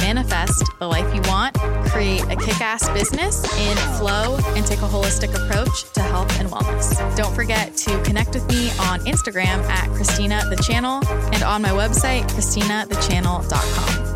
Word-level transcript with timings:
manifest 0.00 0.64
the 0.78 0.86
life 0.86 1.14
you 1.14 1.20
want, 1.22 1.54
create 1.90 2.22
a 2.24 2.36
kick 2.36 2.60
ass 2.60 2.88
business 2.90 3.44
in 3.58 3.76
flow, 3.98 4.38
and 4.56 4.66
take 4.66 4.80
a 4.80 4.88
holistic 4.88 5.34
approach 5.34 5.90
to 5.92 6.00
health 6.00 6.38
and 6.40 6.48
wellness. 6.50 7.16
Don't 7.16 7.34
forget 7.34 7.76
to 7.78 8.02
connect 8.02 8.34
with 8.34 8.48
me 8.48 8.70
on 8.80 9.00
Instagram 9.00 9.62
at 9.68 9.88
Christina 9.90 10.42
the 10.48 10.56
Channel 10.56 11.06
and 11.32 11.42
on 11.42 11.62
my 11.62 11.70
website, 11.70 12.22
ChristinaTheChannel.com. 12.30 14.10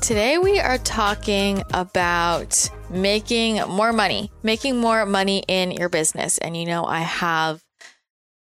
Today, 0.00 0.38
we 0.38 0.58
are 0.58 0.78
talking 0.78 1.62
about 1.74 2.70
making 2.88 3.56
more 3.68 3.92
money, 3.92 4.32
making 4.42 4.78
more 4.78 5.04
money 5.04 5.44
in 5.48 5.70
your 5.70 5.90
business. 5.90 6.38
And 6.38 6.56
you 6.56 6.64
know, 6.64 6.86
I 6.86 7.00
have 7.00 7.62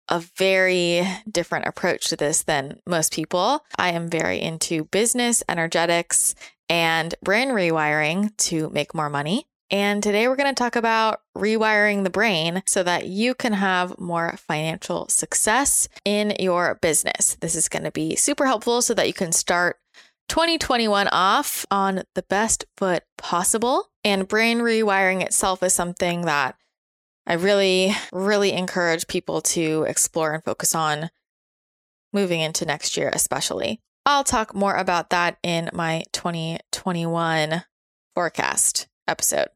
a 0.09 0.19
very 0.37 1.07
different 1.29 1.67
approach 1.67 2.07
to 2.09 2.15
this 2.15 2.43
than 2.43 2.79
most 2.87 3.13
people. 3.13 3.63
I 3.77 3.89
am 3.89 4.09
very 4.09 4.41
into 4.41 4.85
business, 4.85 5.43
energetics, 5.49 6.35
and 6.69 7.13
brain 7.23 7.49
rewiring 7.49 8.35
to 8.37 8.69
make 8.69 8.93
more 8.93 9.09
money. 9.09 9.47
And 9.71 10.03
today 10.03 10.27
we're 10.27 10.35
going 10.35 10.53
to 10.53 10.63
talk 10.63 10.75
about 10.75 11.21
rewiring 11.35 12.03
the 12.03 12.11
brain 12.11 12.61
so 12.67 12.83
that 12.83 13.07
you 13.07 13.33
can 13.33 13.53
have 13.53 13.99
more 13.99 14.35
financial 14.37 15.09
success 15.09 15.89
in 16.05 16.35
your 16.39 16.75
business. 16.81 17.35
This 17.41 17.55
is 17.55 17.67
going 17.67 17.83
to 17.83 17.91
be 17.91 18.15
super 18.15 18.45
helpful 18.45 18.81
so 18.83 18.93
that 18.93 19.07
you 19.07 19.13
can 19.13 19.31
start 19.31 19.77
2021 20.29 21.07
off 21.07 21.65
on 21.71 22.03
the 22.13 22.23
best 22.23 22.65
foot 22.77 23.03
possible. 23.17 23.89
And 24.03 24.27
brain 24.27 24.59
rewiring 24.59 25.23
itself 25.23 25.63
is 25.63 25.73
something 25.73 26.21
that 26.21 26.55
I 27.27 27.33
really, 27.33 27.93
really 28.13 28.51
encourage 28.51 29.07
people 29.07 29.41
to 29.41 29.83
explore 29.87 30.33
and 30.33 30.43
focus 30.43 30.75
on 30.75 31.09
moving 32.13 32.39
into 32.39 32.65
next 32.65 32.97
year, 32.97 33.09
especially. 33.13 33.81
I'll 34.05 34.23
talk 34.23 34.53
more 34.53 34.75
about 34.75 35.09
that 35.09 35.37
in 35.41 35.69
my 35.73 36.03
2021 36.11 37.63
forecast 38.13 38.87
episode 39.07 39.47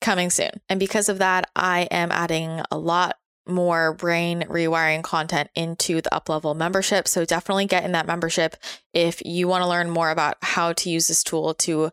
coming 0.00 0.30
soon. 0.30 0.50
And 0.68 0.80
because 0.80 1.08
of 1.08 1.18
that, 1.18 1.48
I 1.54 1.82
am 1.90 2.10
adding 2.10 2.60
a 2.70 2.78
lot 2.78 3.16
more 3.46 3.94
brain 3.94 4.42
rewiring 4.42 5.02
content 5.02 5.50
into 5.54 6.00
the 6.00 6.10
uplevel 6.10 6.56
membership. 6.56 7.08
So 7.08 7.24
definitely 7.24 7.66
get 7.66 7.84
in 7.84 7.92
that 7.92 8.06
membership 8.06 8.56
if 8.92 9.22
you 9.24 9.48
want 9.48 9.62
to 9.62 9.68
learn 9.68 9.90
more 9.90 10.10
about 10.10 10.36
how 10.42 10.72
to 10.74 10.90
use 10.90 11.08
this 11.08 11.24
tool 11.24 11.54
to 11.54 11.90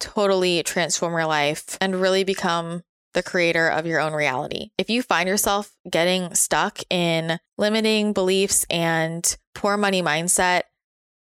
totally 0.00 0.62
transform 0.62 1.12
your 1.12 1.26
life 1.26 1.76
and 1.80 2.00
really 2.00 2.24
become 2.24 2.82
the 3.14 3.22
creator 3.22 3.68
of 3.68 3.86
your 3.86 4.00
own 4.00 4.12
reality. 4.12 4.70
If 4.78 4.90
you 4.90 5.02
find 5.02 5.28
yourself 5.28 5.72
getting 5.88 6.34
stuck 6.34 6.80
in 6.90 7.38
limiting 7.56 8.12
beliefs 8.12 8.66
and 8.70 9.36
poor 9.54 9.76
money 9.76 10.02
mindset, 10.02 10.62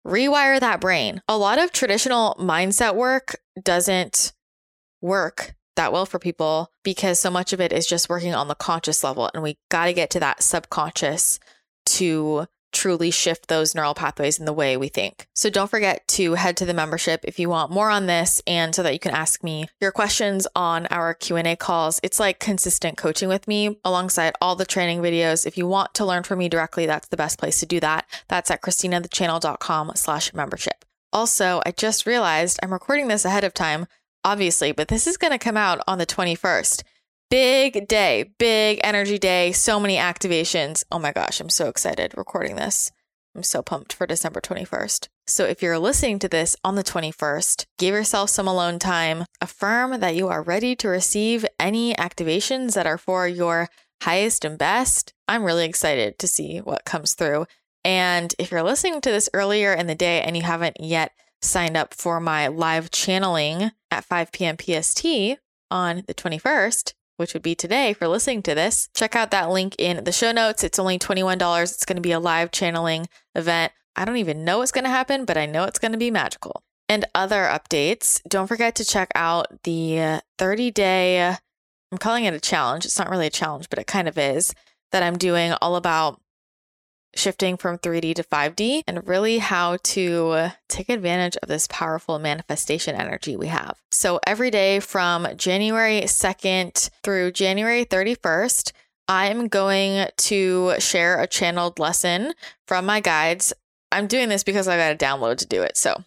rewire 0.05 0.59
that 0.59 0.81
brain. 0.81 1.21
A 1.27 1.37
lot 1.37 1.59
of 1.59 1.71
traditional 1.71 2.35
mindset 2.39 2.95
work 2.95 3.35
doesn't 3.61 4.33
work 5.01 5.55
that 5.75 5.93
well 5.93 6.05
for 6.05 6.19
people 6.19 6.71
because 6.83 7.19
so 7.19 7.31
much 7.31 7.53
of 7.53 7.61
it 7.61 7.73
is 7.73 7.87
just 7.87 8.09
working 8.09 8.35
on 8.35 8.47
the 8.47 8.55
conscious 8.55 9.03
level. 9.03 9.29
And 9.33 9.41
we 9.41 9.57
got 9.69 9.85
to 9.85 9.93
get 9.93 10.09
to 10.11 10.19
that 10.19 10.43
subconscious 10.43 11.39
to 11.87 12.45
truly 12.71 13.11
shift 13.11 13.47
those 13.47 13.75
neural 13.75 13.93
pathways 13.93 14.39
in 14.39 14.45
the 14.45 14.53
way 14.53 14.77
we 14.77 14.87
think. 14.87 15.27
So 15.33 15.49
don't 15.49 15.69
forget 15.69 16.07
to 16.09 16.35
head 16.35 16.57
to 16.57 16.65
the 16.65 16.73
membership 16.73 17.21
if 17.23 17.39
you 17.39 17.49
want 17.49 17.71
more 17.71 17.89
on 17.89 18.07
this 18.07 18.41
and 18.47 18.73
so 18.73 18.83
that 18.83 18.93
you 18.93 18.99
can 18.99 19.13
ask 19.13 19.43
me 19.43 19.67
your 19.79 19.91
questions 19.91 20.47
on 20.55 20.87
our 20.87 21.13
Q&A 21.13 21.55
calls. 21.55 21.99
It's 22.03 22.19
like 22.19 22.39
consistent 22.39 22.97
coaching 22.97 23.29
with 23.29 23.47
me 23.47 23.77
alongside 23.83 24.33
all 24.41 24.55
the 24.55 24.65
training 24.65 25.01
videos. 25.01 25.45
If 25.45 25.57
you 25.57 25.67
want 25.67 25.93
to 25.95 26.05
learn 26.05 26.23
from 26.23 26.39
me 26.39 26.49
directly, 26.49 26.85
that's 26.85 27.07
the 27.07 27.17
best 27.17 27.37
place 27.37 27.59
to 27.59 27.65
do 27.65 27.79
that. 27.79 28.05
That's 28.27 28.51
at 28.51 28.61
christinathechannel.com 28.61 29.91
slash 29.95 30.33
membership. 30.33 30.85
Also, 31.13 31.61
I 31.65 31.71
just 31.71 32.05
realized 32.05 32.59
I'm 32.63 32.71
recording 32.71 33.07
this 33.07 33.25
ahead 33.25 33.43
of 33.43 33.53
time 33.53 33.87
obviously, 34.23 34.71
but 34.71 34.87
this 34.87 35.07
is 35.07 35.17
going 35.17 35.31
to 35.31 35.39
come 35.39 35.57
out 35.57 35.81
on 35.87 35.97
the 35.97 36.05
21st. 36.05 36.83
Big 37.31 37.87
day, 37.87 38.33
big 38.39 38.81
energy 38.83 39.17
day, 39.17 39.53
so 39.53 39.79
many 39.79 39.95
activations. 39.95 40.83
Oh 40.91 40.99
my 40.99 41.13
gosh, 41.13 41.39
I'm 41.39 41.47
so 41.47 41.69
excited 41.69 42.13
recording 42.17 42.57
this. 42.57 42.91
I'm 43.33 43.41
so 43.41 43.61
pumped 43.61 43.93
for 43.93 44.05
December 44.05 44.41
21st. 44.41 45.07
So 45.27 45.45
if 45.45 45.61
you're 45.61 45.79
listening 45.79 46.19
to 46.19 46.27
this 46.27 46.57
on 46.65 46.75
the 46.75 46.83
21st, 46.83 47.67
give 47.77 47.95
yourself 47.95 48.31
some 48.31 48.49
alone 48.49 48.79
time. 48.79 49.23
Affirm 49.39 50.01
that 50.01 50.13
you 50.13 50.27
are 50.27 50.43
ready 50.43 50.75
to 50.75 50.89
receive 50.89 51.45
any 51.57 51.93
activations 51.93 52.73
that 52.73 52.85
are 52.85 52.97
for 52.97 53.29
your 53.29 53.69
highest 54.01 54.43
and 54.43 54.57
best. 54.57 55.13
I'm 55.29 55.45
really 55.45 55.63
excited 55.63 56.19
to 56.19 56.27
see 56.27 56.57
what 56.57 56.83
comes 56.83 57.13
through. 57.13 57.45
And 57.85 58.35
if 58.39 58.51
you're 58.51 58.61
listening 58.61 58.99
to 58.99 59.09
this 59.09 59.29
earlier 59.33 59.71
in 59.73 59.87
the 59.87 59.95
day 59.95 60.21
and 60.21 60.35
you 60.35 60.43
haven't 60.43 60.81
yet 60.81 61.13
signed 61.41 61.77
up 61.77 61.93
for 61.93 62.19
my 62.19 62.49
live 62.49 62.91
channeling 62.91 63.71
at 63.89 64.03
5 64.03 64.33
p.m. 64.33 64.57
PST 64.59 65.05
on 65.71 66.03
the 66.07 66.13
21st, 66.13 66.91
which 67.21 67.33
would 67.33 67.43
be 67.43 67.55
today 67.55 67.93
for 67.93 68.07
listening 68.07 68.41
to 68.43 68.55
this, 68.55 68.89
check 68.95 69.15
out 69.15 69.31
that 69.31 69.49
link 69.49 69.75
in 69.77 70.03
the 70.03 70.11
show 70.11 70.31
notes. 70.31 70.63
It's 70.63 70.79
only 70.79 70.97
$21. 70.99 71.61
It's 71.61 71.85
going 71.85 71.95
to 71.95 72.01
be 72.01 72.11
a 72.11 72.19
live 72.19 72.51
channeling 72.51 73.07
event. 73.35 73.71
I 73.95 74.05
don't 74.05 74.17
even 74.17 74.43
know 74.43 74.57
what's 74.57 74.71
going 74.71 74.83
to 74.85 74.89
happen, 74.89 75.25
but 75.25 75.37
I 75.37 75.45
know 75.45 75.63
it's 75.65 75.79
going 75.79 75.91
to 75.91 75.97
be 75.97 76.11
magical. 76.11 76.63
And 76.89 77.05
other 77.13 77.43
updates, 77.43 78.21
don't 78.27 78.47
forget 78.47 78.75
to 78.75 78.85
check 78.85 79.11
out 79.15 79.63
the 79.63 80.21
30 80.37 80.71
day, 80.71 81.37
I'm 81.91 81.97
calling 81.97 82.25
it 82.25 82.33
a 82.33 82.39
challenge. 82.39 82.85
It's 82.85 82.97
not 82.97 83.09
really 83.09 83.27
a 83.27 83.31
challenge, 83.31 83.69
but 83.69 83.79
it 83.79 83.87
kind 83.87 84.07
of 84.07 84.17
is, 84.17 84.53
that 84.91 85.03
I'm 85.03 85.17
doing 85.17 85.53
all 85.61 85.75
about 85.75 86.20
shifting 87.15 87.57
from 87.57 87.77
3D 87.77 88.15
to 88.15 88.23
5D 88.23 88.83
and 88.87 89.07
really 89.07 89.39
how 89.39 89.77
to 89.83 90.49
take 90.69 90.89
advantage 90.89 91.37
of 91.37 91.49
this 91.49 91.67
powerful 91.67 92.19
manifestation 92.19 92.95
energy 92.95 93.35
we 93.35 93.47
have. 93.47 93.81
So 93.91 94.19
every 94.25 94.51
day 94.51 94.79
from 94.79 95.27
January 95.35 96.01
2nd 96.01 96.89
through 97.03 97.31
January 97.31 97.85
31st, 97.85 98.71
I'm 99.07 99.47
going 99.47 100.07
to 100.15 100.75
share 100.79 101.19
a 101.19 101.27
channeled 101.27 101.79
lesson 101.79 102.33
from 102.67 102.85
my 102.85 103.01
guides. 103.01 103.51
I'm 103.91 104.07
doing 104.07 104.29
this 104.29 104.43
because 104.43 104.67
I 104.67 104.77
got 104.77 104.93
a 104.93 104.95
download 104.95 105.37
to 105.39 105.47
do 105.47 105.61
it. 105.63 105.75
So 105.75 106.03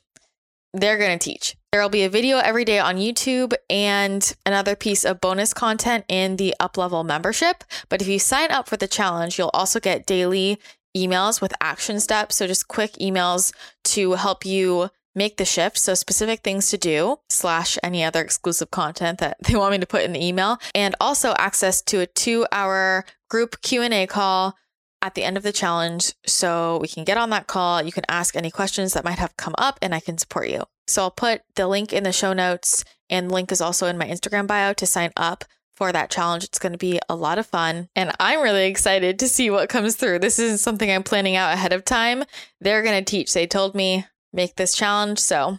they're 0.72 0.98
going 0.98 1.19
to 1.19 1.22
teach. 1.22 1.56
There 1.71 1.82
will 1.82 1.88
be 1.88 2.04
a 2.04 2.09
video 2.09 2.38
every 2.38 2.65
day 2.65 2.78
on 2.78 2.97
YouTube 2.97 3.53
and 3.69 4.34
another 4.47 4.75
piece 4.75 5.04
of 5.04 5.21
bonus 5.21 5.53
content 5.53 6.04
in 6.09 6.36
the 6.36 6.54
Uplevel 6.60 7.04
membership. 7.04 7.62
But 7.88 8.00
if 8.00 8.09
you 8.09 8.19
sign 8.19 8.50
up 8.50 8.69
for 8.69 8.76
the 8.76 8.88
challenge, 8.88 9.38
you'll 9.38 9.50
also 9.53 9.81
get 9.81 10.06
daily 10.06 10.59
emails 10.97 11.41
with 11.41 11.53
action 11.60 12.00
steps. 12.00 12.37
So 12.37 12.47
just 12.47 12.69
quick 12.69 12.93
emails 12.94 13.53
to 13.84 14.12
help 14.12 14.44
you 14.44 14.91
make 15.15 15.37
the 15.37 15.44
shift. 15.44 15.78
So 15.78 15.94
specific 15.94 16.41
things 16.41 16.69
to 16.71 16.78
do 16.78 17.19
slash 17.28 17.78
any 17.82 18.03
other 18.03 18.21
exclusive 18.21 18.71
content 18.71 19.19
that 19.21 19.37
they 19.43 19.56
want 19.56 19.72
me 19.72 19.78
to 19.78 19.87
put 19.87 20.03
in 20.03 20.12
the 20.12 20.25
email 20.25 20.59
and 20.75 20.94
also 21.00 21.34
access 21.38 21.83
to 21.83 22.00
a 22.00 22.06
two 22.06 22.47
hour 22.53 23.04
group 23.28 23.60
Q&A 23.62 24.06
call 24.06 24.56
at 25.03 25.15
the 25.15 25.25
end 25.25 25.37
of 25.37 25.43
the 25.43 25.53
challenge. 25.53 26.15
So 26.27 26.78
we 26.81 26.88
can 26.88 27.04
get 27.04 27.19
on 27.19 27.31
that 27.31 27.47
call. 27.47 27.83
You 27.83 27.93
can 27.93 28.04
ask 28.09 28.37
any 28.37 28.50
questions 28.50 28.94
that 28.94 29.04
might 29.04 29.19
have 29.19 29.37
come 29.37 29.54
up 29.59 29.78
and 29.83 29.94
I 29.94 30.00
can 30.00 30.19
support 30.19 30.49
you. 30.49 30.65
So 30.87 31.03
I'll 31.03 31.10
put 31.10 31.43
the 31.56 31.69
link 31.69 31.93
in 31.93 32.04
the 32.04 32.12
show 32.12 32.33
notes 32.33 32.84
and 33.10 33.28
the 33.28 33.34
link 33.34 33.53
is 33.53 33.60
also 33.60 33.86
in 33.86 33.98
my 33.98 34.07
Instagram 34.07 34.47
bio 34.47 34.72
to 34.72 34.86
sign 34.86 35.13
up 35.16 35.45
for 35.76 35.92
that 35.92 36.10
challenge. 36.10 36.44
It's 36.44 36.59
going 36.59 36.72
to 36.72 36.78
be 36.78 37.00
a 37.09 37.16
lot 37.16 37.38
of 37.38 37.47
fun. 37.47 37.88
And 37.97 38.12
I'm 38.21 38.41
really 38.41 38.66
excited 38.66 39.18
to 39.18 39.28
see 39.28 39.50
what 39.50 39.68
comes 39.68 39.97
through. 39.97 40.21
This 40.21 40.38
isn't 40.38 40.59
something 40.59 40.91
I'm 40.91 41.03
planning 41.03 41.36
out 41.36 41.53
ahead 41.53 41.72
of 41.72 41.84
time. 41.84 42.24
They're 42.60 42.82
going 42.82 43.03
to 43.03 43.10
teach. 43.10 43.32
They 43.32 43.47
told 43.47 43.74
me 43.74 44.06
make 44.32 44.56
this 44.56 44.74
challenge. 44.74 45.18
So 45.18 45.59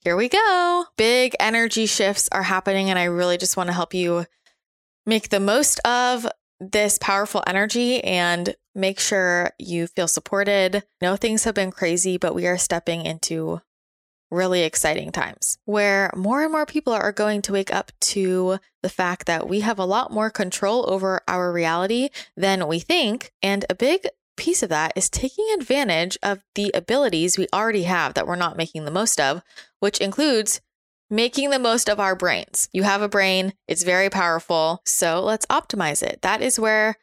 here 0.00 0.16
we 0.16 0.28
go. 0.28 0.84
Big 0.96 1.34
energy 1.40 1.86
shifts 1.86 2.28
are 2.32 2.44
happening. 2.44 2.90
And 2.90 2.98
I 2.98 3.04
really 3.04 3.38
just 3.38 3.56
want 3.56 3.68
to 3.68 3.74
help 3.74 3.94
you 3.94 4.26
make 5.04 5.30
the 5.30 5.40
most 5.40 5.78
of 5.80 6.26
this 6.60 6.98
powerful 6.98 7.42
energy 7.46 8.02
and 8.02 8.54
make 8.74 8.98
sure 8.98 9.50
you 9.58 9.86
feel 9.86 10.08
supported. 10.08 10.84
Know 11.00 11.16
things 11.16 11.44
have 11.44 11.54
been 11.54 11.70
crazy, 11.70 12.18
but 12.18 12.34
we 12.34 12.46
are 12.46 12.58
stepping 12.58 13.04
into 13.04 13.60
really 14.30 14.62
exciting 14.62 15.12
times 15.12 15.58
where 15.64 16.10
more 16.16 16.42
and 16.42 16.52
more 16.52 16.66
people 16.66 16.92
are 16.92 17.12
going 17.12 17.42
to 17.42 17.52
wake 17.52 17.72
up 17.72 17.92
to 18.00 18.58
the 18.82 18.88
fact 18.88 19.26
that 19.26 19.48
we 19.48 19.60
have 19.60 19.78
a 19.78 19.84
lot 19.84 20.12
more 20.12 20.30
control 20.30 20.88
over 20.90 21.20
our 21.28 21.52
reality 21.52 22.08
than 22.36 22.66
we 22.66 22.78
think. 22.78 23.32
And 23.42 23.64
a 23.70 23.74
big 23.74 24.06
piece 24.36 24.62
of 24.62 24.68
that 24.68 24.92
is 24.96 25.08
taking 25.08 25.46
advantage 25.54 26.18
of 26.22 26.42
the 26.54 26.70
abilities 26.74 27.38
we 27.38 27.46
already 27.54 27.84
have 27.84 28.14
that 28.14 28.26
we're 28.26 28.36
not 28.36 28.56
making 28.56 28.84
the 28.84 28.90
most 28.90 29.20
of, 29.20 29.42
which 29.80 29.98
includes 29.98 30.60
making 31.08 31.50
the 31.50 31.58
most 31.58 31.88
of 31.88 32.00
our 32.00 32.16
brains. 32.16 32.68
You 32.72 32.82
have 32.82 33.02
a 33.02 33.08
brain, 33.08 33.54
it's 33.68 33.84
very 33.84 34.10
powerful. 34.10 34.82
So 34.84 35.22
let's 35.22 35.46
optimize 35.46 36.02
it. 36.02 36.20
That 36.22 36.42
is 36.42 36.58
where 36.58 36.96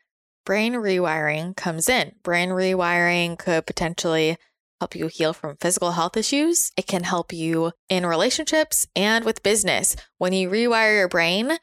brain 0.45 0.73
rewiring 0.73 1.55
comes 1.55 1.87
in. 1.87 2.13
Brain 2.21 2.49
rewiring 2.49 3.39
could 3.39 3.65
potentially 3.65 4.37
help 4.83 4.95
you 4.97 5.07
heal 5.07 5.31
from 5.31 5.55
physical 5.61 5.93
health 5.93 6.17
issues. 6.17 6.73
It 6.75 6.87
can 6.87 7.03
help 7.03 7.31
you 7.31 7.71
in 7.87 8.05
relationships 8.05 8.85
and 8.97 9.23
with 9.23 9.41
business. 9.41 9.95
When 10.17 10.33
you 10.33 10.49
rewire 10.49 10.97
your 10.97 11.07
brain, 11.07 11.53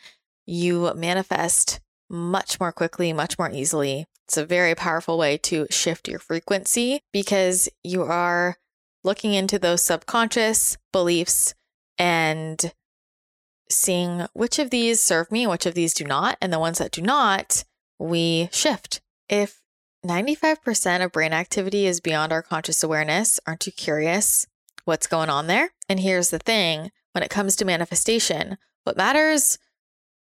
you 0.47 0.91
manifest 0.95 1.81
much 2.09 2.59
more 2.59 2.73
quickly, 2.73 3.13
much 3.13 3.39
more 3.39 3.51
easily. 3.51 4.07
It's 4.27 4.39
a 4.39 4.47
very 4.47 4.75
powerful 4.75 5.19
way 5.19 5.37
to 5.37 5.67
shift 5.69 6.09
your 6.09 6.19
frequency 6.19 7.03
because 7.13 7.69
you 7.85 8.05
are 8.05 8.57
looking 9.05 9.35
into 9.35 9.59
those 9.59 9.83
subconscious 9.85 10.79
beliefs 10.91 11.55
and 11.99 12.73
seeing 13.69 14.27
which 14.33 14.59
of 14.59 14.71
these 14.71 14.99
serve 14.99 15.31
me 15.31 15.47
which 15.47 15.67
of 15.67 15.75
these 15.75 15.93
do 15.93 16.05
not. 16.05 16.39
And 16.41 16.51
the 16.51 16.59
ones 16.59 16.79
that 16.79 16.91
do 16.91 17.03
not, 17.03 17.65
we 17.99 18.49
shift. 18.51 19.03
If 19.29 19.60
95% 20.07 21.05
of 21.05 21.13
brain 21.13 21.33
activity 21.33 21.87
is 21.87 22.01
beyond 22.01 22.33
our 22.33 22.43
conscious 22.43 22.83
awareness, 22.83 23.39
aren't 23.47 23.67
you 23.67 23.73
curious 23.73 24.47
what's 24.85 25.07
going 25.07 25.29
on 25.29 25.47
there? 25.47 25.71
And 25.89 26.01
here's 26.01 26.31
the 26.31 26.39
thing 26.39 26.91
when 27.13 27.23
it 27.23 27.31
comes 27.31 27.57
to 27.57 27.65
manifestation, 27.65 28.57
what 28.85 28.97
matters 28.97 29.59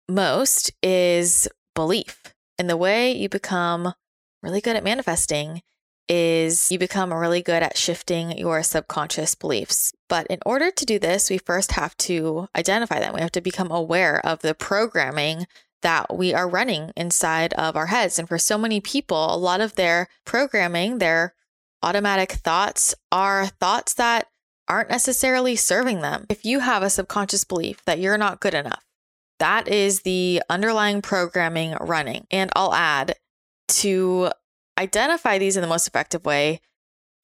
most 0.08 0.72
is 0.82 1.48
belief. 1.74 2.34
And 2.58 2.70
the 2.70 2.76
way 2.76 3.12
you 3.12 3.28
become 3.28 3.92
really 4.42 4.60
good 4.60 4.76
at 4.76 4.84
manifesting 4.84 5.62
is 6.08 6.70
you 6.70 6.78
become 6.78 7.12
really 7.12 7.42
good 7.42 7.62
at 7.62 7.76
shifting 7.76 8.38
your 8.38 8.62
subconscious 8.62 9.34
beliefs. 9.34 9.92
But 10.08 10.28
in 10.28 10.38
order 10.46 10.70
to 10.70 10.86
do 10.86 11.00
this, 11.00 11.28
we 11.28 11.38
first 11.38 11.72
have 11.72 11.96
to 11.98 12.46
identify 12.56 13.00
them. 13.00 13.14
We 13.14 13.20
have 13.20 13.32
to 13.32 13.40
become 13.40 13.72
aware 13.72 14.24
of 14.24 14.40
the 14.40 14.54
programming 14.54 15.48
that 15.82 16.16
we 16.16 16.34
are 16.34 16.48
running 16.48 16.92
inside 16.96 17.52
of 17.54 17.76
our 17.76 17.86
heads. 17.86 18.18
And 18.18 18.28
for 18.28 18.38
so 18.38 18.58
many 18.58 18.80
people, 18.80 19.34
a 19.34 19.36
lot 19.36 19.60
of 19.60 19.74
their 19.74 20.08
programming, 20.24 20.98
their 20.98 21.34
automatic 21.82 22.32
thoughts 22.32 22.94
are 23.12 23.46
thoughts 23.46 23.94
that 23.94 24.28
aren't 24.68 24.90
necessarily 24.90 25.54
serving 25.54 26.00
them. 26.00 26.26
If 26.28 26.44
you 26.44 26.60
have 26.60 26.82
a 26.82 26.90
subconscious 26.90 27.44
belief 27.44 27.84
that 27.84 28.00
you're 28.00 28.18
not 28.18 28.40
good 28.40 28.54
enough, 28.54 28.84
that 29.38 29.68
is 29.68 30.02
the 30.02 30.42
underlying 30.48 31.02
programming 31.02 31.76
running. 31.80 32.26
And 32.30 32.50
I'll 32.56 32.74
add 32.74 33.16
to 33.68 34.30
identify 34.78 35.38
these 35.38 35.56
in 35.56 35.62
the 35.62 35.68
most 35.68 35.86
effective 35.86 36.24
way, 36.24 36.60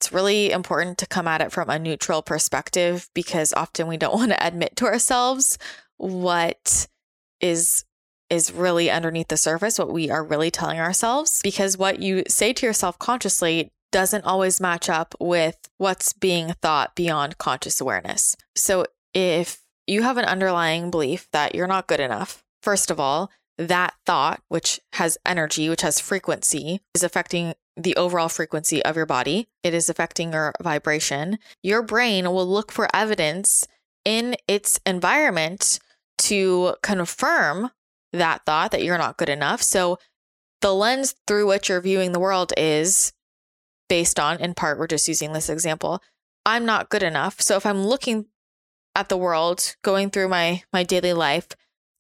it's 0.00 0.12
really 0.12 0.50
important 0.50 0.99
to 0.99 1.06
come 1.06 1.28
at 1.28 1.40
it 1.40 1.52
from 1.52 1.70
a 1.70 1.78
neutral 1.78 2.22
perspective 2.22 3.08
because 3.14 3.52
often 3.54 3.87
we 3.87 3.96
don't 3.96 4.14
want 4.19 4.31
to 4.31 4.46
admit 4.46 4.76
to 4.76 4.87
ourselves 4.87 5.58
what 5.96 6.87
is 7.40 7.84
is 8.32 8.50
really 8.50 8.90
underneath 8.90 9.29
the 9.29 9.37
surface 9.37 9.79
what 9.79 9.93
we 9.93 10.11
are 10.11 10.25
really 10.25 10.50
telling 10.50 10.81
ourselves 10.81 11.40
because 11.44 11.76
what 11.76 12.00
you 12.00 12.23
say 12.26 12.50
to 12.55 12.64
yourself 12.64 12.99
consciously 12.99 13.70
doesn't 13.90 14.25
always 14.25 14.58
match 14.58 14.88
up 14.88 15.14
with 15.20 15.58
what's 15.76 16.14
being 16.14 16.55
thought 16.62 16.94
beyond 16.96 17.37
conscious 17.37 17.79
awareness. 17.79 18.34
So 18.56 18.87
if 19.12 19.61
you 19.87 20.00
have 20.00 20.17
an 20.17 20.25
underlying 20.25 20.90
belief 20.90 21.29
that 21.32 21.55
you're 21.55 21.67
not 21.67 21.87
good 21.87 22.00
enough, 22.00 22.43
first 22.62 22.90
of 22.90 22.99
all, 22.99 23.31
that 23.58 23.93
thought, 24.06 24.40
which 24.49 24.81
has 24.94 25.19
energy, 25.26 25.69
which 25.69 25.82
has 25.82 26.00
frequency, 26.00 26.81
is 26.94 27.02
affecting 27.02 27.52
the 27.76 27.94
overall 27.96 28.31
frequency 28.31 28.82
of 28.82 28.96
your 28.96 29.05
body. 29.05 29.49
It 29.62 29.75
is 29.75 29.90
affecting 29.90 30.32
your 30.32 30.55
vibration. 30.62 31.38
Your 31.62 31.82
brain 31.82 32.25
will 32.32 32.46
look 32.46 32.73
for 32.73 32.88
evidence 32.94 33.69
in 34.06 34.37
its 34.49 34.81
environment 34.87 35.81
to 36.19 36.76
confirm 36.82 37.70
that 38.12 38.44
thought 38.44 38.70
that 38.70 38.82
you're 38.82 38.99
not 38.99 39.17
good 39.17 39.29
enough. 39.29 39.62
So 39.62 39.99
the 40.61 40.75
lens 40.75 41.14
through 41.26 41.49
which 41.49 41.69
you're 41.69 41.81
viewing 41.81 42.12
the 42.12 42.20
world 42.20 42.53
is 42.56 43.12
based 43.88 44.19
on, 44.19 44.38
in 44.41 44.55
part, 44.55 44.79
we're 44.79 44.87
just 44.87 45.09
using 45.09 45.32
this 45.32 45.49
example. 45.49 46.03
I'm 46.47 46.64
not 46.64 46.88
good 46.88 47.03
enough. 47.03 47.41
So 47.41 47.56
if 47.56 47.67
I'm 47.67 47.85
looking 47.85 48.26
at 48.94 49.09
the 49.09 49.17
world, 49.17 49.76
going 49.82 50.11
through 50.11 50.29
my 50.29 50.62
my 50.73 50.82
daily 50.82 51.12
life, 51.12 51.49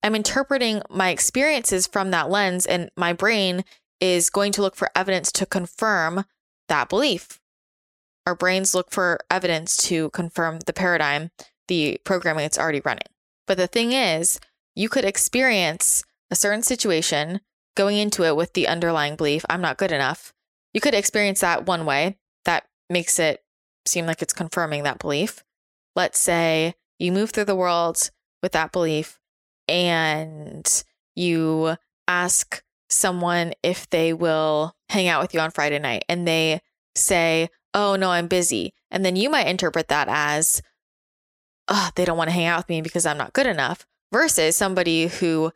I'm 0.02 0.14
interpreting 0.14 0.82
my 0.90 1.10
experiences 1.10 1.86
from 1.86 2.10
that 2.10 2.28
lens, 2.28 2.66
and 2.66 2.90
my 2.96 3.12
brain 3.12 3.64
is 4.00 4.30
going 4.30 4.52
to 4.52 4.62
look 4.62 4.74
for 4.74 4.90
evidence 4.96 5.30
to 5.32 5.46
confirm 5.46 6.24
that 6.68 6.88
belief. 6.88 7.40
Our 8.26 8.34
brains 8.34 8.74
look 8.74 8.90
for 8.90 9.20
evidence 9.30 9.76
to 9.88 10.10
confirm 10.10 10.60
the 10.60 10.72
paradigm, 10.72 11.30
the 11.68 12.00
programming 12.04 12.44
it's 12.44 12.58
already 12.58 12.80
running. 12.80 13.06
But 13.46 13.58
the 13.58 13.66
thing 13.66 13.92
is, 13.92 14.40
you 14.74 14.88
could 14.88 15.04
experience 15.04 16.04
a 16.30 16.36
certain 16.36 16.62
situation 16.62 17.40
going 17.76 17.98
into 17.98 18.24
it 18.24 18.36
with 18.36 18.54
the 18.54 18.68
underlying 18.68 19.16
belief, 19.16 19.44
I'm 19.48 19.60
not 19.60 19.78
good 19.78 19.92
enough. 19.92 20.32
You 20.72 20.80
could 20.80 20.94
experience 20.94 21.40
that 21.40 21.66
one 21.66 21.84
way. 21.84 22.18
That 22.44 22.64
makes 22.88 23.18
it 23.18 23.42
seem 23.86 24.06
like 24.06 24.22
it's 24.22 24.32
confirming 24.32 24.82
that 24.82 24.98
belief. 24.98 25.42
Let's 25.94 26.18
say 26.18 26.74
you 26.98 27.12
move 27.12 27.30
through 27.30 27.46
the 27.46 27.56
world 27.56 28.10
with 28.42 28.52
that 28.52 28.72
belief 28.72 29.18
and 29.68 30.84
you 31.14 31.76
ask 32.08 32.62
someone 32.88 33.52
if 33.62 33.88
they 33.90 34.12
will 34.12 34.74
hang 34.88 35.08
out 35.08 35.22
with 35.22 35.34
you 35.34 35.40
on 35.40 35.50
Friday 35.50 35.78
night 35.78 36.04
and 36.08 36.26
they 36.26 36.60
say, 36.94 37.48
Oh, 37.74 37.96
no, 37.96 38.10
I'm 38.10 38.26
busy. 38.26 38.74
And 38.90 39.04
then 39.04 39.16
you 39.16 39.30
might 39.30 39.46
interpret 39.46 39.88
that 39.88 40.08
as, 40.10 40.62
Oh, 41.68 41.90
they 41.94 42.04
don't 42.04 42.18
want 42.18 42.28
to 42.28 42.34
hang 42.34 42.46
out 42.46 42.58
with 42.58 42.68
me 42.68 42.82
because 42.82 43.06
I'm 43.06 43.18
not 43.18 43.32
good 43.32 43.46
enough, 43.46 43.86
versus 44.12 44.56
somebody 44.56 45.06
who 45.06 45.50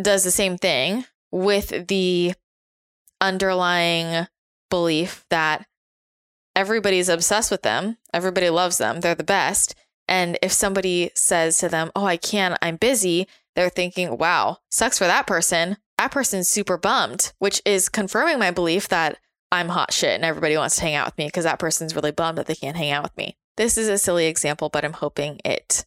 does 0.00 0.22
the 0.22 0.30
same 0.30 0.56
thing 0.58 1.04
with 1.32 1.88
the 1.88 2.34
underlying 3.20 4.26
belief 4.68 5.24
that 5.30 5.66
everybody's 6.54 7.08
obsessed 7.08 7.50
with 7.50 7.62
them, 7.62 7.96
everybody 8.12 8.50
loves 8.50 8.78
them, 8.78 9.00
they're 9.00 9.14
the 9.14 9.24
best. 9.24 9.74
And 10.06 10.38
if 10.42 10.52
somebody 10.52 11.10
says 11.14 11.58
to 11.58 11.68
them, 11.68 11.90
Oh, 11.94 12.04
I 12.04 12.16
can't, 12.16 12.58
I'm 12.60 12.76
busy, 12.76 13.26
they're 13.54 13.70
thinking, 13.70 14.18
Wow, 14.18 14.58
sucks 14.70 14.98
for 14.98 15.06
that 15.06 15.26
person. 15.26 15.76
That 15.98 16.10
person's 16.12 16.48
super 16.48 16.78
bummed, 16.78 17.32
which 17.38 17.60
is 17.64 17.88
confirming 17.88 18.38
my 18.38 18.50
belief 18.50 18.88
that 18.88 19.18
I'm 19.52 19.68
hot 19.68 19.92
shit 19.92 20.14
and 20.14 20.24
everybody 20.24 20.56
wants 20.56 20.76
to 20.76 20.82
hang 20.82 20.94
out 20.94 21.06
with 21.06 21.18
me 21.18 21.26
because 21.26 21.44
that 21.44 21.58
person's 21.58 21.94
really 21.94 22.12
bummed 22.12 22.38
that 22.38 22.46
they 22.46 22.54
can't 22.54 22.76
hang 22.76 22.90
out 22.90 23.02
with 23.02 23.16
me. 23.16 23.36
This 23.56 23.76
is 23.76 23.88
a 23.88 23.98
silly 23.98 24.26
example, 24.26 24.70
but 24.70 24.84
I'm 24.84 24.94
hoping 24.94 25.40
it 25.44 25.84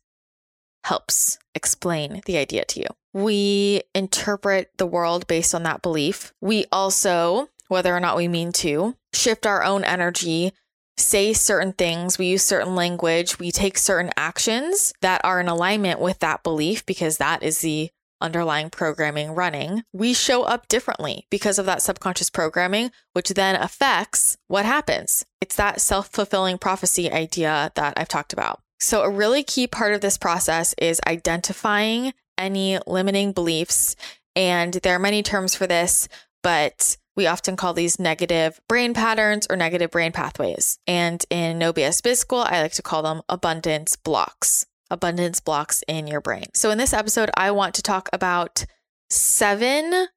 helps 0.83 1.37
explain 1.55 2.21
the 2.25 2.37
idea 2.37 2.65
to 2.65 2.79
you. 2.79 2.87
We 3.13 3.83
interpret 3.93 4.71
the 4.77 4.87
world 4.87 5.27
based 5.27 5.53
on 5.53 5.63
that 5.63 5.81
belief. 5.81 6.33
We 6.41 6.65
also, 6.71 7.49
whether 7.67 7.95
or 7.95 7.99
not 7.99 8.17
we 8.17 8.27
mean 8.27 8.51
to, 8.53 8.95
shift 9.13 9.45
our 9.45 9.63
own 9.63 9.83
energy 9.83 10.53
say 10.97 11.33
certain 11.33 11.73
things, 11.73 12.17
we 12.17 12.27
use 12.27 12.43
certain 12.43 12.75
language, 12.75 13.39
we 13.39 13.51
take 13.51 13.77
certain 13.77 14.11
actions 14.15 14.93
that 15.01 15.21
are 15.23 15.39
in 15.39 15.47
alignment 15.47 15.99
with 15.99 16.19
that 16.19 16.43
belief 16.43 16.85
because 16.85 17.17
that 17.17 17.41
is 17.41 17.59
the 17.59 17.89
underlying 18.21 18.69
programming 18.69 19.31
running, 19.31 19.83
we 19.91 20.13
show 20.13 20.43
up 20.43 20.67
differently 20.67 21.27
because 21.29 21.59
of 21.59 21.65
that 21.65 21.81
subconscious 21.81 22.29
programming, 22.29 22.89
which 23.11 23.29
then 23.29 23.55
affects 23.55 24.37
what 24.47 24.65
happens. 24.65 25.25
It's 25.41 25.55
that 25.55 25.81
self 25.81 26.07
fulfilling 26.07 26.57
prophecy 26.57 27.11
idea 27.11 27.71
that 27.75 27.93
I've 27.97 28.07
talked 28.07 28.33
about. 28.33 28.61
So, 28.83 29.01
a 29.01 29.09
really 29.09 29.43
key 29.43 29.65
part 29.65 29.93
of 29.93 30.01
this 30.01 30.17
process 30.17 30.75
is 30.77 30.99
identifying 31.07 32.13
any 32.37 32.79
limiting 32.85 33.31
beliefs. 33.31 33.95
And 34.35 34.73
there 34.73 34.93
are 34.93 34.99
many 34.99 35.23
terms 35.23 35.55
for 35.55 35.65
this, 35.65 36.09
but 36.41 36.97
we 37.15 37.25
often 37.25 37.55
call 37.55 37.73
these 37.73 37.97
negative 37.97 38.59
brain 38.67 38.93
patterns 38.93 39.47
or 39.49 39.55
negative 39.55 39.89
brain 39.89 40.11
pathways. 40.11 40.79
And 40.85 41.23
in 41.29 41.57
No 41.57 41.71
BS 41.71 42.03
Biz 42.03 42.19
School, 42.19 42.45
I 42.45 42.61
like 42.61 42.73
to 42.73 42.81
call 42.81 43.03
them 43.03 43.21
abundance 43.29 43.95
blocks, 43.95 44.65
abundance 44.91 45.39
blocks 45.39 45.81
in 45.87 46.05
your 46.05 46.19
brain. 46.19 46.47
So 46.53 46.69
in 46.69 46.77
this 46.77 46.93
episode, 46.93 47.31
I 47.37 47.51
want 47.51 47.75
to 47.75 47.81
talk 47.81 48.09
about 48.11 48.65
seven 49.09 50.07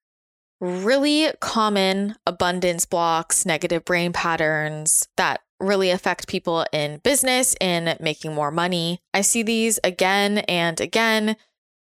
really 0.60 1.30
common 1.40 2.16
abundance 2.26 2.84
blocks, 2.84 3.46
negative 3.46 3.84
brain 3.84 4.12
patterns 4.12 5.06
that 5.16 5.40
really 5.60 5.90
affect 5.90 6.28
people 6.28 6.66
in 6.72 6.98
business, 6.98 7.54
in 7.60 7.96
making 8.00 8.34
more 8.34 8.50
money. 8.50 9.00
I 9.14 9.22
see 9.22 9.42
these 9.42 9.78
again 9.82 10.38
and 10.38 10.80
again 10.80 11.36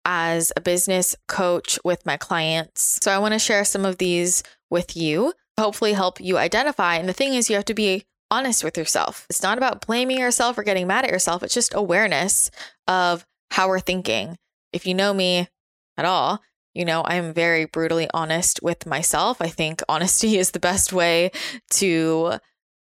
as 0.04 0.52
a 0.56 0.60
business 0.60 1.16
coach 1.28 1.78
with 1.84 2.04
my 2.06 2.16
clients. 2.16 2.98
So 3.02 3.10
I 3.10 3.18
want 3.18 3.32
to 3.32 3.38
share 3.38 3.64
some 3.64 3.84
of 3.84 3.98
these 3.98 4.42
with 4.70 4.96
you, 4.96 5.32
hopefully 5.58 5.92
help 5.92 6.20
you 6.20 6.38
identify. 6.38 6.96
And 6.96 7.08
the 7.08 7.12
thing 7.14 7.34
is, 7.34 7.48
you 7.48 7.56
have 7.56 7.64
to 7.66 7.74
be 7.74 8.04
honest 8.30 8.64
with 8.64 8.76
yourself. 8.76 9.26
It's 9.30 9.42
not 9.42 9.58
about 9.58 9.86
blaming 9.86 10.18
yourself 10.18 10.58
or 10.58 10.62
getting 10.62 10.86
mad 10.86 11.04
at 11.04 11.10
yourself, 11.10 11.42
it's 11.42 11.54
just 11.54 11.74
awareness 11.74 12.50
of 12.86 13.24
how 13.50 13.68
we're 13.68 13.80
thinking. 13.80 14.36
If 14.72 14.86
you 14.86 14.94
know 14.94 15.14
me 15.14 15.48
at 15.96 16.04
all, 16.04 16.40
you 16.74 16.84
know, 16.84 17.02
I'm 17.04 17.32
very 17.32 17.66
brutally 17.66 18.08
honest 18.12 18.60
with 18.62 18.86
myself. 18.86 19.40
I 19.40 19.48
think 19.48 19.82
honesty 19.88 20.38
is 20.38 20.50
the 20.50 20.60
best 20.60 20.92
way 20.92 21.30
to 21.70 22.38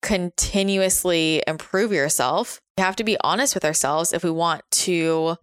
continuously 0.06 1.42
improve 1.48 1.90
yourself. 1.92 2.60
You 2.78 2.84
have 2.84 2.94
to 2.96 3.04
be 3.04 3.16
honest 3.24 3.54
with 3.54 3.64
ourselves 3.64 4.12
if 4.12 4.22
we 4.22 4.30
want 4.30 4.62
to 4.70 5.36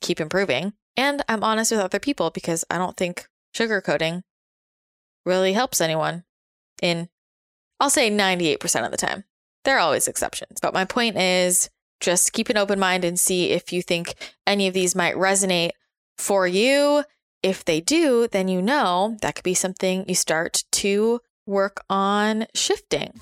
keep 0.00 0.20
improving. 0.20 0.72
And 0.96 1.22
I'm 1.28 1.44
honest 1.44 1.70
with 1.70 1.80
other 1.80 1.98
people 1.98 2.30
because 2.30 2.64
I 2.70 2.78
don't 2.78 2.96
think 2.96 3.28
sugarcoating 3.54 4.22
really 5.26 5.52
helps 5.52 5.82
anyone 5.82 6.24
in, 6.80 7.10
I'll 7.78 7.90
say 7.90 8.10
98% 8.10 8.86
of 8.86 8.90
the 8.90 8.96
time. 8.96 9.24
There 9.64 9.76
are 9.76 9.80
always 9.80 10.08
exceptions. 10.08 10.60
But 10.62 10.72
my 10.72 10.86
point 10.86 11.18
is 11.18 11.68
just 12.00 12.32
keep 12.32 12.48
an 12.48 12.56
open 12.56 12.78
mind 12.78 13.04
and 13.04 13.20
see 13.20 13.50
if 13.50 13.70
you 13.70 13.82
think 13.82 14.14
any 14.46 14.66
of 14.66 14.72
these 14.72 14.96
might 14.96 15.14
resonate 15.14 15.72
for 16.16 16.46
you. 16.46 17.04
If 17.42 17.66
they 17.66 17.82
do, 17.82 18.28
then 18.28 18.48
you 18.48 18.62
know 18.62 19.18
that 19.20 19.34
could 19.34 19.44
be 19.44 19.52
something 19.52 20.06
you 20.08 20.14
start 20.14 20.64
to 20.72 21.20
work 21.46 21.84
on 21.90 22.46
shifting. 22.54 23.20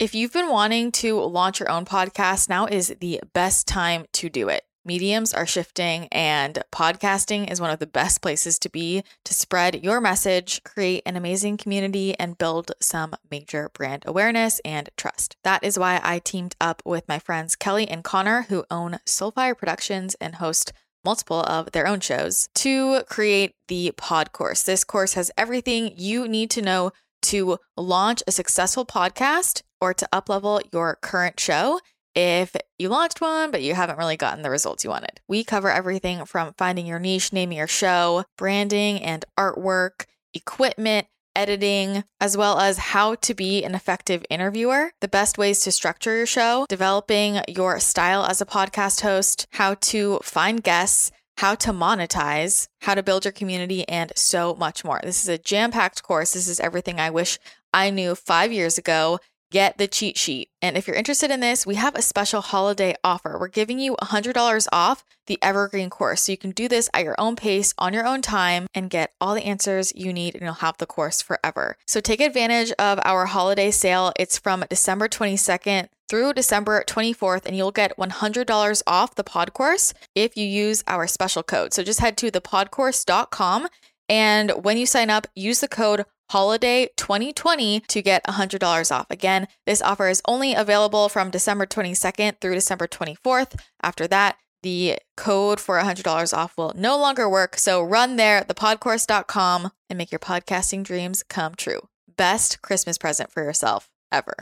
If 0.00 0.14
you've 0.14 0.32
been 0.32 0.48
wanting 0.48 0.92
to 0.92 1.20
launch 1.20 1.60
your 1.60 1.70
own 1.70 1.84
podcast, 1.84 2.48
now 2.48 2.64
is 2.64 2.96
the 3.00 3.20
best 3.34 3.68
time 3.68 4.06
to 4.14 4.30
do 4.30 4.48
it. 4.48 4.64
Mediums 4.82 5.34
are 5.34 5.44
shifting, 5.44 6.08
and 6.10 6.62
podcasting 6.72 7.52
is 7.52 7.60
one 7.60 7.68
of 7.68 7.80
the 7.80 7.86
best 7.86 8.22
places 8.22 8.58
to 8.60 8.70
be 8.70 9.04
to 9.26 9.34
spread 9.34 9.84
your 9.84 10.00
message, 10.00 10.62
create 10.64 11.02
an 11.04 11.18
amazing 11.18 11.58
community, 11.58 12.18
and 12.18 12.38
build 12.38 12.72
some 12.80 13.14
major 13.30 13.68
brand 13.74 14.04
awareness 14.06 14.58
and 14.64 14.88
trust. 14.96 15.36
That 15.44 15.62
is 15.62 15.78
why 15.78 16.00
I 16.02 16.18
teamed 16.18 16.56
up 16.62 16.80
with 16.86 17.06
my 17.06 17.18
friends 17.18 17.54
Kelly 17.54 17.86
and 17.86 18.02
Connor, 18.02 18.46
who 18.48 18.64
own 18.70 19.00
Soulfire 19.04 19.54
Productions 19.54 20.16
and 20.18 20.36
host 20.36 20.72
multiple 21.04 21.42
of 21.42 21.72
their 21.72 21.86
own 21.86 22.00
shows, 22.00 22.48
to 22.54 23.02
create 23.02 23.52
the 23.68 23.92
Pod 23.98 24.32
Course. 24.32 24.62
This 24.62 24.82
course 24.82 25.12
has 25.12 25.30
everything 25.36 25.92
you 25.94 26.26
need 26.26 26.48
to 26.52 26.62
know 26.62 26.92
to 27.22 27.58
launch 27.76 28.22
a 28.26 28.32
successful 28.32 28.84
podcast 28.84 29.62
or 29.80 29.94
to 29.94 30.08
uplevel 30.12 30.60
your 30.72 30.98
current 31.00 31.40
show 31.40 31.80
if 32.14 32.56
you 32.78 32.88
launched 32.88 33.20
one, 33.20 33.50
but 33.50 33.62
you 33.62 33.74
haven't 33.74 33.98
really 33.98 34.16
gotten 34.16 34.42
the 34.42 34.50
results 34.50 34.84
you 34.84 34.90
wanted. 34.90 35.20
We 35.28 35.44
cover 35.44 35.70
everything 35.70 36.24
from 36.24 36.54
finding 36.58 36.86
your 36.86 36.98
niche, 36.98 37.32
naming 37.32 37.58
your 37.58 37.66
show, 37.66 38.24
branding 38.36 39.02
and 39.02 39.24
artwork, 39.38 40.06
equipment, 40.34 41.06
editing, 41.36 42.02
as 42.20 42.36
well 42.36 42.58
as 42.58 42.78
how 42.78 43.14
to 43.14 43.34
be 43.34 43.62
an 43.62 43.74
effective 43.74 44.24
interviewer, 44.28 44.90
the 45.00 45.08
best 45.08 45.38
ways 45.38 45.60
to 45.60 45.72
structure 45.72 46.16
your 46.16 46.26
show, 46.26 46.66
developing 46.68 47.40
your 47.48 47.78
style 47.78 48.24
as 48.24 48.40
a 48.40 48.46
podcast 48.46 49.02
host, 49.02 49.46
how 49.52 49.74
to 49.74 50.18
find 50.22 50.62
guests, 50.62 51.12
how 51.40 51.54
to 51.54 51.72
monetize, 51.72 52.68
how 52.82 52.94
to 52.94 53.02
build 53.02 53.24
your 53.24 53.32
community, 53.32 53.88
and 53.88 54.12
so 54.14 54.54
much 54.56 54.84
more. 54.84 55.00
This 55.02 55.22
is 55.22 55.28
a 55.30 55.38
jam 55.38 55.70
packed 55.70 56.02
course. 56.02 56.34
This 56.34 56.46
is 56.46 56.60
everything 56.60 57.00
I 57.00 57.08
wish 57.08 57.38
I 57.72 57.88
knew 57.88 58.14
five 58.14 58.52
years 58.52 58.76
ago 58.76 59.20
get 59.50 59.78
the 59.78 59.88
cheat 59.88 60.16
sheet. 60.16 60.50
And 60.62 60.76
if 60.76 60.86
you're 60.86 60.96
interested 60.96 61.30
in 61.30 61.40
this, 61.40 61.66
we 61.66 61.74
have 61.74 61.96
a 61.96 62.02
special 62.02 62.40
holiday 62.40 62.94
offer. 63.02 63.36
We're 63.40 63.48
giving 63.48 63.80
you 63.80 63.96
$100 64.02 64.68
off 64.70 65.02
the 65.26 65.38
Evergreen 65.42 65.90
course. 65.90 66.22
So 66.22 66.32
you 66.32 66.38
can 66.38 66.52
do 66.52 66.68
this 66.68 66.88
at 66.94 67.04
your 67.04 67.16
own 67.18 67.36
pace, 67.36 67.74
on 67.78 67.92
your 67.92 68.06
own 68.06 68.22
time, 68.22 68.66
and 68.74 68.90
get 68.90 69.12
all 69.20 69.34
the 69.34 69.44
answers 69.44 69.92
you 69.96 70.12
need, 70.12 70.34
and 70.34 70.44
you'll 70.44 70.54
have 70.54 70.78
the 70.78 70.86
course 70.86 71.20
forever. 71.20 71.76
So 71.86 72.00
take 72.00 72.20
advantage 72.20 72.70
of 72.78 73.00
our 73.04 73.26
holiday 73.26 73.70
sale. 73.70 74.12
It's 74.16 74.38
from 74.38 74.64
December 74.68 75.08
22nd 75.08 75.88
through 76.10 76.34
December 76.34 76.84
24th, 76.86 77.46
and 77.46 77.56
you'll 77.56 77.70
get 77.70 77.96
$100 77.96 78.82
off 78.86 79.14
the 79.14 79.24
pod 79.24 79.54
course 79.54 79.94
if 80.14 80.36
you 80.36 80.44
use 80.44 80.84
our 80.86 81.06
special 81.06 81.42
code. 81.42 81.72
So 81.72 81.82
just 81.82 82.00
head 82.00 82.18
to 82.18 82.30
thepodcourse.com. 82.30 83.68
And 84.08 84.50
when 84.62 84.76
you 84.76 84.86
sign 84.86 85.08
up, 85.08 85.28
use 85.36 85.60
the 85.60 85.68
code 85.68 86.04
holiday 86.30 86.88
2020 86.96 87.80
to 87.80 88.02
get 88.02 88.24
$100 88.24 88.92
off. 88.94 89.06
Again, 89.08 89.46
this 89.66 89.80
offer 89.80 90.08
is 90.08 90.20
only 90.26 90.54
available 90.54 91.08
from 91.08 91.30
December 91.30 91.64
22nd 91.64 92.40
through 92.40 92.54
December 92.54 92.86
24th. 92.86 93.58
After 93.82 94.06
that, 94.08 94.36
the 94.62 94.98
code 95.16 95.58
for 95.58 95.78
$100 95.78 96.36
off 96.36 96.56
will 96.56 96.72
no 96.76 96.98
longer 96.98 97.28
work. 97.28 97.56
So 97.56 97.82
run 97.82 98.16
there, 98.16 98.42
thepodcourse.com, 98.42 99.70
and 99.88 99.96
make 99.96 100.12
your 100.12 100.18
podcasting 100.18 100.84
dreams 100.84 101.22
come 101.22 101.54
true. 101.54 101.88
Best 102.16 102.60
Christmas 102.62 102.98
present 102.98 103.30
for 103.30 103.42
yourself 103.42 103.88
ever. 104.12 104.34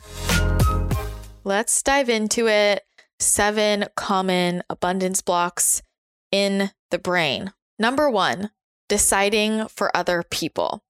Let's 1.45 1.83
dive 1.83 2.09
into 2.09 2.49
it. 2.49 2.85
Seven 3.21 3.87
common 3.97 4.62
abundance 4.71 5.23
blocks 5.23 5.83
in 6.30 6.71
the 6.90 6.99
brain. 6.99 7.52
Number 7.78 8.11
one, 8.11 8.50
deciding 8.88 9.68
for 9.68 9.97
other 9.97 10.23
people. 10.23 10.83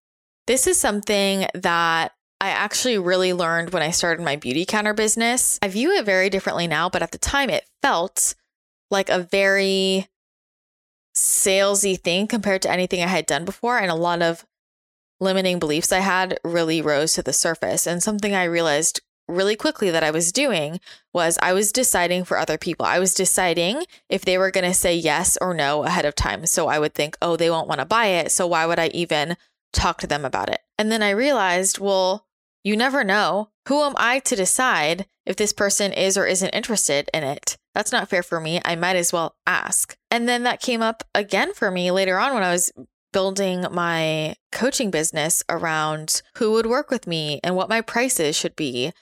This 0.47 0.67
is 0.67 0.78
something 0.78 1.47
that 1.55 2.12
I 2.40 2.49
actually 2.49 2.99
really 2.99 3.33
learned 3.33 3.71
when 3.71 3.83
I 3.83 3.90
started 3.90 4.23
my 4.23 4.37
Beautycounter 4.37 4.95
business. 4.95 5.59
I 5.61 5.69
view 5.69 5.93
it 5.93 6.05
very 6.05 6.31
differently 6.31 6.67
now, 6.67 6.88
but 6.88 7.02
at 7.02 7.11
the 7.11 7.19
time 7.19 7.50
it 7.50 7.69
felt 7.83 8.35
like 8.90 9.09
a 9.09 9.19
very 9.19 10.09
salesy 11.17 12.00
thing 12.00 12.26
compared 12.26 12.62
to 12.62 12.71
anything 12.71 13.02
I 13.02 13.09
had 13.09 13.26
done 13.26 13.45
before. 13.45 13.78
And 13.78 13.90
a 13.90 13.97
lot 13.97 14.23
of 14.23 14.47
limiting 15.21 15.59
beliefs 15.59 15.93
I 15.93 15.99
had 15.99 16.38
really 16.45 16.81
rose 16.81 17.14
to 17.14 17.23
the 17.23 17.33
surface. 17.33 17.87
And 17.87 18.02
something 18.02 18.35
I 18.35 18.45
realized 18.45 19.00
really 19.28 19.56
quickly 19.56 19.90
that 19.90 20.02
I 20.02 20.11
was 20.11 20.32
doing 20.32 20.80
was 21.12 21.38
I 21.42 21.52
was 21.52 21.73
deciding 21.73 22.25
for 22.25 22.38
other 22.38 22.58
people. 22.58 22.87
I 22.87 22.99
was 22.99 23.14
deciding 23.14 23.85
if 24.08 24.25
they 24.25 24.38
were 24.38 24.50
going 24.50 24.64
to 24.64 24.75
say 24.75 24.97
yes 24.97 25.37
or 25.40 25.54
no 25.54 25.85
ahead 25.85 26.04
of 26.04 26.14
time. 26.14 26.47
So 26.47 26.68
I 26.68 26.78
would 26.78 26.94
think, 26.94 27.16
oh, 27.20 27.37
they 27.37 27.50
won't 27.50 27.68
want 27.68 27.80
to 27.80 27.85
buy 27.85 28.06
it. 28.06 28.32
So 28.32 28.47
why 28.47 28.66
would 28.66 28.78
I 28.78 28.88
even 28.88 29.37
talk 29.73 29.99
to 29.99 30.06
them 30.06 30.25
about 30.25 30.49
it. 30.49 30.61
And 30.78 30.90
then 30.90 31.02
I 31.02 31.11
realized, 31.11 31.78
well, 31.78 32.26
you 32.64 32.76
never 32.76 33.04
know. 33.04 33.50
Who 33.68 33.82
am 33.82 33.94
I 33.97 34.18
to 34.20 34.37
decide 34.37 35.06
if 35.26 35.37
this 35.37 35.52
person 35.52 35.92
is 35.92 36.16
or 36.16 36.26
isn't 36.26 36.50
interested 36.50 37.08
in 37.12 37.23
it? 37.23 37.56
That's 37.75 37.92
not 37.92 38.08
fair 38.08 38.23
for 38.23 38.40
me. 38.40 38.61
I 38.64 38.76
might 38.76 38.97
as 38.97 39.12
well 39.12 39.37
ask. 39.47 39.97
And 40.11 40.28
then 40.28 40.42
that 40.44 40.61
came 40.61 40.82
up 40.82 41.04
again 41.14 41.54
for 41.54 41.70
me 41.70 41.90
later 41.90 42.18
on 42.18 42.35
when 42.35 42.42
I 42.42 42.52
was 42.52 42.73
building 43.12 43.66
my 43.70 44.35
coaching 44.52 44.90
business 44.90 45.42
around 45.49 46.23
who 46.37 46.52
would 46.52 46.66
work 46.66 46.90
with 46.90 47.06
me 47.06 47.40
and 47.42 47.56
what 47.56 47.68
my 47.68 47.80
prices 47.80 48.37
should 48.37 48.56
be. 48.56 48.92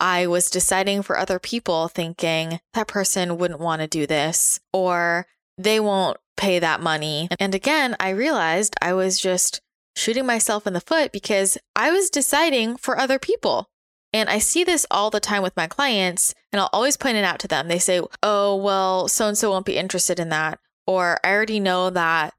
I 0.00 0.26
was 0.26 0.50
deciding 0.50 1.02
for 1.02 1.18
other 1.18 1.38
people, 1.38 1.88
thinking 1.88 2.60
that 2.74 2.88
person 2.88 3.38
wouldn't 3.38 3.60
want 3.60 3.82
to 3.82 3.86
do 3.86 4.06
this 4.06 4.60
or 4.72 5.26
they 5.58 5.78
won't 5.78 6.16
pay 6.36 6.58
that 6.58 6.80
money. 6.80 7.28
And 7.38 7.54
again, 7.54 7.94
I 8.00 8.10
realized 8.10 8.74
I 8.80 8.94
was 8.94 9.20
just 9.20 9.60
shooting 9.94 10.24
myself 10.24 10.66
in 10.66 10.72
the 10.72 10.80
foot 10.80 11.12
because 11.12 11.58
I 11.76 11.90
was 11.90 12.08
deciding 12.08 12.78
for 12.78 12.98
other 12.98 13.18
people. 13.18 13.68
And 14.12 14.28
I 14.28 14.38
see 14.38 14.64
this 14.64 14.86
all 14.90 15.10
the 15.10 15.20
time 15.20 15.42
with 15.42 15.56
my 15.56 15.68
clients, 15.68 16.34
and 16.50 16.60
I'll 16.60 16.70
always 16.72 16.96
point 16.96 17.16
it 17.16 17.24
out 17.24 17.38
to 17.40 17.48
them. 17.48 17.68
They 17.68 17.78
say, 17.78 18.00
Oh, 18.22 18.56
well, 18.56 19.06
so 19.06 19.28
and 19.28 19.38
so 19.38 19.50
won't 19.50 19.66
be 19.66 19.76
interested 19.76 20.18
in 20.18 20.30
that. 20.30 20.58
Or 20.86 21.18
I 21.22 21.30
already 21.30 21.60
know 21.60 21.90
that 21.90 22.34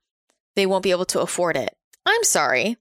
they 0.55 0.65
won't 0.65 0.83
be 0.83 0.91
able 0.91 1.05
to 1.05 1.21
afford 1.21 1.55
it. 1.55 1.73
I'm 2.05 2.23
sorry. 2.23 2.75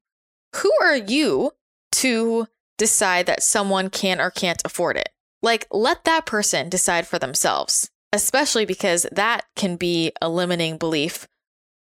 Who 0.56 0.72
are 0.82 0.96
you 0.96 1.52
to 1.92 2.48
decide 2.80 3.26
that 3.26 3.42
someone 3.42 3.90
can 3.90 4.20
or 4.20 4.30
can't 4.30 4.62
afford 4.64 4.96
it? 4.96 5.10
Like, 5.42 5.66
let 5.70 6.04
that 6.04 6.24
person 6.24 6.70
decide 6.70 7.06
for 7.06 7.18
themselves, 7.18 7.90
especially 8.10 8.64
because 8.64 9.06
that 9.12 9.44
can 9.54 9.76
be 9.76 10.12
a 10.22 10.30
limiting 10.30 10.78
belief 10.78 11.28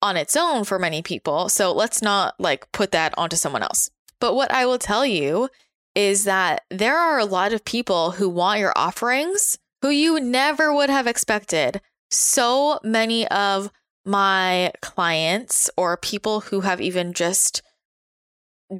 on 0.01 0.15
its 0.15 0.37
own 0.37 0.63
for 0.63 0.79
many 0.79 1.01
people. 1.01 1.49
So 1.49 1.73
let's 1.73 2.01
not 2.01 2.35
like 2.39 2.71
put 2.71 2.91
that 2.91 3.13
onto 3.17 3.35
someone 3.35 3.61
else. 3.61 3.89
But 4.21 4.35
what 4.35 4.51
I 4.51 4.65
will 4.65 4.79
tell 4.79 5.05
you 5.05 5.49
is 5.95 6.23
that 6.23 6.63
there 6.69 6.97
are 6.97 7.19
a 7.19 7.25
lot 7.25 7.51
of 7.51 7.65
people 7.65 8.11
who 8.11 8.29
want 8.29 8.61
your 8.61 8.73
offerings 8.75 9.57
who 9.81 9.89
you 9.89 10.19
never 10.21 10.73
would 10.73 10.89
have 10.89 11.07
expected. 11.07 11.81
So 12.09 12.79
many 12.83 13.27
of 13.27 13.69
my 14.05 14.71
clients 14.81 15.69
or 15.75 15.97
people 15.97 16.39
who 16.39 16.61
have 16.61 16.79
even 16.79 17.11
just 17.11 17.61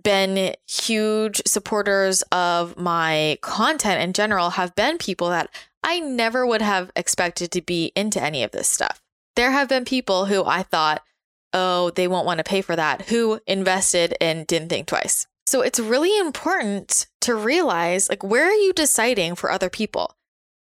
been 0.03 0.55
huge 0.67 1.41
supporters 1.45 2.21
of 2.31 2.77
my 2.77 3.37
content 3.41 4.01
in 4.01 4.13
general 4.13 4.51
have 4.51 4.75
been 4.75 4.97
people 4.97 5.29
that 5.29 5.49
I 5.83 5.99
never 5.99 6.45
would 6.45 6.61
have 6.61 6.91
expected 6.95 7.51
to 7.51 7.61
be 7.61 7.91
into 7.95 8.21
any 8.21 8.43
of 8.43 8.51
this 8.51 8.67
stuff. 8.67 9.01
There 9.35 9.51
have 9.51 9.69
been 9.69 9.85
people 9.85 10.25
who 10.25 10.43
I 10.45 10.63
thought 10.63 11.03
oh, 11.55 11.89
they 11.91 12.07
won't 12.07 12.25
want 12.25 12.37
to 12.37 12.43
pay 12.43 12.61
for 12.61 12.75
that, 12.75 13.03
who 13.03 13.39
invested 13.47 14.13
and 14.19 14.45
didn't 14.45 14.69
think 14.69 14.87
twice. 14.87 15.25
So 15.47 15.61
it's 15.61 15.79
really 15.79 16.15
important 16.19 17.07
to 17.21 17.33
realize 17.33 18.09
like, 18.09 18.23
where 18.23 18.45
are 18.45 18.53
you 18.53 18.73
deciding 18.73 19.35
for 19.35 19.49
other 19.49 19.69
people? 19.69 20.15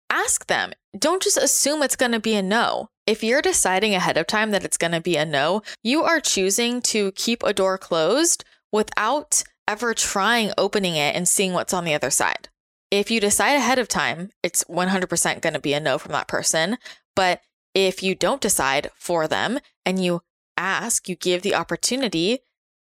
Ask 0.10 0.48
them. 0.48 0.72
Don't 0.98 1.22
just 1.22 1.38
assume 1.38 1.84
it's 1.84 1.98
going 1.98 2.14
to 2.14 2.20
be 2.20 2.34
a 2.34 2.42
no. 2.42 2.90
If 3.06 3.24
you're 3.24 3.42
deciding 3.42 3.94
ahead 3.94 4.18
of 4.18 4.26
time 4.26 4.52
that 4.52 4.64
it's 4.64 4.78
going 4.78 4.94
to 4.94 5.02
be 5.02 5.18
a 5.18 5.26
no, 5.26 5.64
you 5.84 6.04
are 6.04 6.22
choosing 6.22 6.82
to 6.84 7.12
keep 7.12 7.44
a 7.44 7.54
door 7.54 7.78
closed 7.78 8.46
without 8.72 9.44
ever 9.68 9.94
trying 9.94 10.52
opening 10.58 10.96
it 10.96 11.16
and 11.16 11.28
seeing 11.28 11.54
what's 11.54 11.74
on 11.74 11.86
the 11.86 11.94
other 11.94 12.10
side. 12.10 12.50
If 12.92 13.12
you 13.12 13.20
decide 13.20 13.54
ahead 13.54 13.78
of 13.78 13.88
time, 13.88 14.32
it's 14.42 14.64
100% 14.64 15.42
going 15.42 15.54
to 15.54 15.60
be 15.60 15.74
a 15.74 15.80
no 15.80 15.98
from 15.98 16.12
that 16.14 16.28
person. 16.28 16.78
But 17.16 17.42
if 17.76 18.02
you 18.02 18.16
don't 18.16 18.42
decide 18.42 18.90
for 18.96 19.28
them 19.28 19.60
and 19.86 20.04
you 20.04 20.22
ask, 20.58 21.08
you 21.08 21.16
give 21.16 21.44
the 21.44 21.54
opportunity, 21.54 22.40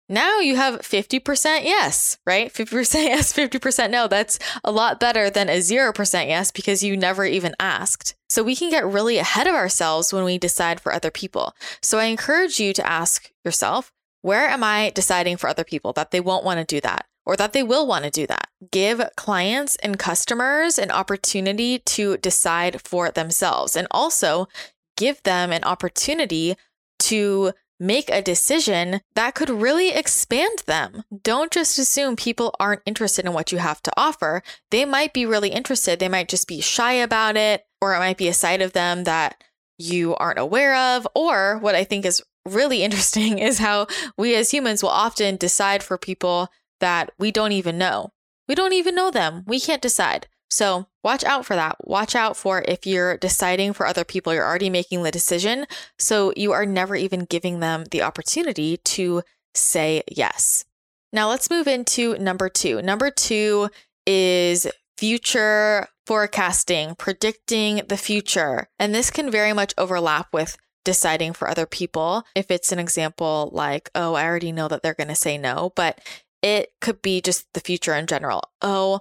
now 0.09 0.41
you 0.41 0.57
have 0.57 0.81
50% 0.81 1.65
yes, 1.65 2.19
right? 2.27 2.53
50% 2.53 2.95
yes, 3.05 3.33
50% 3.33 3.91
no. 3.91 4.09
That's 4.09 4.39
a 4.65 4.73
lot 4.73 5.01
better 5.01 5.31
than 5.31 5.49
a 5.49 5.59
0% 5.59 6.27
yes 6.27 6.51
because 6.51 6.83
you 6.83 6.97
never 6.97 7.25
even 7.25 7.55
asked. 7.61 8.15
So 8.29 8.43
we 8.43 8.57
can 8.57 8.71
get 8.71 8.85
really 8.85 9.19
ahead 9.19 9.47
of 9.47 9.55
ourselves 9.55 10.13
when 10.13 10.25
we 10.25 10.37
decide 10.37 10.81
for 10.81 10.93
other 10.93 11.11
people. 11.11 11.55
So 11.81 11.99
I 11.99 12.05
encourage 12.05 12.59
you 12.59 12.73
to 12.73 12.87
ask 12.87 13.31
yourself, 13.45 13.93
where 14.23 14.49
am 14.49 14.65
I 14.65 14.91
deciding 14.95 15.37
for 15.37 15.49
other 15.49 15.65
people 15.65 15.93
that 15.93 16.11
they 16.11 16.21
won't 16.21 16.45
want 16.45 16.59
to 16.59 16.65
do 16.65 16.81
that? 16.81 17.07
Or 17.25 17.37
that 17.37 17.53
they 17.53 17.63
will 17.63 17.87
want 17.87 18.05
to 18.05 18.11
do 18.11 18.27
that. 18.27 18.49
Give 18.73 19.01
clients 19.17 19.77
and 19.77 19.97
customers 19.97 20.77
an 20.77 20.91
opportunity 20.91 21.79
to 21.79 22.17
decide 22.17 22.83
for 22.83 23.13
themselves 23.13 23.77
and 23.77 23.87
also 23.93 24.49
give 24.97 25.23
them 25.23 25.53
an 25.53 25.63
opportunity 25.63 26.57
to 26.99 27.53
make 27.79 28.11
a 28.11 28.23
decision 28.23 29.01
that 29.15 29.35
could 29.35 29.51
really 29.51 29.91
expand 29.91 30.63
them. 30.67 31.05
Don't 31.23 31.53
just 31.53 31.79
assume 31.79 32.17
people 32.17 32.55
aren't 32.61 32.83
interested 32.87 33.25
in 33.25 33.33
what 33.33 33.51
you 33.51 33.59
have 33.59 33.83
to 33.83 33.93
offer. 33.97 34.43
They 34.71 34.85
might 34.85 35.13
be 35.13 35.27
really 35.27 35.51
interested. 35.51 35.99
They 35.99 36.09
might 36.09 36.29
just 36.29 36.47
be 36.47 36.61
shy 36.61 36.93
about 36.93 37.37
it, 37.37 37.65
or 37.81 37.95
it 37.95 37.99
might 37.99 38.19
be 38.19 38.29
a 38.29 38.35
side 38.35 38.63
of 38.63 38.73
them 38.73 39.05
that 39.05 39.43
you 39.79 40.15
aren't 40.15 40.39
aware 40.39 40.77
of. 40.77 41.09
Or 41.15 41.59
what 41.59 41.75
I 41.75 41.83
think 41.83 42.05
is 42.05 42.23
really 42.47 42.83
interesting 42.85 43.39
is 43.39 43.59
how 43.59 43.87
we 44.17 44.35
as 44.35 44.51
humans 44.51 44.83
will 44.83 44.91
often 44.91 45.37
decide 45.37 45.83
for 45.83 45.99
people 45.99 46.49
that 46.81 47.13
we 47.19 47.31
don't 47.31 47.53
even 47.53 47.79
know. 47.79 48.13
We 48.49 48.55
don't 48.55 48.73
even 48.73 48.95
know 48.95 49.11
them. 49.11 49.45
We 49.47 49.61
can't 49.61 49.83
decide. 49.83 50.27
So 50.51 50.89
watch 51.03 51.25
out 51.25 51.47
for 51.47 51.57
that. 51.57 51.77
Watch 51.81 52.15
out 52.15 52.37
for 52.37 52.63
if 52.69 52.87
you're 52.87 53.17
deciding 53.17 53.73
for 53.73 53.87
other 53.87 54.05
people, 54.05 54.35
you're 54.35 54.47
already 54.47 54.69
making 54.69 55.03
the 55.03 55.11
decision. 55.11 55.67
So 55.99 56.33
you 56.37 56.53
are 56.53 56.67
never 56.67 56.95
even 56.95 57.25
giving 57.25 57.61
them 57.61 57.85
the 57.91 58.03
opportunity 58.03 58.77
to 58.77 59.23
say 59.55 60.03
yes. 60.11 60.67
Now 61.11 61.29
let's 61.31 61.49
move 61.49 61.67
into 61.67 62.19
number 62.19 62.51
two. 62.51 62.83
Number 62.83 63.11
two 63.11 63.71
is 64.07 64.67
future 64.99 65.89
forecasting, 66.07 66.97
predicting 66.97 67.83
the 67.89 67.97
future. 67.97 68.69
And 68.79 68.95
this 68.95 69.11
can 69.11 69.31
very 69.31 69.53
much 69.53 69.73
overlap 69.79 70.35
with 70.35 70.59
deciding 70.85 71.33
for 71.33 71.49
other 71.49 71.67
people. 71.67 72.25
If 72.35 72.51
it's 72.51 72.73
an 72.73 72.79
example 72.79 73.51
like, 73.53 73.91
oh, 73.95 74.15
I 74.15 74.25
already 74.25 74.53
know 74.53 74.69
that 74.69 74.83
they're 74.83 74.95
going 74.95 75.09
to 75.09 75.15
say 75.15 75.39
no, 75.39 75.73
but 75.77 76.01
it 76.43 76.73
could 76.81 77.03
be 77.03 77.21
just 77.21 77.53
the 77.53 77.61
future 77.61 77.95
in 77.95 78.07
general. 78.07 78.51
Oh, 78.61 79.01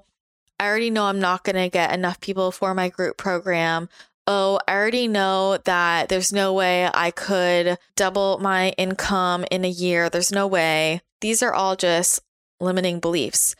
I 0.59 0.67
already 0.67 0.91
know 0.91 1.05
I'm 1.05 1.19
not 1.19 1.43
going 1.43 1.55
to 1.55 1.69
get 1.69 1.93
enough 1.93 2.21
people 2.21 2.51
for 2.51 2.73
my 2.73 2.89
group 2.89 3.17
program. 3.17 3.89
Oh, 4.27 4.59
I 4.67 4.73
already 4.73 5.07
know 5.07 5.57
that 5.65 6.09
there's 6.09 6.31
no 6.31 6.53
way 6.53 6.87
I 6.93 7.09
could 7.09 7.79
double 7.95 8.37
my 8.37 8.69
income 8.77 9.45
in 9.49 9.65
a 9.65 9.69
year. 9.69 10.09
There's 10.09 10.31
no 10.31 10.45
way. 10.45 11.01
These 11.21 11.41
are 11.41 11.53
all 11.53 11.75
just 11.75 12.21
limiting 12.59 12.99
beliefs. 12.99 13.55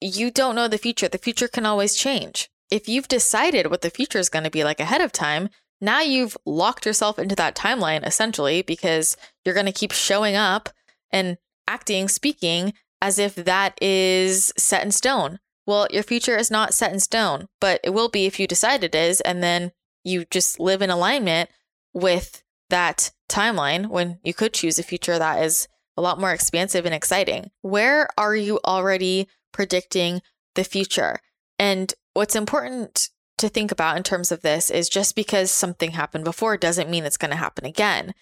You 0.00 0.30
don't 0.30 0.54
know 0.54 0.68
the 0.68 0.78
future. 0.78 1.08
The 1.08 1.18
future 1.18 1.48
can 1.48 1.66
always 1.66 1.96
change. 1.96 2.48
If 2.70 2.88
you've 2.88 3.08
decided 3.08 3.68
what 3.68 3.80
the 3.80 3.90
future 3.90 4.18
is 4.18 4.28
going 4.28 4.44
to 4.44 4.50
be 4.50 4.62
like 4.62 4.78
ahead 4.78 5.00
of 5.00 5.10
time, 5.10 5.48
now 5.80 6.00
you've 6.00 6.36
locked 6.44 6.86
yourself 6.86 7.18
into 7.18 7.34
that 7.36 7.54
timeline 7.54 8.06
essentially 8.06 8.62
because 8.62 9.16
you're 9.44 9.54
going 9.54 9.66
to 9.66 9.72
keep 9.72 9.92
showing 9.92 10.36
up 10.36 10.68
and 11.10 11.38
acting, 11.66 12.08
speaking 12.08 12.72
as 13.00 13.18
if 13.18 13.34
that 13.34 13.80
is 13.82 14.52
set 14.56 14.84
in 14.84 14.90
stone. 14.90 15.38
Well, 15.66 15.86
your 15.90 16.02
future 16.02 16.36
is 16.36 16.50
not 16.50 16.74
set 16.74 16.92
in 16.92 17.00
stone, 17.00 17.46
but 17.60 17.80
it 17.84 17.90
will 17.90 18.08
be 18.08 18.26
if 18.26 18.40
you 18.40 18.46
decide 18.46 18.82
it 18.82 18.94
is. 18.94 19.20
And 19.20 19.42
then 19.42 19.72
you 20.02 20.24
just 20.30 20.58
live 20.58 20.82
in 20.82 20.90
alignment 20.90 21.50
with 21.92 22.42
that 22.70 23.12
timeline 23.28 23.88
when 23.88 24.18
you 24.24 24.34
could 24.34 24.54
choose 24.54 24.78
a 24.78 24.82
future 24.82 25.18
that 25.18 25.42
is 25.44 25.68
a 25.96 26.02
lot 26.02 26.20
more 26.20 26.32
expansive 26.32 26.86
and 26.86 26.94
exciting. 26.94 27.50
Where 27.60 28.08
are 28.16 28.34
you 28.34 28.60
already 28.64 29.28
predicting 29.52 30.22
the 30.54 30.64
future? 30.64 31.20
And 31.58 31.92
what's 32.14 32.36
important 32.36 33.10
to 33.38 33.48
think 33.48 33.70
about 33.72 33.96
in 33.96 34.02
terms 34.02 34.30
of 34.30 34.42
this 34.42 34.70
is 34.70 34.88
just 34.88 35.14
because 35.14 35.50
something 35.50 35.92
happened 35.92 36.24
before 36.24 36.56
doesn't 36.56 36.90
mean 36.90 37.04
it's 37.04 37.16
going 37.16 37.30
to 37.30 37.36
happen 37.36 37.64
again. 37.64 38.14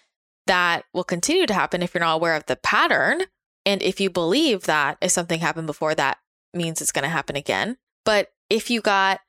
That 0.45 0.85
will 0.93 1.03
continue 1.03 1.45
to 1.45 1.53
happen 1.53 1.81
if 1.81 1.93
you're 1.93 2.03
not 2.03 2.15
aware 2.15 2.35
of 2.35 2.45
the 2.45 2.55
pattern. 2.55 3.23
And 3.65 3.81
if 3.81 3.99
you 3.99 4.09
believe 4.09 4.63
that 4.63 4.97
if 5.01 5.11
something 5.11 5.39
happened 5.39 5.67
before, 5.67 5.93
that 5.95 6.17
means 6.53 6.81
it's 6.81 6.91
going 6.91 7.03
to 7.03 7.09
happen 7.09 7.35
again. 7.35 7.77
But 8.05 8.29
if 8.49 8.69
you 8.69 8.79
got 8.79 9.19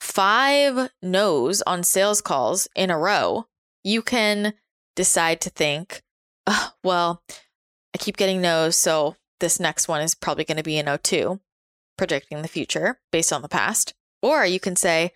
five 0.00 0.90
no's 1.02 1.62
on 1.62 1.82
sales 1.82 2.20
calls 2.20 2.68
in 2.76 2.90
a 2.90 2.98
row, 2.98 3.46
you 3.82 4.02
can 4.02 4.54
decide 4.94 5.40
to 5.40 5.50
think, 5.50 6.02
oh, 6.46 6.72
well, 6.84 7.22
I 7.94 7.98
keep 7.98 8.16
getting 8.16 8.40
no's, 8.40 8.76
so 8.76 9.16
this 9.40 9.58
next 9.58 9.88
one 9.88 10.00
is 10.00 10.14
probably 10.14 10.44
going 10.44 10.56
to 10.56 10.62
be 10.62 10.78
a 10.78 10.82
no 10.82 10.96
too, 10.96 11.40
predicting 11.96 12.42
the 12.42 12.48
future 12.48 13.00
based 13.10 13.32
on 13.32 13.42
the 13.42 13.48
past. 13.48 13.94
Or 14.24 14.46
you 14.46 14.58
can 14.58 14.74
say, 14.74 15.12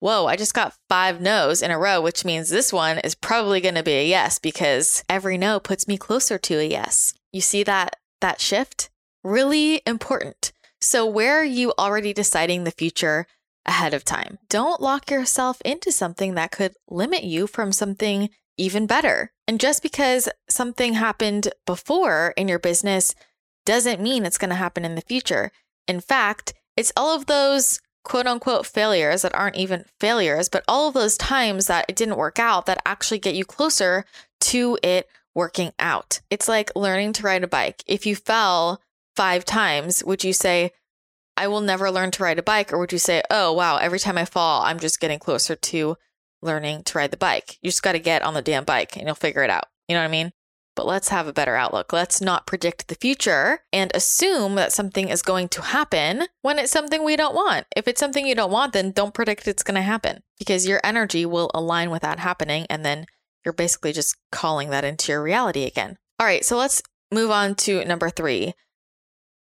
whoa, 0.00 0.26
I 0.26 0.34
just 0.34 0.52
got 0.52 0.74
five 0.88 1.20
no's 1.20 1.62
in 1.62 1.70
a 1.70 1.78
row, 1.78 2.00
which 2.00 2.24
means 2.24 2.48
this 2.48 2.72
one 2.72 2.98
is 2.98 3.14
probably 3.14 3.60
going 3.60 3.76
to 3.76 3.84
be 3.84 3.92
a 3.92 4.04
yes 4.04 4.40
because 4.40 5.04
every 5.08 5.38
no 5.38 5.60
puts 5.60 5.86
me 5.86 5.96
closer 5.96 6.38
to 6.38 6.58
a 6.58 6.64
yes. 6.64 7.14
You 7.32 7.40
see 7.40 7.62
that 7.62 7.94
that 8.20 8.40
shift? 8.40 8.90
Really 9.22 9.80
important. 9.86 10.50
So, 10.80 11.06
where 11.06 11.38
are 11.38 11.44
you 11.44 11.72
already 11.78 12.12
deciding 12.12 12.64
the 12.64 12.72
future 12.72 13.28
ahead 13.64 13.94
of 13.94 14.04
time? 14.04 14.38
Don't 14.48 14.82
lock 14.82 15.08
yourself 15.08 15.60
into 15.64 15.92
something 15.92 16.34
that 16.34 16.50
could 16.50 16.74
limit 16.88 17.22
you 17.22 17.46
from 17.46 17.70
something 17.70 18.28
even 18.56 18.88
better. 18.88 19.30
And 19.46 19.60
just 19.60 19.84
because 19.84 20.28
something 20.48 20.94
happened 20.94 21.52
before 21.64 22.34
in 22.36 22.48
your 22.48 22.58
business 22.58 23.14
doesn't 23.64 24.02
mean 24.02 24.26
it's 24.26 24.38
going 24.38 24.50
to 24.50 24.56
happen 24.56 24.84
in 24.84 24.96
the 24.96 25.00
future. 25.00 25.52
In 25.86 26.00
fact, 26.00 26.54
it's 26.76 26.92
all 26.96 27.14
of 27.14 27.26
those 27.26 27.78
quote 28.08 28.26
unquote 28.26 28.66
failures 28.66 29.22
that 29.22 29.34
aren't 29.34 29.56
even 29.56 29.84
failures, 30.00 30.48
but 30.48 30.64
all 30.66 30.88
of 30.88 30.94
those 30.94 31.16
times 31.16 31.66
that 31.66 31.84
it 31.88 31.96
didn't 31.96 32.16
work 32.16 32.38
out 32.38 32.66
that 32.66 32.82
actually 32.86 33.18
get 33.18 33.34
you 33.34 33.44
closer 33.44 34.04
to 34.40 34.78
it 34.82 35.08
working 35.34 35.72
out. 35.78 36.20
It's 36.30 36.48
like 36.48 36.74
learning 36.74 37.12
to 37.14 37.22
ride 37.22 37.44
a 37.44 37.48
bike. 37.48 37.84
If 37.86 38.06
you 38.06 38.16
fell 38.16 38.80
five 39.14 39.44
times, 39.44 40.02
would 40.02 40.24
you 40.24 40.32
say, 40.32 40.72
I 41.36 41.48
will 41.48 41.60
never 41.60 41.90
learn 41.90 42.10
to 42.12 42.22
ride 42.22 42.38
a 42.38 42.42
bike? 42.42 42.72
Or 42.72 42.78
would 42.78 42.92
you 42.92 42.98
say, 42.98 43.22
oh, 43.30 43.52
wow, 43.52 43.76
every 43.76 43.98
time 43.98 44.18
I 44.18 44.24
fall, 44.24 44.62
I'm 44.62 44.80
just 44.80 45.00
getting 45.00 45.18
closer 45.18 45.54
to 45.54 45.96
learning 46.42 46.84
to 46.84 46.98
ride 46.98 47.10
the 47.10 47.16
bike? 47.16 47.58
You 47.62 47.70
just 47.70 47.82
got 47.82 47.92
to 47.92 48.00
get 48.00 48.22
on 48.22 48.34
the 48.34 48.42
damn 48.42 48.64
bike 48.64 48.96
and 48.96 49.06
you'll 49.06 49.14
figure 49.14 49.42
it 49.42 49.50
out. 49.50 49.66
You 49.86 49.94
know 49.94 50.00
what 50.00 50.08
I 50.08 50.10
mean? 50.10 50.32
But 50.78 50.86
let's 50.86 51.08
have 51.08 51.26
a 51.26 51.32
better 51.32 51.56
outlook. 51.56 51.92
Let's 51.92 52.20
not 52.20 52.46
predict 52.46 52.86
the 52.86 52.94
future 52.94 53.64
and 53.72 53.90
assume 53.96 54.54
that 54.54 54.72
something 54.72 55.08
is 55.08 55.22
going 55.22 55.48
to 55.48 55.62
happen 55.62 56.28
when 56.42 56.56
it's 56.60 56.70
something 56.70 57.04
we 57.04 57.16
don't 57.16 57.34
want. 57.34 57.66
If 57.74 57.88
it's 57.88 57.98
something 57.98 58.24
you 58.24 58.36
don't 58.36 58.52
want, 58.52 58.74
then 58.74 58.92
don't 58.92 59.12
predict 59.12 59.48
it's 59.48 59.64
going 59.64 59.74
to 59.74 59.82
happen 59.82 60.22
because 60.38 60.68
your 60.68 60.80
energy 60.84 61.26
will 61.26 61.50
align 61.52 61.90
with 61.90 62.02
that 62.02 62.20
happening. 62.20 62.64
And 62.70 62.84
then 62.84 63.06
you're 63.44 63.52
basically 63.52 63.92
just 63.92 64.14
calling 64.30 64.70
that 64.70 64.84
into 64.84 65.10
your 65.10 65.20
reality 65.20 65.64
again. 65.64 65.98
All 66.20 66.26
right, 66.28 66.44
so 66.44 66.56
let's 66.56 66.80
move 67.10 67.32
on 67.32 67.56
to 67.56 67.84
number 67.84 68.08
three 68.08 68.54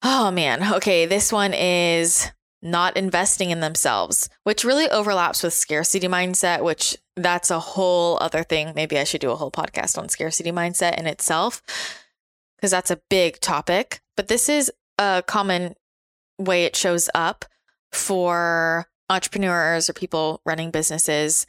Oh 0.02 0.32
man. 0.32 0.76
Okay. 0.76 1.06
This 1.06 1.34
one 1.34 1.54
is 1.54 2.32
not 2.62 2.96
investing 2.96 3.52
in 3.52 3.60
themselves, 3.60 4.30
which 4.46 4.64
really 4.64 4.90
overlaps 4.90 5.44
with 5.44 5.54
scarcity 5.54 6.08
mindset, 6.08 6.64
which 6.64 6.98
that's 7.24 7.52
a 7.52 7.60
whole 7.60 8.18
other 8.22 8.44
thing. 8.44 8.74
Maybe 8.76 8.98
I 8.98 9.04
should 9.04 9.22
do 9.22 9.32
a 9.32 9.36
whole 9.36 9.52
podcast 9.52 9.98
on 9.98 10.10
scarcity 10.10 10.52
mindset 10.52 10.98
in 10.98 11.08
itself 11.08 11.62
because 12.58 12.72
that's 12.72 12.92
a 12.92 13.02
big 13.10 13.40
topic. 13.40 14.02
But 14.16 14.28
this 14.28 14.50
is 14.50 14.72
a 14.98 15.24
common 15.26 15.76
way 16.38 16.66
it 16.66 16.76
shows 16.76 17.10
up 17.14 17.46
for 17.92 18.88
entrepreneurs 19.10 19.90
or 19.90 19.94
people 19.94 20.42
running 20.46 20.72
businesses. 20.72 21.48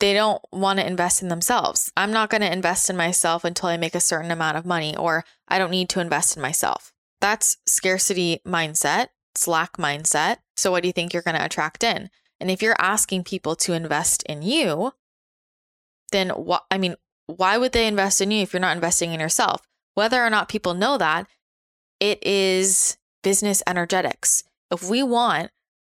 They 0.00 0.14
don't 0.14 0.42
want 0.52 0.78
to 0.80 0.86
invest 0.86 1.22
in 1.22 1.28
themselves. 1.28 1.92
I'm 1.96 2.12
not 2.12 2.28
going 2.28 2.40
to 2.40 2.52
invest 2.52 2.90
in 2.90 2.96
myself 2.96 3.44
until 3.44 3.68
I 3.68 3.76
make 3.76 3.94
a 3.94 4.00
certain 4.00 4.30
amount 4.30 4.56
of 4.56 4.66
money, 4.66 4.96
or 4.96 5.24
I 5.48 5.58
don't 5.58 5.70
need 5.70 5.88
to 5.90 6.00
invest 6.00 6.36
in 6.36 6.42
myself. 6.42 6.92
That's 7.20 7.58
scarcity 7.66 8.40
mindset, 8.44 9.08
slack 9.36 9.76
mindset. 9.76 10.38
So, 10.56 10.72
what 10.72 10.82
do 10.82 10.88
you 10.88 10.92
think 10.92 11.12
you're 11.12 11.22
going 11.22 11.36
to 11.36 11.44
attract 11.44 11.84
in? 11.84 12.10
And 12.42 12.50
if 12.50 12.60
you're 12.60 12.74
asking 12.80 13.22
people 13.22 13.54
to 13.54 13.72
invest 13.72 14.24
in 14.24 14.42
you, 14.42 14.94
then 16.10 16.30
what? 16.30 16.64
I 16.72 16.76
mean, 16.76 16.96
why 17.26 17.56
would 17.56 17.70
they 17.70 17.86
invest 17.86 18.20
in 18.20 18.32
you 18.32 18.42
if 18.42 18.52
you're 18.52 18.58
not 18.58 18.74
investing 18.74 19.12
in 19.12 19.20
yourself? 19.20 19.62
Whether 19.94 20.20
or 20.20 20.28
not 20.28 20.48
people 20.48 20.74
know 20.74 20.98
that, 20.98 21.28
it 22.00 22.20
is 22.26 22.96
business 23.22 23.62
energetics. 23.64 24.42
If 24.72 24.82
we 24.82 25.04
want 25.04 25.52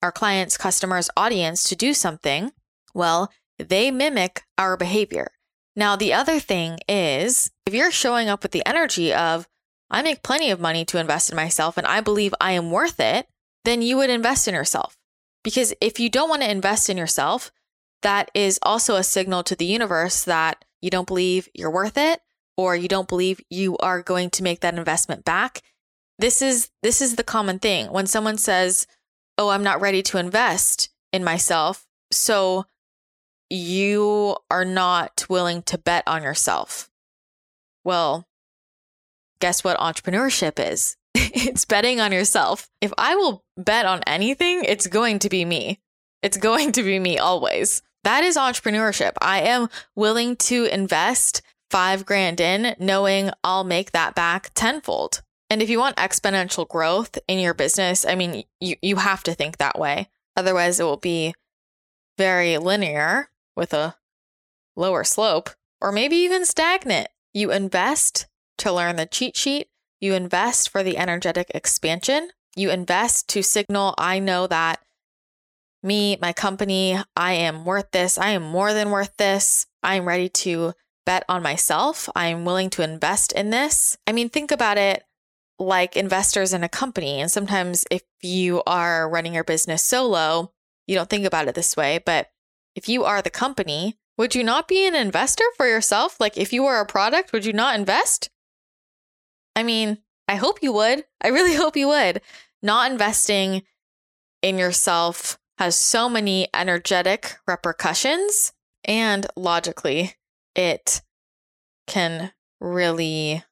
our 0.03 0.11
clients, 0.11 0.57
customers, 0.57 1.09
audience 1.17 1.63
to 1.69 1.77
do 1.77 1.95
something, 1.95 2.51
well, 2.93 3.31
they 3.61 3.93
mimic 3.93 4.43
our 4.59 4.77
behavior. 4.77 5.31
Now, 5.77 5.95
the 5.95 6.13
other 6.13 6.41
thing 6.41 6.81
is 6.89 7.53
if 7.67 7.73
you're 7.73 7.93
showing 7.93 8.29
up 8.29 8.43
with 8.43 8.51
the 8.51 8.67
energy 8.67 9.15
of, 9.15 9.47
I 9.93 10.03
make 10.03 10.25
plenty 10.25 10.51
of 10.51 10.59
money 10.59 10.85
to 10.87 10.99
invest 10.99 11.31
in 11.31 11.37
myself 11.37 11.79
and 11.79 11.87
I 11.87 12.01
believe 12.01 12.35
I 12.41 12.53
am 12.53 12.73
worth 12.73 12.99
it, 12.99 13.29
then 13.65 13.81
you 13.81 13.97
would 13.99 14.11
invest 14.11 14.49
in 14.49 14.55
yourself. 14.55 14.97
Because 15.43 15.75
if 15.81 15.99
you 15.99 16.09
don't 16.09 16.29
want 16.29 16.43
to 16.43 16.51
invest 16.51 16.89
in 16.89 16.97
yourself, 16.97 17.51
that 18.03 18.31
is 18.35 18.59
also 18.63 18.97
a 18.97 19.03
signal 19.03 19.43
to 19.45 19.57
the 19.57 19.65
universe 19.65 20.25
that 20.25 20.65
you 20.81 20.91
don't 20.91 21.07
believe 21.07 21.49
you're 21.55 21.71
worth 21.71 21.97
it 21.97 22.21
or 22.57 22.77
you 22.77 22.89
don't 22.89 23.09
believe 23.09 23.41
you 23.49 23.77
are 23.79 24.03
going 24.03 24.31
to 24.31 24.43
make 24.43 24.61
that 24.61 24.75
investment 24.75 25.25
back. 25.25 25.63
This 26.19 26.43
is 26.43 26.71
this 26.83 27.01
is 27.01 27.17
the 27.17 27.25
common 27.25 27.59
thing. 27.59 27.91
When 27.91 28.07
someone 28.07 28.39
says, 28.39 28.87
"Oh, 29.39 29.49
I'm 29.49 29.63
not 29.63 29.81
ready 29.81 30.03
to 30.03 30.19
invest 30.19 30.91
in 31.13 31.25
myself." 31.25 31.87
So 32.11 32.67
you 33.49 34.37
are 34.51 34.65
not 34.65 35.27
willing 35.29 35.63
to 35.63 35.79
bet 35.79 36.05
on 36.07 36.23
yourself. 36.23 36.91
Well, 37.85 38.29
guess 39.41 39.65
what 39.65 39.79
entrepreneurship 39.79 40.59
is? 40.59 40.97
it's 41.15 41.65
betting 41.65 42.01
on 42.01 42.13
yourself. 42.13 42.69
If 42.81 42.93
I 42.99 43.15
will 43.17 43.45
bet 43.57 43.87
on 43.87 44.03
anything, 44.07 44.65
it's 44.65 44.87
going 44.87 45.19
to 45.21 45.29
be 45.29 45.45
me. 45.45 45.81
It's 46.23 46.37
going 46.37 46.73
to 46.73 46.83
be 46.83 46.99
me 46.99 47.19
always. 47.19 47.83
That 48.05 48.25
is 48.25 48.37
entrepreneurship. 48.37 49.13
I 49.21 49.41
am 49.43 49.69
willing 49.95 50.37
to 50.37 50.65
invest 50.65 51.43
five 51.71 52.05
grand 52.05 52.41
in, 52.41 52.75
knowing 52.79 53.31
I'll 53.43 53.65
make 53.65 53.93
that 53.93 54.15
back 54.15 54.51
tenfold. 54.55 55.23
And 55.49 55.63
if 55.63 55.69
you 55.69 55.79
want 55.79 55.97
exponential 55.97 56.67
growth 56.67 57.19
in 57.29 57.39
your 57.39 57.55
business, 57.55 58.07
I 58.07 58.15
mean, 58.15 58.45
you, 58.61 58.77
you 58.81 58.97
have 58.97 59.23
to 59.25 59.35
think 59.35 59.59
that 59.59 59.79
way. 59.79 60.09
Otherwise, 60.37 60.81
it 60.81 60.85
will 60.85 60.97
be 60.97 61.35
very 62.17 62.59
linear 62.59 63.29
with 63.57 63.75
a 63.75 63.97
lower 64.77 65.05
slope, 65.05 65.51
or 65.81 65.93
maybe 65.93 66.17
even 66.17 66.45
stagnant. 66.45 67.09
You 67.35 67.53
invest 67.53 68.27
to 68.59 68.73
learn 68.73 68.97
the 68.97 69.07
cheat 69.07 69.37
sheet, 69.37 69.69
you 70.03 70.15
invest 70.15 70.69
for 70.69 70.83
the 70.83 70.99
energetic 70.99 71.51
expansion, 71.55 72.31
you 72.57 72.71
invest 72.71 73.29
to 73.29 73.43
signal, 73.43 73.95
I 73.97 74.19
know 74.19 74.47
that 74.49 74.81
me, 75.83 76.19
my 76.21 76.33
company, 76.33 76.99
I 77.17 77.33
am 77.33 77.65
worth 77.65 77.91
this. 77.93 78.19
I 78.19 78.31
am 78.31 78.43
more 78.43 78.75
than 78.75 78.91
worth 78.91 79.17
this. 79.17 79.67
I 79.83 79.95
am 79.95 80.07
ready 80.07 80.29
to 80.29 80.75
bet 81.07 81.25
on 81.29 81.43
myself. 81.43 82.09
I 82.15 82.27
am 82.27 82.45
willing 82.45 82.71
to 82.71 82.83
invest 82.83 83.33
in 83.33 83.51
this. 83.51 83.97
I 84.07 84.13
mean, 84.13 84.29
think 84.29 84.51
about 84.51 84.77
it 84.77 85.05
like 85.59 85.97
investors 85.97 86.53
in 86.53 86.65
a 86.65 86.69
company. 86.69 87.21
And 87.21 87.31
sometimes 87.31 87.85
if 87.91 88.03
you 88.21 88.63
are 88.67 89.09
running 89.09 89.35
your 89.35 89.45
business 89.45 89.85
solo, 89.85 90.53
you 90.87 90.95
don't 90.95 91.09
think 91.09 91.25
about 91.25 91.49
it 91.49 91.55
this 91.55 91.77
way. 91.77 92.01
But 92.05 92.29
if 92.75 92.89
you 92.89 93.05
are 93.05 93.23
the 93.23 93.31
company, 93.31 93.99
would 94.19 94.35
you 94.35 94.45
not 94.45 94.69
be 94.69 94.87
an 94.87 94.95
investor 94.95 95.45
for 95.57 95.67
yourself? 95.67 96.19
Like 96.21 96.37
if 96.37 96.53
you 96.53 96.65
were 96.65 96.81
a 96.81 96.87
product, 96.87 97.33
would 97.33 97.45
you 97.45 97.53
not 97.53 97.79
invest? 97.79 98.31
I 99.55 99.63
mean, 99.63 99.99
I 100.29 100.37
hope 100.37 100.63
you 100.63 100.73
would. 100.73 101.05
I 101.23 101.29
really 101.29 101.55
hope 101.57 101.77
you 101.77 101.89
would. 101.89 102.21
Not 102.63 102.91
investing 102.91 103.63
in 104.41 104.59
yourself 104.59 105.39
has 105.59 105.77
so 105.77 106.09
many 106.09 106.49
energetic 106.55 107.37
repercussions, 107.47 108.53
and 108.85 109.27
logically, 109.37 110.15
it 110.55 111.03
can 111.87 112.33
really 112.61 113.45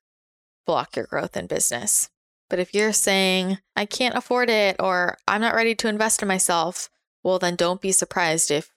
block 0.66 0.96
your 0.96 1.06
growth 1.06 1.36
in 1.36 1.46
business. 1.46 2.10
But 2.48 2.58
if 2.58 2.74
you're 2.74 2.92
saying, 2.92 3.58
I 3.76 3.86
can't 3.86 4.16
afford 4.16 4.50
it, 4.50 4.76
or 4.80 5.18
I'm 5.28 5.40
not 5.40 5.54
ready 5.54 5.74
to 5.76 5.88
invest 5.88 6.22
in 6.22 6.28
myself, 6.28 6.90
well, 7.22 7.38
then 7.38 7.54
don't 7.54 7.80
be 7.80 7.92
surprised 7.92 8.50
if 8.50 8.72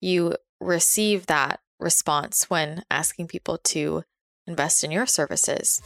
you 0.00 0.34
receive 0.60 1.26
that 1.26 1.60
response 1.78 2.48
when 2.48 2.82
asking 2.90 3.28
people 3.28 3.58
to 3.58 4.04
invest 4.46 4.82
in 4.82 4.90
your 4.90 5.06
services. 5.06 5.80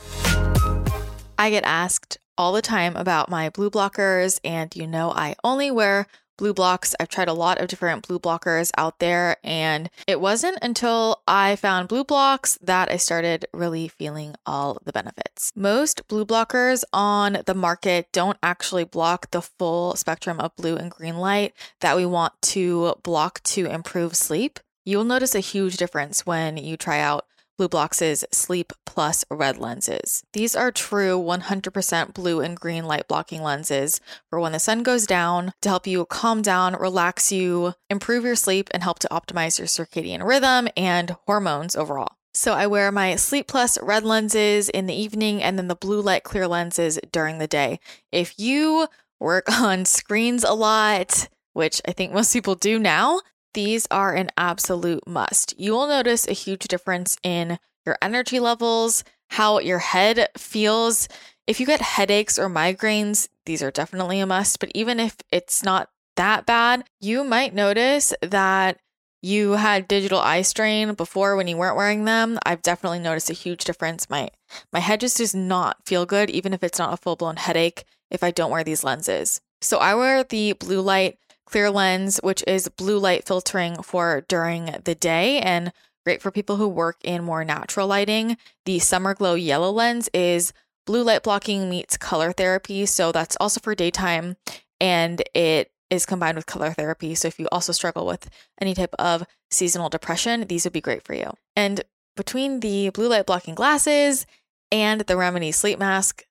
I 1.39 1.51
get 1.51 1.65
asked 1.65 2.19
all 2.39 2.53
the 2.53 2.63
time 2.63 2.97
about 2.97 3.31
my 3.31 3.51
blue 3.51 3.71
blockers, 3.71 4.41
and 4.45 4.75
you 4.75 4.87
know, 4.87 5.11
I 5.11 5.37
only 5.45 5.71
wear 5.71 6.07
BLUblox. 6.39 6.95
I've 7.01 7.09
tried 7.09 7.29
a 7.29 7.35
lot 7.35 7.59
of 7.59 7.69
different 7.69 8.07
blue 8.07 8.19
blockers 8.19 8.71
out 8.77 8.99
there, 8.99 9.37
and 9.43 9.91
it 10.07 10.21
wasn't 10.21 10.59
until 10.63 11.23
I 11.27 11.57
found 11.57 11.89
BLUblox 11.89 12.59
that 12.63 12.91
I 12.91 12.97
started 12.97 13.47
really 13.53 13.89
feeling 13.89 14.35
all 14.45 14.79
the 14.85 14.93
benefits. 14.93 15.53
Most 15.55 16.07
blue 16.09 16.27
blockers 16.27 16.85
on 16.93 17.39
the 17.47 17.55
market 17.55 18.09
don't 18.13 18.39
actually 18.43 18.85
block 18.85 19.31
the 19.31 19.43
full 19.43 19.95
spectrum 19.97 20.41
of 20.41 20.57
blue 20.57 20.77
and 20.77 20.91
green 20.91 21.17
light 21.17 21.55
that 21.81 21.97
we 21.97 22.07
want 22.07 22.35
to 22.43 22.95
block 23.03 23.43
to 23.45 23.67
improve 23.67 24.15
sleep. 24.15 24.61
You'll 24.85 25.05
notice 25.05 25.35
a 25.35 25.41
huge 25.41 25.77
difference 25.79 26.25
when 26.25 26.57
you 26.57 26.77
try 26.77 27.01
out 27.01 27.27
BLUblox's 27.59 28.25
Sleep 28.31 28.73
Plus 28.85 29.25
red 29.31 29.59
lenses. 29.59 30.23
These 30.33 30.55
are 30.55 30.71
true 30.71 31.19
100% 31.19 32.15
blue 32.15 32.41
and 32.41 32.59
green 32.59 32.85
light 32.85 33.09
blocking 33.09 33.43
lenses 33.43 34.01
for 34.29 34.39
when 34.41 34.53
the 34.53 34.59
sun 34.59 34.83
goes 34.83 35.07
down 35.07 35.53
to 35.63 35.69
help 35.69 35.87
you 35.87 36.05
calm 36.07 36.43
down, 36.43 36.75
relax 36.75 37.33
you, 37.33 37.75
improve 37.89 38.25
your 38.25 38.37
sleep, 38.37 38.69
and 38.73 38.83
help 38.83 38.99
to 39.01 39.09
optimize 39.09 39.59
your 39.59 39.69
circadian 39.69 40.27
rhythm 40.27 40.69
and 40.77 41.17
hormones 41.27 41.77
overall. 41.77 42.17
So 42.37 42.53
I 42.53 42.67
wear 42.67 42.93
my 42.93 43.17
Sleep 43.17 43.47
Plus 43.47 43.81
red 43.81 44.05
lenses 44.05 44.69
in 44.69 44.87
the 44.87 44.95
evening 44.95 45.43
and 45.43 45.59
then 45.59 45.69
the 45.69 45.75
blue 45.75 46.03
light 46.03 46.23
clear 46.23 46.47
lenses 46.47 46.99
during 47.11 47.39
the 47.39 47.47
day. 47.47 47.81
If 48.13 48.39
you 48.39 48.89
work 49.19 49.51
on 49.61 49.87
screens 49.87 50.45
a 50.45 50.53
lot, 50.53 51.29
which 51.55 51.81
I 51.89 51.93
think 51.93 52.13
most 52.13 52.35
people 52.35 52.55
do 52.55 52.79
now, 52.79 53.21
these 53.57 53.89
are 53.91 54.15
an 54.15 54.31
absolute 54.37 55.09
must. 55.09 55.59
You 55.59 55.73
will 55.73 55.89
notice 55.89 56.29
a 56.29 56.33
huge 56.33 56.69
difference 56.69 57.17
in 57.23 57.59
your 57.87 57.97
energy 58.03 58.39
levels, 58.39 59.03
how 59.31 59.61
your 59.61 59.79
head 59.79 60.29
feels. 60.37 61.09
If 61.47 61.59
you 61.59 61.65
get 61.65 61.81
headaches 61.81 62.39
or 62.39 62.51
migraines, 62.51 63.29
these 63.47 63.63
are 63.63 63.71
definitely 63.71 64.21
a 64.21 64.27
must. 64.27 64.61
But 64.61 64.73
even 64.75 65.01
if 65.01 65.17
it's 65.33 65.63
not 65.65 65.89
that 66.17 66.45
bad, 66.45 66.85
you 67.01 67.25
might 67.25 67.55
notice 67.55 68.13
that 68.21 68.79
you 69.23 69.53
had 69.53 69.89
digital 69.89 70.21
eye 70.21 70.43
strain 70.43 70.93
before 70.93 71.35
when 71.35 71.49
you 71.49 71.57
weren't 71.57 71.79
wearing 71.79 72.05
them. 72.05 72.39
I've 72.45 72.61
definitely 72.61 72.99
noticed 72.99 73.31
a 73.31 73.33
huge 73.35 73.65
difference. 73.65 74.11
My 74.11 74.29
my 74.71 74.81
head 74.81 75.01
just 75.01 75.17
does 75.17 75.35
not 75.35 75.79
feel 75.87 76.05
good, 76.05 76.29
even 76.29 76.53
if 76.53 76.63
it's 76.63 76.79
not 76.79 76.93
a 76.93 76.99
full 76.99 77.17
blown 77.17 77.37
headache, 77.37 77.85
if 78.11 78.23
I 78.23 78.33
don't 78.33 78.51
wear 78.51 78.65
these 78.65 78.85
lenses. 78.85 79.41
So 79.63 79.79
I 79.79 79.95
wear 79.95 80.23
the 80.25 80.53
blue 80.53 80.83
light 80.83 81.19
clear 81.47 81.71
lens, 81.71 82.19
which 82.23 82.45
is 82.47 82.69
blue 82.69 82.99
light 82.99 83.27
filtering 83.27 83.83
for 83.83 84.25
during 84.29 84.77
the 84.85 84.95
day 84.95 85.41
and 85.41 85.73
great 86.05 86.21
for 86.21 86.31
people 86.31 86.57
who 86.57 86.69
work 86.69 86.99
in 87.03 87.25
more 87.25 87.45
natural 87.45 87.87
lighting. 87.87 88.37
The 88.65 88.79
Summer 88.79 89.15
Glow 89.15 89.35
yellow 89.35 89.71
lens 89.71 90.09
is 90.13 90.53
blue 90.87 91.03
light 91.03 91.23
blocking 91.23 91.69
meets 91.69 91.97
color 91.97 92.33
therapy. 92.33 92.87
So 92.87 93.11
that's 93.11 93.37
also 93.41 93.61
for 93.61 93.75
daytime 93.75 94.37
and 94.81 95.23
it 95.35 95.71
is 95.91 96.07
combined 96.07 96.37
with 96.37 96.47
color 96.47 96.73
therapy. 96.73 97.15
So 97.15 97.29
if 97.29 97.39
you 97.39 97.49
also 97.51 97.73
struggle 97.73 98.07
with 98.07 98.29
any 98.61 98.75
type 98.75 98.95
of 98.99 99.25
seasonal 99.51 99.89
depression, 99.89 100.47
these 100.47 100.65
would 100.65 100.73
be 100.73 100.81
great 100.81 101.05
for 101.05 101.15
you. 101.15 101.33
And 101.55 101.83
between 102.17 102.61
the 102.61 102.91
blue 102.91 103.09
light 103.09 103.27
blocking 103.27 103.55
glasses 103.55 104.27
and 104.73 105.03
the 105.03 105.17
Remedy 105.17 105.53
sleep 105.53 105.79
mask, 105.79 106.25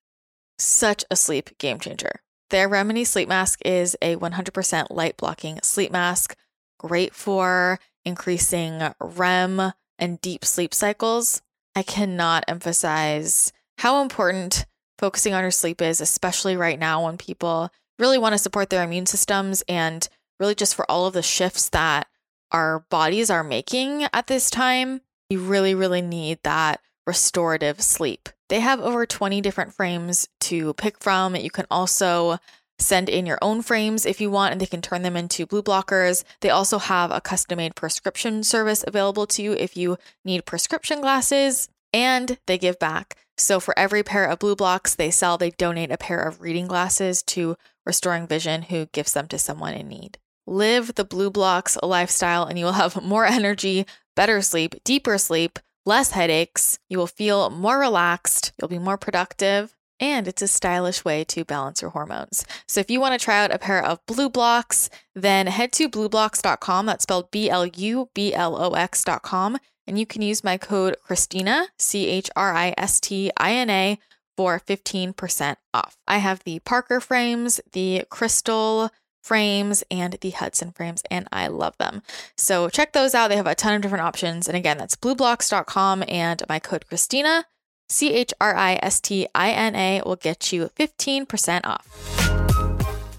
such 0.58 1.04
a 1.10 1.16
sleep 1.16 1.58
game 1.58 1.80
changer. 1.80 2.22
Their 2.50 2.70
Remedy 2.70 3.04
sleep 3.04 3.28
mask 3.28 3.60
is 3.66 3.98
a 4.02 4.16
100% 4.18 4.88
light 4.92 5.18
blocking 5.18 5.60
sleep 5.64 5.92
mask, 5.92 6.36
great 6.78 7.16
for 7.16 7.80
increasing 8.04 8.82
REM 9.00 9.74
and 9.98 10.22
deep 10.22 10.46
sleep 10.46 10.74
cycles. 10.74 11.42
I 11.76 11.84
cannot 11.84 12.46
emphasize 12.48 13.52
how 13.80 14.02
important 14.02 14.66
focusing 14.98 15.34
on 15.34 15.42
your 15.42 15.52
sleep 15.52 15.82
is, 15.82 16.00
especially 16.00 16.56
right 16.56 16.80
now 16.80 17.04
when 17.06 17.18
people 17.18 17.72
really 18.00 18.18
want 18.18 18.34
to 18.34 18.40
support 18.40 18.70
their 18.70 18.84
immune 18.84 19.06
systems 19.06 19.64
and 19.68 20.08
really 20.40 20.56
just 20.56 20.76
for 20.76 20.90
all 20.90 21.08
of 21.08 21.14
the 21.14 21.24
shifts 21.24 21.70
that 21.70 22.08
our 22.52 22.86
bodies 22.90 23.30
are 23.30 23.44
making 23.44 24.04
at 24.14 24.28
this 24.28 24.50
time. 24.50 25.02
You 25.30 25.40
really, 25.40 25.74
really 25.74 26.02
need 26.02 26.40
that 26.44 26.82
restorative 27.06 27.82
sleep. 27.82 28.30
They 28.50 28.60
have 28.60 28.80
over 28.80 29.06
20 29.06 29.42
different 29.42 29.74
frames 29.74 30.28
to 30.42 30.74
pick 30.76 31.00
from. 31.00 31.36
You 31.36 31.50
can 31.50 31.66
also 31.72 32.38
send 32.78 33.10
in 33.10 33.26
your 33.26 33.40
own 33.42 33.62
frames 33.62 34.06
if 34.06 34.20
you 34.20 34.30
want, 34.30 34.52
and 34.52 34.62
they 34.62 34.66
can 34.66 34.82
turn 34.82 35.02
them 35.02 35.16
into 35.16 35.46
blue 35.46 35.64
blockers. 35.64 36.24
They 36.42 36.50
also 36.50 36.78
have 36.78 37.12
a 37.12 37.22
custom 37.22 37.58
made 37.58 37.76
prescription 37.76 38.44
service 38.44 38.84
available 38.86 39.26
to 39.28 39.42
you 39.42 39.54
if 39.54 39.78
you 39.78 39.98
need 40.24 40.46
prescription 40.46 41.02
glasses, 41.02 41.70
and 41.94 42.38
they 42.48 42.58
give 42.58 42.78
back. 42.80 43.16
So 43.38 43.60
for 43.60 43.78
every 43.78 44.04
pair 44.04 44.26
of 44.26 44.40
BLUblox 44.40 44.96
they 44.96 45.12
sell, 45.12 45.38
they 45.38 45.52
donate 45.52 45.92
a 45.92 45.98
pair 45.98 46.22
of 46.22 46.42
reading 46.42 46.68
glasses 46.68 47.22
to 47.24 47.58
Restoring 47.86 48.28
Vision, 48.28 48.64
who 48.64 48.88
gives 48.88 49.14
them 49.14 49.28
to 49.28 49.40
someone 49.40 49.74
in 49.74 49.88
need. 49.88 50.18
Live 50.48 50.96
the 50.96 51.06
BLUblox 51.06 51.78
lifestyle, 51.84 52.46
and 52.46 52.58
you 52.58 52.66
will 52.66 52.74
have 52.74 53.02
more 53.04 53.26
energy, 53.26 53.86
better 54.16 54.42
sleep, 54.42 54.76
deeper 54.84 55.18
sleep, 55.18 55.60
less 55.86 56.12
headaches, 56.12 56.80
you 56.90 56.98
will 56.98 57.08
feel 57.08 57.50
more 57.50 57.80
relaxed, 57.80 58.54
you'll 58.60 58.70
be 58.70 58.80
more 58.80 58.98
productive, 58.98 59.76
and 60.00 60.28
it's 60.28 60.42
a 60.42 60.48
stylish 60.48 61.06
way 61.06 61.24
to 61.24 61.46
balance 61.46 61.82
your 61.82 61.92
hormones. 61.92 62.46
So 62.68 62.80
if 62.80 62.92
you 62.92 63.00
want 63.00 63.20
to 63.20 63.24
try 63.24 63.44
out 63.44 63.54
a 63.54 63.60
pair 63.60 63.84
of 63.84 64.06
BLUblox, 64.08 64.90
then 65.14 65.48
head 65.48 65.72
to 65.74 65.90
blublox.com, 65.90 66.86
That's 66.86 67.04
spelled 67.04 67.32
B 67.32 67.50
L 67.50 67.66
U 67.66 68.10
B 68.14 68.34
L 68.34 68.62
O 68.62 68.74
X.com. 68.74 69.58
And 69.88 70.00
you 70.00 70.06
can 70.06 70.24
use 70.24 70.44
my 70.44 70.58
code 70.58 70.98
Christina, 71.04 71.68
C 71.78 72.08
H 72.08 72.30
R 72.36 72.54
I 72.54 72.74
S 72.78 73.00
T 73.00 73.32
I 73.38 73.54
N 73.54 73.70
A, 73.70 74.00
for 74.36 74.60
15% 74.60 75.56
off. 75.74 75.98
I 76.08 76.18
have 76.18 76.44
the 76.44 76.60
Parker 76.60 77.00
frames, 77.00 77.62
the 77.72 78.04
crystal 78.10 78.90
frames 79.26 79.84
and 79.90 80.14
the 80.22 80.30
Hudson 80.30 80.72
frames, 80.72 81.02
and 81.10 81.28
I 81.32 81.48
love 81.48 81.76
them. 81.78 82.04
So 82.38 82.70
check 82.70 82.94
those 82.94 83.16
out. 83.16 83.30
They 83.30 83.36
have 83.38 83.48
a 83.48 83.56
ton 83.56 83.74
of 83.74 83.82
different 83.82 84.04
options. 84.04 84.48
And 84.48 84.56
again, 84.56 84.78
that's 84.78 84.96
blublox.com 84.96 86.04
and 86.08 86.44
my 86.48 86.60
code 86.60 86.88
Christina, 86.88 87.46
C 87.90 88.14
H 88.14 88.34
R 88.40 88.56
I 88.56 88.80
S 88.84 89.02
T 89.02 89.28
I 89.34 89.50
N 89.50 89.76
A, 89.76 90.02
will 90.06 90.16
get 90.16 90.54
you 90.54 90.70
15% 90.78 91.62
off. 91.64 92.16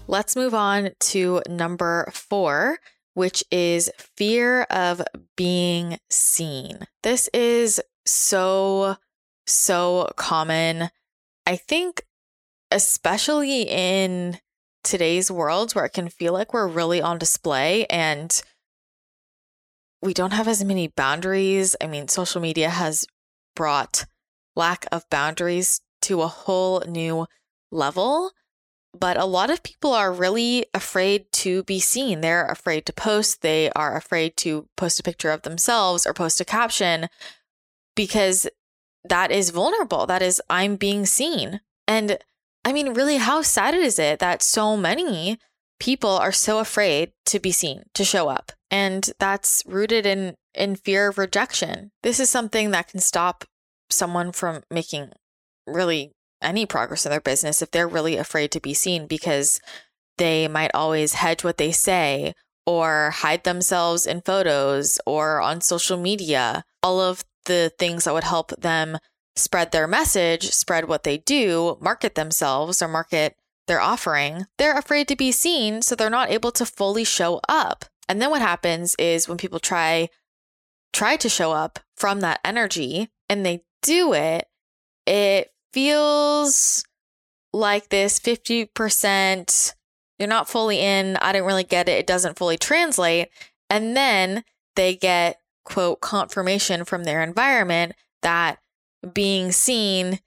Let's 0.07 0.37
move 0.37 0.53
on 0.53 0.91
to 0.99 1.41
number 1.49 2.09
four, 2.13 2.79
which 3.13 3.43
is 3.51 3.91
fear 3.97 4.61
of 4.63 5.01
being 5.35 5.99
seen. 6.09 6.87
This 7.03 7.29
is 7.33 7.81
so, 8.05 8.95
so 9.45 10.09
common. 10.15 10.89
I 11.45 11.57
think, 11.57 12.03
especially 12.71 13.63
in 13.63 14.39
today's 14.87 15.29
world 15.29 15.73
where 15.73 15.85
it 15.85 15.93
can 15.93 16.07
feel 16.07 16.33
like 16.33 16.53
we're 16.53 16.67
really 16.67 17.01
on 17.01 17.17
display 17.17 17.85
and 17.87 18.41
we 20.01 20.13
don't 20.13 20.31
have 20.31 20.47
as 20.47 20.63
many 20.63 20.87
boundaries. 20.87 21.75
I 21.81 21.87
mean, 21.87 22.07
social 22.07 22.41
media 22.41 22.69
has 22.69 23.05
brought 23.55 24.05
lack 24.55 24.85
of 24.91 25.09
boundaries 25.09 25.81
to 26.03 26.21
a 26.21 26.27
whole 26.27 26.81
new 26.87 27.27
level. 27.71 28.31
But 28.97 29.17
a 29.17 29.25
lot 29.25 29.49
of 29.49 29.61
people 29.61 29.93
are 29.93 30.11
really 30.11 30.65
afraid 30.73 31.31
to 31.33 31.63
be 31.63 31.79
seen. 31.79 32.21
They're 32.21 32.45
afraid 32.45 32.85
to 32.85 32.93
post. 32.93 33.41
They 33.41 33.69
are 33.75 33.97
afraid 33.97 34.37
to 34.37 34.67
post 34.77 34.99
a 34.99 35.03
picture 35.03 35.31
of 35.31 35.41
themselves 35.41 36.07
or 36.07 36.13
post 36.13 36.39
a 36.39 36.45
caption 36.45 37.09
because 37.95 38.47
that 39.03 39.31
is 39.31 39.49
vulnerable. 39.49 40.05
That 40.05 40.21
is, 40.21 40.41
I'm 40.49 40.77
being 40.77 41.05
seen. 41.05 41.59
And 41.87 42.17
I 42.67 42.73
mean, 42.73 42.93
really, 42.95 43.15
how 43.15 43.43
sad 43.43 43.75
is 43.75 43.97
it 43.97 44.19
that 44.19 44.43
so 44.43 44.75
many 44.75 45.37
people 45.79 46.09
are 46.09 46.33
so 46.33 46.59
afraid 46.59 47.13
to 47.27 47.39
be 47.39 47.53
seen, 47.53 47.83
to 47.93 48.03
show 48.03 48.27
up? 48.27 48.51
And 48.69 49.09
that's 49.19 49.63
rooted 49.65 50.05
in, 50.05 50.35
in 50.53 50.75
fear 50.75 51.07
of 51.07 51.17
rejection. 51.17 51.91
This 52.03 52.19
is 52.19 52.29
something 52.29 52.71
that 52.71 52.89
can 52.89 52.99
stop 52.99 53.45
someone 53.89 54.33
from 54.33 54.63
making 54.69 55.13
really 55.65 56.11
any 56.41 56.65
progress 56.65 57.05
in 57.05 57.09
their 57.09 57.21
business 57.21 57.61
if 57.61 57.71
they're 57.71 57.87
really 57.87 58.17
afraid 58.17 58.51
to 58.51 58.59
be 58.59 58.73
seen 58.73 59.07
because 59.07 59.61
they 60.17 60.49
might 60.49 60.71
always 60.73 61.13
hedge 61.13 61.45
what 61.45 61.57
they 61.57 61.71
say 61.71 62.33
or 62.65 63.11
hide 63.11 63.45
themselves 63.45 64.05
in 64.05 64.19
photos 64.19 64.99
or 65.05 65.39
on 65.39 65.61
social 65.61 65.97
media. 65.97 66.65
All 66.83 66.99
of 66.99 67.23
the 67.45 67.71
things 67.79 68.03
that 68.03 68.13
would 68.13 68.25
help 68.25 68.51
them 68.57 68.97
spread 69.37 69.71
their 69.71 69.87
message, 69.87 70.51
spread 70.51 70.87
what 70.87 71.03
they 71.03 71.17
do, 71.19 71.77
market 71.79 72.15
themselves 72.15 72.81
or 72.81 72.87
market 72.87 73.35
their 73.67 73.81
offering, 73.81 74.45
they're 74.57 74.77
afraid 74.77 75.07
to 75.09 75.15
be 75.15 75.31
seen, 75.31 75.81
so 75.81 75.95
they're 75.95 76.09
not 76.09 76.31
able 76.31 76.51
to 76.51 76.65
fully 76.65 77.03
show 77.03 77.39
up. 77.47 77.85
And 78.09 78.21
then 78.21 78.29
what 78.29 78.41
happens 78.41 78.95
is 78.97 79.27
when 79.27 79.37
people 79.37 79.59
try 79.59 80.09
try 80.93 81.17
to 81.17 81.29
show 81.29 81.51
up 81.51 81.79
from 81.95 82.21
that 82.21 82.39
energy 82.43 83.09
and 83.29 83.45
they 83.45 83.63
do 83.81 84.13
it, 84.13 84.47
it 85.05 85.51
feels 85.73 86.83
like 87.53 87.89
this 87.89 88.19
50% 88.19 89.73
you're 90.19 90.27
not 90.27 90.49
fully 90.49 90.79
in, 90.79 91.17
I 91.17 91.31
didn't 91.31 91.45
really 91.45 91.63
get 91.63 91.87
it, 91.87 91.99
it 91.99 92.07
doesn't 92.07 92.37
fully 92.37 92.57
translate, 92.57 93.29
and 93.69 93.95
then 93.95 94.43
they 94.75 94.95
get 94.95 95.39
quote 95.63 96.01
confirmation 96.01 96.85
from 96.85 97.03
their 97.03 97.21
environment 97.21 97.93
that 98.21 98.59
being 99.13 99.51
seen 99.51 100.19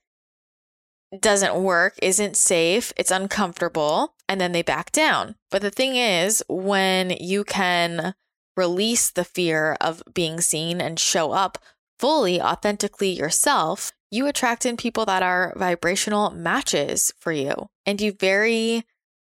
doesn't 1.19 1.57
work, 1.57 1.95
isn't 2.03 2.37
safe, 2.37 2.93
it's 2.97 3.11
uncomfortable, 3.11 4.15
and 4.29 4.41
then 4.41 4.53
they 4.53 4.63
back 4.63 4.93
down. 4.93 5.35
But 5.51 5.63
the 5.63 5.71
thing 5.71 5.97
is, 5.97 6.45
when 6.49 7.11
you 7.11 7.43
can 7.45 8.15
release 8.57 9.11
the 9.11 9.25
fear 9.25 9.77
of 9.81 10.03
being 10.15 10.41
seen 10.41 10.81
and 10.81 10.99
show 10.99 11.33
up 11.33 11.59
fully, 11.99 12.41
authentically 12.41 13.11
yourself, 13.11 13.93
you 14.11 14.27
attract 14.27 14.67
in 14.67 14.77
people 14.77 15.05
that 15.07 15.23
are 15.23 15.55
vibrational 15.57 16.31
matches 16.31 17.13
for 17.19 17.33
you. 17.33 17.69
And 17.87 18.01
you 18.01 18.13
very 18.13 18.85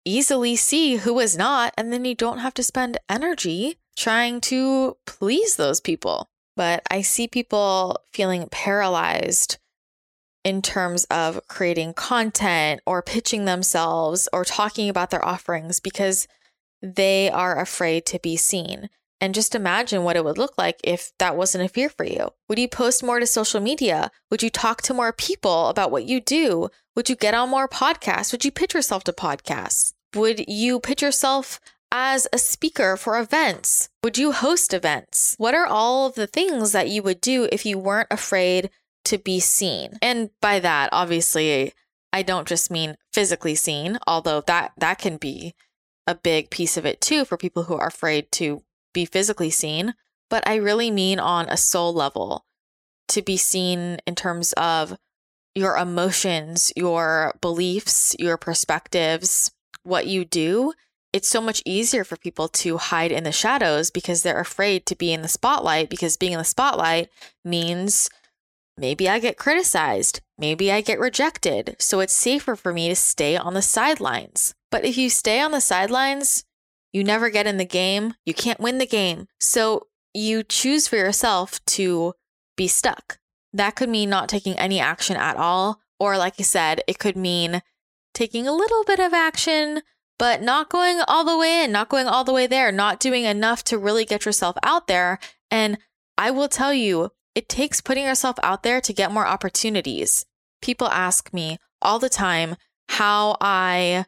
easily 0.06 0.56
see 0.56 0.98
who 0.98 1.20
is 1.20 1.38
not, 1.38 1.74
and 1.78 1.92
then 1.92 2.06
you 2.06 2.16
don't 2.16 2.40
have 2.40 2.54
to 2.56 2.64
spend 2.64 3.00
energy 3.10 3.78
trying 3.98 4.40
to 4.42 4.98
please 5.06 5.56
those 5.56 5.80
people 5.80 6.30
but 6.56 6.84
I 6.90 7.02
see 7.02 7.28
people 7.28 8.00
feeling 8.12 8.48
paralyzed 8.50 9.58
in 10.44 10.62
terms 10.62 11.06
of 11.06 11.42
creating 11.48 11.94
content 11.94 12.80
or 12.86 13.02
pitching 13.02 13.46
themselves 13.46 14.30
or 14.32 14.46
talking 14.46 14.90
about 14.90 15.10
their 15.10 15.26
offerings 15.26 15.80
because 15.80 16.28
they 16.82 17.30
are 17.32 17.60
afraid 17.60 18.06
to 18.06 18.20
be 18.20 18.38
seen. 18.38 18.90
And 19.20 19.34
just 19.34 19.56
imagine 19.56 20.04
what 20.04 20.18
it 20.18 20.24
would 20.24 20.38
look 20.38 20.58
like 20.58 20.80
if 20.84 21.12
that 21.20 21.36
wasn't 21.36 21.64
a 21.64 21.70
fear 21.70 21.90
for 21.90 22.06
you. 22.06 22.30
Would 22.48 22.60
you 22.60 22.68
post 22.68 23.02
more 23.02 23.20
to 23.20 23.26
social 23.26 23.60
media? 23.60 24.12
Would 24.30 24.44
you 24.44 24.50
talk 24.50 24.82
to 24.84 24.94
more 24.94 25.14
people 25.14 25.70
about 25.70 25.90
what 25.90 26.06
you 26.06 26.20
do? 26.22 26.70
Would 26.96 27.10
you 27.10 27.16
get 27.16 27.34
on 27.34 27.50
more 27.50 27.68
podcasts? 27.68 28.32
Would 28.32 28.46
you 28.46 28.52
pitch 28.52 28.74
yourself 28.74 29.04
to 29.06 29.14
podcasts? 29.14 29.94
Would 30.16 30.46
you 30.48 30.80
pitch 30.80 31.02
yourself 31.02 31.60
as 31.92 32.28
a 32.34 32.38
speaker 32.38 32.98
for 32.98 33.20
events? 33.20 33.90
Would 34.04 34.18
you 34.18 34.32
host 34.32 34.74
events? 34.74 35.36
What 35.38 35.54
are 35.54 35.66
all 35.66 36.08
of 36.08 36.16
the 36.16 36.28
things 36.28 36.72
that 36.72 36.90
you 36.90 37.02
would 37.04 37.22
do 37.22 37.48
if 37.52 37.66
you 37.66 37.78
weren't 37.78 38.08
afraid 38.12 38.70
to 39.06 39.18
be 39.18 39.40
seen? 39.40 39.98
And 40.02 40.30
by 40.42 40.60
that, 40.60 40.90
obviously, 40.92 41.74
I 42.12 42.22
don't 42.22 42.48
just 42.48 42.72
mean 42.72 42.96
physically 43.14 43.56
seen, 43.56 43.98
although 44.08 44.42
that 44.42 44.74
that 44.78 45.00
can 45.00 45.18
be 45.18 45.54
a 46.08 46.16
big 46.16 46.50
piece 46.50 46.78
of 46.78 46.86
it 46.86 47.02
too 47.02 47.26
for 47.26 47.38
people 47.38 47.64
who 47.64 47.76
are 47.76 47.88
afraid 47.88 48.32
to 48.34 48.64
be 48.94 49.06
physically 49.06 49.50
seen, 49.50 49.94
but 50.30 50.48
I 50.48 50.56
really 50.56 50.92
mean 50.92 51.20
on 51.20 51.48
a 51.50 51.58
soul 51.58 51.94
level 51.94 52.46
to 53.10 53.22
be 53.22 53.38
seen 53.38 54.00
in 54.06 54.16
terms 54.16 54.54
of 54.54 54.98
your 55.54 55.78
emotions, 55.78 56.72
your 56.76 57.36
beliefs, 57.42 58.16
your 58.20 58.38
perspectives, 58.38 59.52
what 59.84 60.08
you 60.08 60.26
do 60.26 60.74
it's 61.16 61.30
so 61.30 61.40
much 61.40 61.62
easier 61.64 62.04
for 62.04 62.18
people 62.18 62.50
to 62.50 62.76
hide 62.76 63.10
in 63.10 63.24
the 63.24 63.32
shadows 63.32 63.90
because 63.90 64.22
they're 64.22 64.42
afraid 64.42 64.86
to 64.86 64.98
be 64.98 65.14
in 65.14 65.22
the 65.22 65.30
spotlight 65.30 65.90
because 65.90 66.18
being 66.18 66.34
in 66.34 66.40
the 66.40 66.44
spotlight 66.44 67.08
means 67.46 68.10
maybe 68.78 69.08
I 69.08 69.20
get 69.20 69.38
criticized, 69.38 70.20
maybe 70.38 70.74
I 70.74 70.82
get 70.82 71.00
rejected. 71.00 71.78
So 71.80 72.02
it's 72.02 72.14
safer 72.14 72.58
for 72.58 72.74
me 72.74 72.90
to 72.90 72.98
stay 72.98 73.38
on 73.38 73.54
the 73.54 73.62
sidelines. 73.62 74.56
But 74.70 74.84
if 74.84 74.98
you 74.98 75.10
stay 75.10 75.40
on 75.40 75.52
the 75.52 75.62
sidelines, 75.62 76.44
you 76.92 77.02
never 77.02 77.30
get 77.30 77.48
in 77.48 77.56
the 77.56 77.64
game, 77.64 78.16
you 78.26 78.34
can't 78.34 78.60
win 78.60 78.78
the 78.78 78.86
game. 78.86 79.28
So 79.40 79.88
you 80.14 80.44
choose 80.44 80.90
for 80.90 80.98
yourself 80.98 81.64
to 81.68 82.12
be 82.58 82.68
stuck. 82.68 83.20
That 83.54 83.78
could 83.78 83.88
mean 83.88 84.10
not 84.10 84.28
taking 84.28 84.60
any 84.60 84.82
action 84.82 85.16
at 85.16 85.38
all. 85.38 85.80
Or, 85.98 86.18
like 86.18 86.34
I 86.40 86.44
said, 86.44 86.82
it 86.88 87.00
could 87.00 87.16
mean 87.16 87.62
taking 88.14 88.50
a 88.50 88.54
little 88.54 88.84
bit 88.84 89.00
of 89.00 89.14
action, 89.14 89.82
but 90.18 90.42
not 90.42 90.70
going 90.70 91.02
all 91.08 91.26
the 91.26 91.38
way 91.38 91.64
in, 91.64 91.72
not 91.72 91.90
going 91.90 92.08
all 92.08 92.24
the 92.24 92.34
way 92.34 92.48
there, 92.48 92.72
not 92.72 93.00
doing 93.00 93.24
enough 93.24 93.64
to 93.66 93.78
really 93.78 94.06
get 94.06 94.26
yourself 94.26 94.56
out 94.64 94.88
there. 94.88 95.20
And 95.52 95.78
I 96.18 96.32
will 96.32 96.48
tell 96.48 96.74
you, 96.74 97.12
it 97.34 97.50
takes 97.50 97.82
putting 97.82 98.06
yourself 98.06 98.38
out 98.42 98.64
there 98.64 98.80
to 98.82 98.94
get 98.94 99.12
more 99.12 99.28
opportunities. 99.28 100.26
People 100.62 100.88
ask 100.88 101.34
me 101.34 101.60
all 101.82 102.00
the 102.00 102.10
time 102.10 102.56
how 102.90 103.36
I 103.42 104.06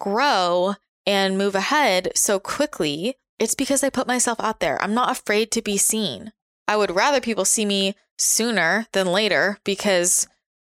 grow 0.00 0.74
and 1.06 1.36
move 1.36 1.54
ahead 1.54 2.12
so 2.14 2.38
quickly. 2.38 3.16
It's 3.38 3.54
because 3.54 3.84
I 3.84 3.90
put 3.90 4.06
myself 4.06 4.40
out 4.40 4.60
there. 4.60 4.80
I'm 4.82 4.94
not 4.94 5.10
afraid 5.10 5.50
to 5.52 5.62
be 5.62 5.76
seen. 5.76 6.32
I 6.66 6.76
would 6.76 6.94
rather 6.94 7.20
people 7.20 7.44
see 7.44 7.66
me 7.66 7.94
sooner 8.18 8.86
than 8.92 9.06
later 9.08 9.58
because 9.64 10.28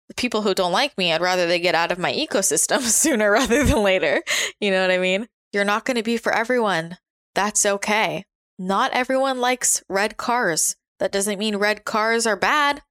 the 0.09 0.15
people 0.15 0.43
who 0.43 0.55
don't 0.55 0.73
like 0.73 0.97
me, 0.99 1.13
I'd 1.13 1.21
rather 1.21 1.47
they 1.47 1.61
get 1.61 1.75
out 1.75 1.93
of 1.93 1.99
my 1.99 2.13
ecosystem 2.13 2.81
sooner 2.83 3.31
rather 3.31 3.65
than 3.65 3.83
later. 3.83 4.23
You 4.61 4.71
know 4.71 4.81
what 4.81 4.91
I 4.91 4.99
mean? 4.99 5.29
You're 5.53 5.65
not 5.65 5.85
going 5.85 5.97
to 5.97 6.03
be 6.03 6.17
for 6.17 6.33
everyone. 6.33 6.99
That's 7.35 7.65
okay. 7.65 8.25
Not 8.59 8.93
everyone 8.93 9.39
likes 9.39 9.83
red 9.89 10.17
cars. 10.17 10.77
That 10.99 11.13
doesn't 11.13 11.39
mean 11.39 11.57
red 11.57 11.85
cars 11.85 12.27
are 12.27 12.37
bad. 12.37 12.83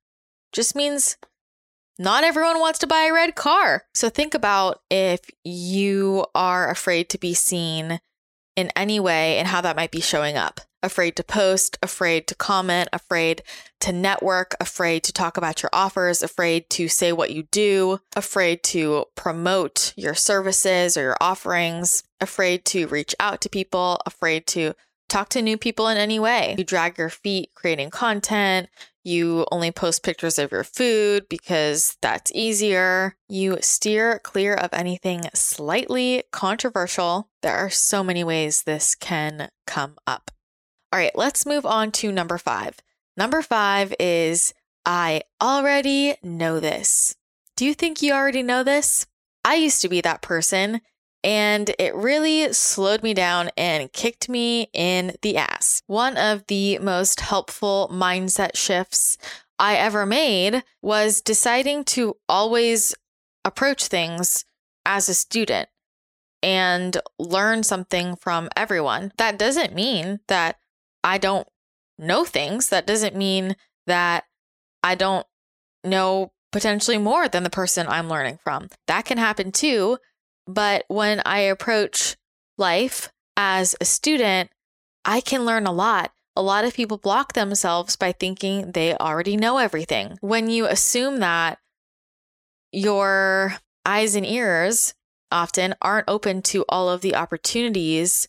Just 0.53 0.75
means 0.75 1.17
not 1.99 2.23
everyone 2.23 2.59
wants 2.59 2.79
to 2.79 2.87
buy 2.87 3.07
a 3.09 3.13
red 3.13 3.35
car. 3.35 3.83
So 3.93 4.09
think 4.09 4.33
about 4.33 4.81
if 4.89 5.19
you 5.43 6.25
are 6.33 6.69
afraid 6.69 7.09
to 7.09 7.17
be 7.17 7.33
seen 7.33 7.99
in 8.55 8.71
any 8.75 8.99
way 8.99 9.37
and 9.37 9.47
how 9.47 9.61
that 9.61 9.75
might 9.75 9.91
be 9.91 10.01
showing 10.01 10.37
up 10.37 10.61
afraid 10.83 11.15
to 11.15 11.23
post, 11.23 11.77
afraid 11.81 12.27
to 12.27 12.35
comment, 12.35 12.89
afraid 12.93 13.41
to 13.79 13.91
network, 13.91 14.55
afraid 14.59 15.03
to 15.03 15.13
talk 15.13 15.37
about 15.37 15.61
your 15.61 15.69
offers, 15.73 16.23
afraid 16.23 16.69
to 16.71 16.87
say 16.87 17.11
what 17.11 17.31
you 17.31 17.43
do, 17.51 17.99
afraid 18.15 18.63
to 18.63 19.05
promote 19.15 19.93
your 19.95 20.13
services 20.13 20.97
or 20.97 21.01
your 21.01 21.17
offerings, 21.21 22.03
afraid 22.21 22.65
to 22.65 22.87
reach 22.87 23.15
out 23.19 23.41
to 23.41 23.49
people, 23.49 23.99
afraid 24.05 24.47
to 24.47 24.73
talk 25.09 25.29
to 25.29 25.41
new 25.41 25.57
people 25.57 25.87
in 25.87 25.97
any 25.97 26.19
way. 26.19 26.55
You 26.57 26.63
drag 26.63 26.97
your 26.97 27.09
feet 27.09 27.51
creating 27.55 27.89
content. 27.89 28.69
You 29.03 29.45
only 29.53 29.71
post 29.71 30.03
pictures 30.03 30.37
of 30.37 30.51
your 30.51 30.65
food 30.65 31.29
because 31.29 31.95
that's 32.01 32.29
easier. 32.35 33.15
You 33.29 33.57
steer 33.61 34.19
clear 34.19 34.53
of 34.53 34.69
anything 34.73 35.29
slightly 35.33 36.23
controversial. 36.33 37.29
There 37.41 37.55
are 37.55 37.69
so 37.69 38.03
many 38.03 38.25
ways 38.25 38.63
this 38.63 38.95
can 38.95 39.49
come 39.65 39.95
up. 40.05 40.31
All 40.97 41.03
right, 41.03 41.15
let's 41.15 41.45
move 41.45 41.63
on 41.63 41.91
to 41.91 42.11
number 42.11 42.39
five. 42.39 42.79
Number 43.15 43.43
five 43.43 43.93
is 43.99 44.55
I 44.83 45.21
already 45.39 46.15
know 46.23 46.59
this. 46.59 47.15
Do 47.55 47.65
you 47.65 47.75
think 47.75 48.01
you 48.01 48.13
already 48.13 48.41
know 48.41 48.63
this? 48.63 49.05
I 49.45 49.57
used 49.57 49.83
to 49.83 49.89
be 49.89 50.01
that 50.01 50.23
person, 50.23 50.81
and 51.23 51.69
it 51.77 51.93
really 51.93 52.51
slowed 52.51 53.03
me 53.03 53.13
down 53.13 53.51
and 53.55 53.93
kicked 53.93 54.27
me 54.27 54.71
in 54.73 55.13
the 55.21 55.37
ass. 55.37 55.83
One 55.85 56.17
of 56.17 56.47
the 56.47 56.79
most 56.79 57.19
helpful 57.19 57.91
mindset 57.93 58.55
shifts 58.55 59.19
I 59.59 59.75
ever 59.75 60.03
made 60.03 60.63
was 60.81 61.21
deciding 61.21 61.83
to 61.93 62.17
always 62.27 62.95
approach 63.45 63.85
things 63.85 64.45
as 64.83 65.09
a 65.09 65.13
student 65.13 65.69
and 66.41 66.97
learn 67.19 67.61
something 67.61 68.15
from 68.15 68.49
everyone. 68.57 69.11
That 69.17 69.37
doesn't 69.37 69.75
mean 69.75 70.21
that 70.27 70.57
I 71.03 71.17
don't 71.17 71.47
know 71.97 72.25
things. 72.25 72.69
That 72.69 72.87
doesn't 72.87 73.15
mean 73.15 73.55
that 73.85 74.25
I 74.83 74.95
don't 74.95 75.25
know 75.83 76.31
potentially 76.51 76.97
more 76.97 77.27
than 77.27 77.43
the 77.43 77.49
person 77.49 77.87
I'm 77.87 78.09
learning 78.09 78.39
from. 78.43 78.69
That 78.87 79.05
can 79.05 79.17
happen 79.17 79.51
too. 79.51 79.97
But 80.45 80.85
when 80.87 81.21
I 81.25 81.39
approach 81.39 82.15
life 82.57 83.11
as 83.35 83.75
a 83.81 83.85
student, 83.85 84.49
I 85.03 85.21
can 85.21 85.45
learn 85.45 85.67
a 85.67 85.71
lot. 85.71 86.11
A 86.35 86.41
lot 86.41 86.65
of 86.65 86.73
people 86.73 86.97
block 86.97 87.33
themselves 87.33 87.95
by 87.95 88.11
thinking 88.11 88.71
they 88.71 88.95
already 88.95 89.35
know 89.35 89.57
everything. 89.57 90.17
When 90.21 90.49
you 90.49 90.67
assume 90.67 91.19
that, 91.19 91.59
your 92.71 93.55
eyes 93.85 94.15
and 94.15 94.25
ears 94.25 94.93
often 95.31 95.75
aren't 95.81 96.09
open 96.09 96.41
to 96.41 96.63
all 96.69 96.89
of 96.89 97.01
the 97.01 97.15
opportunities 97.15 98.27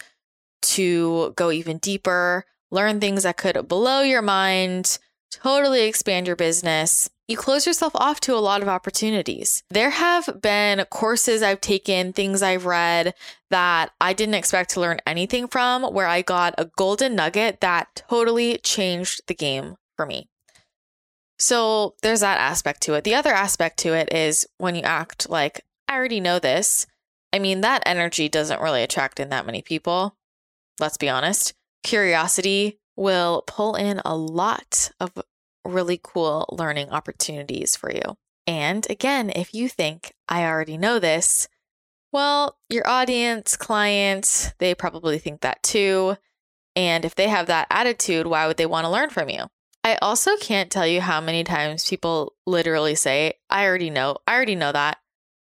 to 0.62 1.32
go 1.36 1.50
even 1.50 1.78
deeper, 1.78 2.44
learn 2.70 3.00
things 3.00 3.22
that 3.22 3.36
could 3.36 3.68
blow 3.68 4.02
your 4.02 4.22
mind, 4.22 4.98
totally 5.30 5.82
expand 5.82 6.26
your 6.26 6.36
business, 6.36 7.10
you 7.28 7.36
close 7.36 7.66
yourself 7.66 7.92
off 7.94 8.20
to 8.20 8.34
a 8.34 8.40
lot 8.40 8.62
of 8.62 8.68
opportunities. 8.68 9.62
There 9.68 9.90
have 9.90 10.40
been 10.40 10.84
courses 10.90 11.42
I've 11.42 11.60
taken, 11.60 12.14
things 12.14 12.42
I've 12.42 12.64
read 12.64 13.14
that 13.50 13.90
I 14.00 14.14
didn't 14.14 14.34
expect 14.34 14.70
to 14.70 14.80
learn 14.80 15.00
anything 15.06 15.46
from, 15.46 15.82
where 15.82 16.06
I 16.06 16.22
got 16.22 16.54
a 16.56 16.70
golden 16.76 17.14
nugget 17.14 17.60
that 17.60 18.02
totally 18.08 18.56
changed 18.58 19.22
the 19.26 19.34
game 19.34 19.76
for 19.94 20.06
me. 20.06 20.28
So 21.38 21.94
there's 22.02 22.20
that 22.20 22.40
aspect 22.40 22.80
to 22.82 22.94
it. 22.94 23.04
The 23.04 23.14
other 23.14 23.32
aspect 23.32 23.78
to 23.80 23.92
it 23.92 24.12
is 24.12 24.46
when 24.56 24.74
you 24.74 24.82
act 24.82 25.28
like, 25.28 25.60
I 25.86 25.96
already 25.96 26.20
know 26.20 26.38
this. 26.38 26.86
I 27.32 27.38
mean, 27.38 27.60
that 27.60 27.82
energy 27.84 28.30
doesn't 28.30 28.60
really 28.60 28.82
attract 28.82 29.20
in 29.20 29.28
that 29.28 29.46
many 29.46 29.60
people. 29.60 30.16
Let's 30.80 30.96
be 30.96 31.10
honest. 31.10 31.52
Curiosity 31.82 32.78
will 32.96 33.44
pull 33.46 33.74
in 33.74 34.00
a 34.04 34.16
lot 34.16 34.90
of 35.00 35.12
really 35.64 36.00
cool 36.02 36.46
learning 36.50 36.90
opportunities 36.90 37.76
for 37.76 37.92
you. 37.92 38.16
And 38.46 38.86
again, 38.88 39.30
if 39.34 39.54
you 39.54 39.68
think, 39.68 40.14
I 40.28 40.44
already 40.44 40.78
know 40.78 40.98
this, 40.98 41.48
well, 42.12 42.56
your 42.70 42.88
audience, 42.88 43.56
clients, 43.56 44.52
they 44.58 44.74
probably 44.74 45.18
think 45.18 45.42
that 45.42 45.62
too. 45.62 46.16
And 46.74 47.04
if 47.04 47.14
they 47.14 47.28
have 47.28 47.46
that 47.46 47.66
attitude, 47.70 48.26
why 48.26 48.46
would 48.46 48.56
they 48.56 48.66
want 48.66 48.84
to 48.86 48.90
learn 48.90 49.10
from 49.10 49.28
you? 49.28 49.44
I 49.84 49.96
also 50.02 50.36
can't 50.36 50.70
tell 50.70 50.86
you 50.86 51.00
how 51.00 51.20
many 51.20 51.44
times 51.44 51.88
people 51.88 52.34
literally 52.46 52.94
say, 52.94 53.34
I 53.48 53.66
already 53.66 53.90
know, 53.90 54.16
I 54.26 54.34
already 54.34 54.54
know 54.54 54.72
that. 54.72 54.98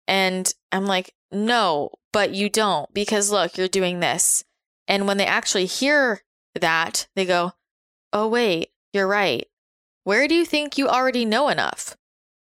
And 0.08 0.52
I'm 0.72 0.86
like, 0.86 1.14
no, 1.30 1.90
but 2.12 2.32
you 2.34 2.48
don't, 2.48 2.92
because 2.92 3.30
look, 3.30 3.56
you're 3.56 3.68
doing 3.68 4.00
this. 4.00 4.44
And 4.90 5.06
when 5.06 5.18
they 5.18 5.24
actually 5.24 5.66
hear 5.66 6.20
that, 6.60 7.06
they 7.14 7.24
go, 7.24 7.52
oh, 8.12 8.26
wait, 8.26 8.70
you're 8.92 9.06
right. 9.06 9.46
Where 10.02 10.26
do 10.26 10.34
you 10.34 10.44
think 10.44 10.76
you 10.76 10.88
already 10.88 11.24
know 11.24 11.48
enough? 11.48 11.96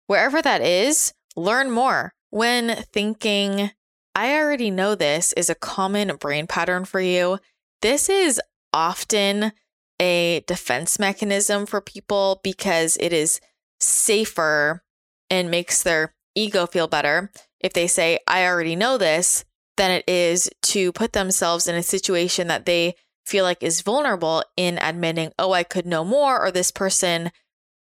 Wherever 0.08 0.42
that 0.42 0.62
is, 0.62 1.14
learn 1.36 1.70
more. 1.70 2.14
When 2.30 2.86
thinking, 2.94 3.72
I 4.16 4.38
already 4.38 4.72
know 4.72 4.96
this 4.96 5.34
is 5.34 5.50
a 5.50 5.56
common 5.56 6.16
brain 6.16 6.48
pattern 6.48 6.86
for 6.86 7.02
you, 7.02 7.40
this 7.82 8.08
is 8.08 8.40
often 8.72 9.52
a 10.00 10.42
defense 10.48 11.00
mechanism 11.00 11.66
for 11.66 11.82
people 11.82 12.40
because 12.46 12.96
it 13.02 13.12
is 13.12 13.42
safer 13.82 14.84
and 15.30 15.52
makes 15.52 15.84
their 15.84 16.16
ego 16.34 16.66
feel 16.66 16.88
better 16.88 17.30
if 17.60 17.74
they 17.74 17.88
say, 17.88 18.20
I 18.26 18.46
already 18.46 18.78
know 18.78 18.98
this, 18.98 19.44
than 19.78 19.92
it 19.92 20.04
is 20.08 20.50
to 20.62 20.92
put 20.92 21.14
themselves 21.14 21.68
in 21.68 21.76
a 21.76 21.84
situation 21.84 22.48
that 22.48 22.66
they 22.66 22.96
feel 23.26 23.44
like 23.44 23.64
is 23.64 23.82
vulnerable 23.82 24.44
in 24.58 24.78
admitting, 24.80 25.32
oh, 25.40 25.54
I 25.54 25.64
could 25.64 25.86
know 25.86 26.04
more, 26.04 26.44
or 26.44 26.52
this 26.52 26.72
person 26.72 27.32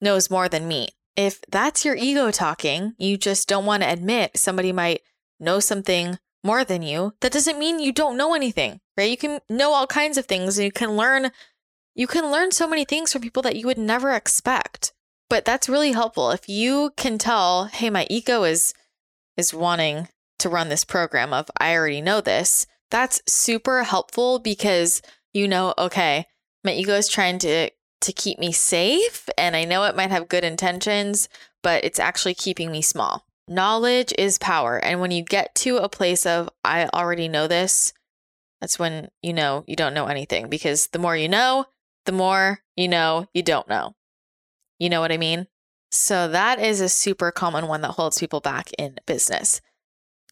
knows 0.01 0.31
more 0.31 0.49
than 0.49 0.69
me. 0.69 0.89
If 1.17 1.41
that's 1.51 1.85
your 1.85 1.97
ego 1.97 2.31
talking, 2.31 2.95
you 2.99 3.17
just 3.17 3.49
don't 3.49 3.67
want 3.67 3.83
to 3.83 3.93
admit 3.93 4.37
somebody 4.37 4.73
might 4.73 5.03
know 5.39 5.61
something 5.61 6.19
more 6.45 6.65
than 6.65 6.83
you. 6.83 7.15
That 7.21 7.33
doesn't 7.33 7.59
mean 7.59 7.79
you 7.79 7.93
don't 7.93 8.17
know 8.17 8.35
anything, 8.35 8.81
right? 8.97 9.11
You 9.11 9.17
can 9.17 9.41
know 9.49 9.73
all 9.73 9.87
kinds 9.87 10.19
of 10.19 10.27
things 10.27 10.59
and 10.59 10.65
you 10.65 10.73
can 10.73 10.97
learn 10.97 11.31
you 11.95 12.07
can 12.07 12.33
learn 12.33 12.53
so 12.53 12.67
many 12.67 12.87
things 12.87 13.13
from 13.13 13.21
people 13.21 13.43
that 13.43 13.57
you 13.57 13.67
would 13.67 13.77
never 13.77 14.13
expect. 14.13 14.95
But 15.29 15.45
that's 15.45 15.69
really 15.69 15.93
helpful 15.93 16.31
if 16.31 16.49
you 16.49 16.93
can 16.97 17.19
tell, 17.19 17.67
hey, 17.67 17.91
my 17.91 18.07
ego 18.09 18.45
is 18.45 18.75
is 19.37 19.55
wanting 19.55 20.09
to 20.43 20.49
run 20.49 20.69
this 20.69 20.85
program 20.85 21.33
of 21.33 21.51
I 21.59 21.75
already 21.75 22.01
know 22.01 22.21
this. 22.21 22.67
That's 22.91 23.23
super 23.27 23.83
helpful 23.85 24.39
because 24.39 25.03
you 25.33 25.49
know, 25.49 25.73
okay, 25.79 26.27
my 26.63 26.73
ego 26.73 26.95
is 26.95 27.09
trying 27.09 27.39
to 27.41 27.71
to 28.03 28.13
keep 28.13 28.39
me 28.39 28.53
safe 28.53 29.29
and 29.39 29.57
I 29.57 29.65
know 29.65 29.85
it 29.85 29.97
might 29.97 30.11
have 30.11 30.29
good 30.29 30.45
intentions, 30.45 31.29
but 31.63 31.85
it's 31.85 32.01
actually 32.01 32.35
keeping 32.35 32.71
me 32.71 32.83
small. 32.83 33.27
Knowledge 33.49 34.13
is 34.19 34.39
power, 34.39 34.79
and 34.79 35.01
when 35.01 35.11
you 35.11 35.23
get 35.23 35.55
to 35.57 35.79
a 35.79 35.89
place 35.89 36.27
of 36.27 36.49
I 36.65 36.87
already 36.87 37.29
know 37.29 37.49
this, 37.49 37.93
that's 38.61 38.79
when 38.79 39.09
you 39.23 39.33
know 39.33 39.65
you 39.67 39.77
don't 39.77 39.95
know 39.95 40.07
anything 40.07 40.49
because 40.49 40.89
the 40.89 40.99
more 40.99 41.17
you 41.17 41.29
know, 41.29 41.67
the 42.07 42.13
more 42.13 42.61
you 42.77 42.89
know 42.89 43.27
you 43.35 43.43
don't 43.43 43.69
know. 43.69 43.95
You 44.79 44.91
know 44.91 45.01
what 45.01 45.13
I 45.13 45.17
mean? 45.17 45.47
So 45.91 46.29
that 46.29 46.59
is 46.59 46.81
a 46.81 46.89
super 46.89 47.31
common 47.31 47.67
one 47.67 47.83
that 47.83 47.93
holds 47.93 48.19
people 48.19 48.41
back 48.41 48.71
in 48.79 48.97
business. 49.07 49.61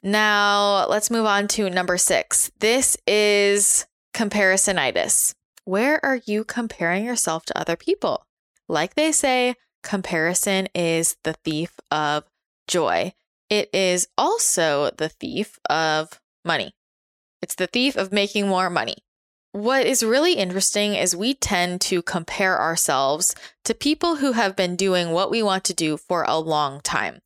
Now, 0.03 0.87
let's 0.89 1.11
move 1.11 1.27
on 1.27 1.47
to 1.49 1.69
number 1.69 1.99
six. 1.99 2.51
This 2.59 2.97
is 3.07 3.87
comparisonitis. 4.15 5.35
Where 5.65 6.05
are 6.05 6.21
you 6.25 6.45
comparing 6.45 7.05
yourself 7.05 7.45
to 7.47 7.59
other 7.59 7.77
people? 7.77 8.27
Like 8.67 8.95
they 8.95 9.13
say, 9.13 9.57
comparison 9.83 10.69
is 10.75 11.17
the 11.23 11.35
thief 11.45 11.79
of 11.91 12.25
joy. 12.67 13.13
It 13.51 13.69
is 13.75 14.09
also 14.17 14.91
the 14.97 15.09
thief 15.09 15.59
of 15.69 16.21
money. 16.45 16.73
It's 17.43 17.55
the 17.55 17.67
thief 17.67 17.97
of 17.97 18.13
making 18.13 18.49
more 18.49 18.71
money. 18.71 18.97
What 19.53 19.85
is 19.85 20.05
really 20.05 20.35
interesting 20.35 20.95
is 20.95 21.17
we 21.17 21.35
tend 21.35 21.81
to 21.83 22.03
compare 22.03 22.59
ourselves 22.61 23.35
to 23.65 23.75
people 23.75 24.17
who 24.17 24.33
have 24.33 24.55
been 24.55 24.77
doing 24.77 25.11
what 25.11 25.31
we 25.31 25.43
want 25.43 25.65
to 25.65 25.75
do 25.75 25.97
for 25.97 26.23
a 26.23 26.39
long 26.39 26.81
time. 26.83 27.21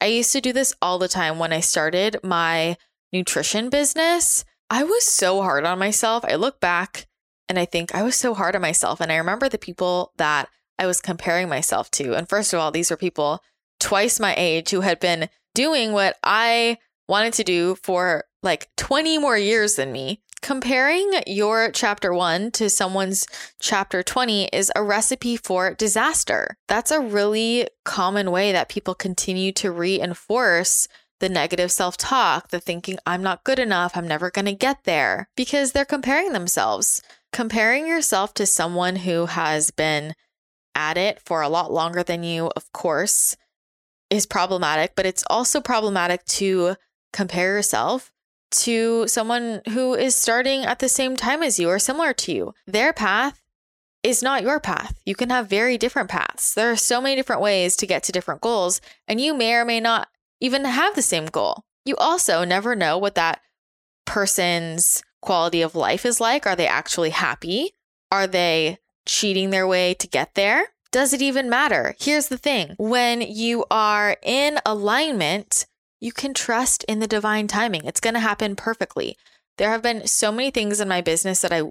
I 0.00 0.06
used 0.06 0.32
to 0.32 0.40
do 0.40 0.52
this 0.52 0.74
all 0.80 0.98
the 0.98 1.08
time 1.08 1.38
when 1.38 1.52
I 1.52 1.60
started 1.60 2.18
my 2.22 2.76
nutrition 3.12 3.68
business. 3.70 4.44
I 4.70 4.84
was 4.84 5.04
so 5.04 5.42
hard 5.42 5.64
on 5.64 5.78
myself. 5.78 6.24
I 6.24 6.34
look 6.34 6.60
back 6.60 7.06
and 7.48 7.58
I 7.58 7.64
think 7.64 7.94
I 7.94 8.02
was 8.02 8.14
so 8.14 8.34
hard 8.34 8.54
on 8.54 8.62
myself. 8.62 9.00
And 9.00 9.10
I 9.10 9.16
remember 9.16 9.48
the 9.48 9.58
people 9.58 10.12
that 10.18 10.48
I 10.78 10.86
was 10.86 11.00
comparing 11.00 11.48
myself 11.48 11.90
to. 11.92 12.14
And 12.14 12.28
first 12.28 12.52
of 12.52 12.60
all, 12.60 12.70
these 12.70 12.90
were 12.90 12.96
people 12.96 13.42
twice 13.80 14.20
my 14.20 14.34
age 14.36 14.70
who 14.70 14.82
had 14.82 15.00
been 15.00 15.28
doing 15.54 15.92
what 15.92 16.16
I 16.22 16.78
wanted 17.08 17.32
to 17.34 17.44
do 17.44 17.74
for 17.76 18.24
like 18.42 18.68
20 18.76 19.18
more 19.18 19.36
years 19.36 19.76
than 19.76 19.90
me. 19.90 20.22
Comparing 20.40 21.10
your 21.26 21.70
chapter 21.72 22.14
one 22.14 22.50
to 22.52 22.70
someone's 22.70 23.26
chapter 23.60 24.02
20 24.02 24.46
is 24.52 24.70
a 24.76 24.82
recipe 24.82 25.36
for 25.36 25.74
disaster. 25.74 26.56
That's 26.68 26.90
a 26.90 27.00
really 27.00 27.68
common 27.84 28.30
way 28.30 28.52
that 28.52 28.68
people 28.68 28.94
continue 28.94 29.52
to 29.52 29.72
reinforce 29.72 30.88
the 31.20 31.28
negative 31.28 31.72
self 31.72 31.96
talk, 31.96 32.48
the 32.48 32.60
thinking, 32.60 32.98
I'm 33.04 33.22
not 33.22 33.42
good 33.42 33.58
enough, 33.58 33.96
I'm 33.96 34.06
never 34.06 34.30
going 34.30 34.44
to 34.44 34.52
get 34.52 34.84
there, 34.84 35.28
because 35.36 35.72
they're 35.72 35.84
comparing 35.84 36.32
themselves. 36.32 37.02
Comparing 37.32 37.86
yourself 37.86 38.32
to 38.34 38.46
someone 38.46 38.96
who 38.96 39.26
has 39.26 39.70
been 39.72 40.14
at 40.74 40.96
it 40.96 41.20
for 41.20 41.42
a 41.42 41.48
lot 41.48 41.72
longer 41.72 42.02
than 42.04 42.22
you, 42.22 42.50
of 42.54 42.70
course, 42.72 43.36
is 44.10 44.26
problematic, 44.26 44.92
but 44.94 45.06
it's 45.06 45.24
also 45.28 45.60
problematic 45.60 46.24
to 46.24 46.76
compare 47.12 47.56
yourself 47.56 48.12
to 48.50 49.06
someone 49.08 49.60
who 49.70 49.94
is 49.94 50.14
starting 50.14 50.64
at 50.64 50.78
the 50.78 50.88
same 50.88 51.16
time 51.16 51.42
as 51.42 51.58
you 51.58 51.68
or 51.68 51.78
similar 51.78 52.12
to 52.14 52.32
you. 52.32 52.54
Their 52.66 52.92
path 52.92 53.40
is 54.02 54.22
not 54.22 54.42
your 54.42 54.60
path. 54.60 54.98
You 55.04 55.14
can 55.14 55.30
have 55.30 55.48
very 55.48 55.76
different 55.76 56.08
paths. 56.08 56.54
There 56.54 56.70
are 56.70 56.76
so 56.76 57.00
many 57.00 57.16
different 57.16 57.42
ways 57.42 57.76
to 57.76 57.86
get 57.86 58.02
to 58.04 58.12
different 58.12 58.40
goals, 58.40 58.80
and 59.06 59.20
you 59.20 59.34
may 59.34 59.54
or 59.54 59.64
may 59.64 59.80
not 59.80 60.08
even 60.40 60.64
have 60.64 60.94
the 60.94 61.02
same 61.02 61.26
goal. 61.26 61.64
You 61.84 61.96
also 61.96 62.44
never 62.44 62.74
know 62.76 62.96
what 62.98 63.16
that 63.16 63.40
person's 64.04 65.02
quality 65.20 65.62
of 65.62 65.74
life 65.74 66.06
is 66.06 66.20
like. 66.20 66.46
Are 66.46 66.56
they 66.56 66.66
actually 66.66 67.10
happy? 67.10 67.72
Are 68.10 68.26
they 68.26 68.78
cheating 69.04 69.50
their 69.50 69.66
way 69.66 69.94
to 69.94 70.06
get 70.06 70.34
there? 70.34 70.68
Does 70.90 71.12
it 71.12 71.20
even 71.20 71.50
matter? 71.50 71.94
Here's 71.98 72.28
the 72.28 72.38
thing 72.38 72.74
when 72.78 73.20
you 73.20 73.64
are 73.70 74.16
in 74.22 74.58
alignment, 74.64 75.66
you 76.00 76.12
can 76.12 76.34
trust 76.34 76.84
in 76.84 77.00
the 77.00 77.06
divine 77.06 77.46
timing. 77.46 77.84
It's 77.84 78.00
going 78.00 78.14
to 78.14 78.20
happen 78.20 78.56
perfectly. 78.56 79.16
There 79.56 79.70
have 79.70 79.82
been 79.82 80.06
so 80.06 80.30
many 80.30 80.50
things 80.50 80.80
in 80.80 80.88
my 80.88 81.00
business 81.00 81.40
that 81.40 81.52
I 81.52 81.64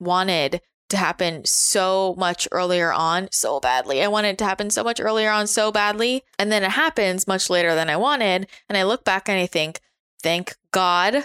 wanted 0.00 0.60
to 0.90 0.96
happen 0.96 1.44
so 1.44 2.14
much 2.18 2.46
earlier 2.52 2.92
on, 2.92 3.28
so 3.30 3.60
badly. 3.60 4.02
I 4.02 4.08
wanted 4.08 4.30
it 4.30 4.38
to 4.38 4.44
happen 4.44 4.70
so 4.70 4.84
much 4.84 5.00
earlier 5.00 5.30
on, 5.30 5.46
so 5.46 5.72
badly. 5.72 6.22
And 6.38 6.52
then 6.52 6.62
it 6.62 6.72
happens 6.72 7.26
much 7.26 7.50
later 7.50 7.74
than 7.74 7.90
I 7.90 7.96
wanted. 7.96 8.46
And 8.68 8.78
I 8.78 8.84
look 8.84 9.04
back 9.04 9.28
and 9.28 9.38
I 9.38 9.46
think, 9.46 9.80
thank 10.22 10.56
God 10.72 11.24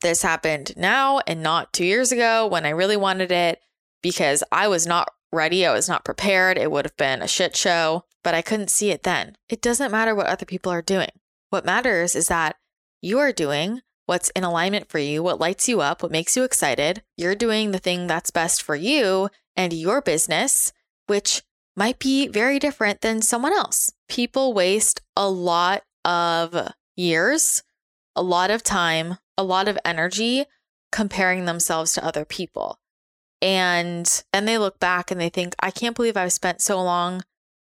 this 0.00 0.22
happened 0.22 0.72
now 0.76 1.20
and 1.26 1.42
not 1.42 1.72
two 1.72 1.84
years 1.84 2.12
ago 2.12 2.46
when 2.46 2.64
I 2.64 2.70
really 2.70 2.96
wanted 2.96 3.32
it 3.32 3.60
because 4.02 4.44
I 4.52 4.68
was 4.68 4.86
not 4.86 5.08
ready. 5.32 5.66
I 5.66 5.72
was 5.72 5.88
not 5.88 6.04
prepared. 6.04 6.58
It 6.58 6.70
would 6.70 6.84
have 6.84 6.96
been 6.96 7.22
a 7.22 7.28
shit 7.28 7.56
show, 7.56 8.04
but 8.22 8.34
I 8.34 8.42
couldn't 8.42 8.70
see 8.70 8.90
it 8.90 9.02
then. 9.02 9.36
It 9.48 9.60
doesn't 9.60 9.90
matter 9.90 10.14
what 10.14 10.26
other 10.26 10.46
people 10.46 10.72
are 10.72 10.82
doing. 10.82 11.10
What 11.50 11.64
matters 11.64 12.14
is 12.14 12.28
that 12.28 12.56
you 13.00 13.18
are 13.18 13.32
doing 13.32 13.82
what's 14.06 14.30
in 14.30 14.42
alignment 14.42 14.88
for 14.88 14.98
you, 14.98 15.22
what 15.22 15.38
lights 15.38 15.68
you 15.68 15.80
up, 15.80 16.02
what 16.02 16.12
makes 16.12 16.36
you 16.36 16.44
excited. 16.44 17.02
You're 17.16 17.34
doing 17.34 17.70
the 17.70 17.78
thing 17.78 18.06
that's 18.06 18.30
best 18.30 18.62
for 18.62 18.74
you 18.74 19.28
and 19.54 19.72
your 19.72 20.00
business, 20.00 20.72
which 21.06 21.42
might 21.76 21.98
be 21.98 22.26
very 22.26 22.58
different 22.58 23.02
than 23.02 23.22
someone 23.22 23.52
else. 23.52 23.92
People 24.08 24.54
waste 24.54 25.02
a 25.16 25.28
lot 25.28 25.82
of 26.04 26.72
years, 26.96 27.62
a 28.16 28.22
lot 28.22 28.50
of 28.50 28.62
time, 28.62 29.18
a 29.36 29.44
lot 29.44 29.68
of 29.68 29.78
energy 29.84 30.46
comparing 30.90 31.44
themselves 31.44 31.92
to 31.92 32.04
other 32.04 32.24
people. 32.24 32.80
And 33.40 34.24
then 34.32 34.46
they 34.46 34.58
look 34.58 34.80
back 34.80 35.10
and 35.10 35.20
they 35.20 35.28
think, 35.28 35.54
I 35.60 35.70
can't 35.70 35.94
believe 35.94 36.16
I've 36.16 36.32
spent 36.32 36.60
so 36.60 36.82
long 36.82 37.22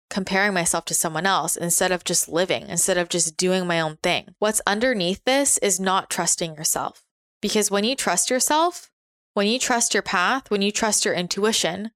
comparing 0.09 0.53
myself 0.53 0.85
to 0.85 0.93
someone 0.93 1.25
else 1.25 1.55
instead 1.55 1.91
of 1.91 2.03
just 2.03 2.29
living, 2.29 2.67
instead 2.69 2.97
of 2.97 3.09
just 3.09 3.37
doing 3.37 3.65
my 3.65 3.81
own 3.81 3.97
thing. 4.03 4.35
What's 4.39 4.61
underneath 4.67 5.23
this 5.25 5.57
is 5.59 5.79
not 5.79 6.09
trusting 6.09 6.55
yourself. 6.55 7.03
Because 7.41 7.71
when 7.71 7.83
you 7.83 7.95
trust 7.95 8.29
yourself, 8.29 8.89
when 9.33 9.47
you 9.47 9.59
trust 9.59 9.93
your 9.93 10.03
path, 10.03 10.49
when 10.49 10.61
you 10.61 10.71
trust 10.71 11.05
your 11.05 11.13
intuition, 11.13 11.91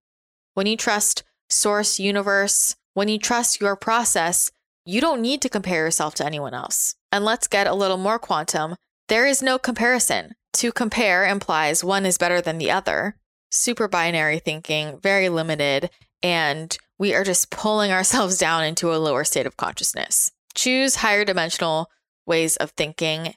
when 0.54 0.68
you 0.68 0.76
trust 0.76 1.24
source, 1.50 2.00
universe, 2.00 2.76
when 2.94 3.08
you 3.08 3.18
trust 3.18 3.62
your 3.62 3.76
process, 3.76 4.52
you 4.86 5.00
don't 5.00 5.22
need 5.22 5.42
to 5.42 5.50
compare 5.50 5.86
yourself 5.86 6.16
to 6.16 6.26
anyone 6.26 6.54
else. 6.54 6.96
And 7.12 7.24
let's 7.24 7.48
get 7.48 7.68
a 7.68 7.74
little 7.74 7.98
more 7.98 8.20
quantum. 8.20 8.76
There 9.08 9.26
is 9.26 9.42
no 9.42 9.58
comparison. 9.58 10.34
To 10.54 10.72
compare 10.72 11.26
implies 11.26 11.84
one 11.84 12.06
is 12.06 12.18
better 12.18 12.42
than 12.42 12.58
the 12.58 12.72
other 12.72 13.16
super 13.52 13.88
binary 13.88 14.40
thinking, 14.40 15.00
very 15.02 15.30
limited, 15.30 15.90
and 16.22 16.78
we 17.00 17.16
are 17.16 17.24
just 17.24 17.50
pulling 17.50 17.92
ourselves 17.92 18.38
down 18.46 18.64
into 18.64 18.94
a 18.94 18.98
lower 18.98 19.24
state 19.24 19.48
of 19.48 19.58
consciousness. 19.58 20.32
Choose 20.54 20.98
higher 20.98 21.26
dimensional 21.26 21.90
ways 22.28 22.58
of 22.58 22.72
thinking 22.72 23.34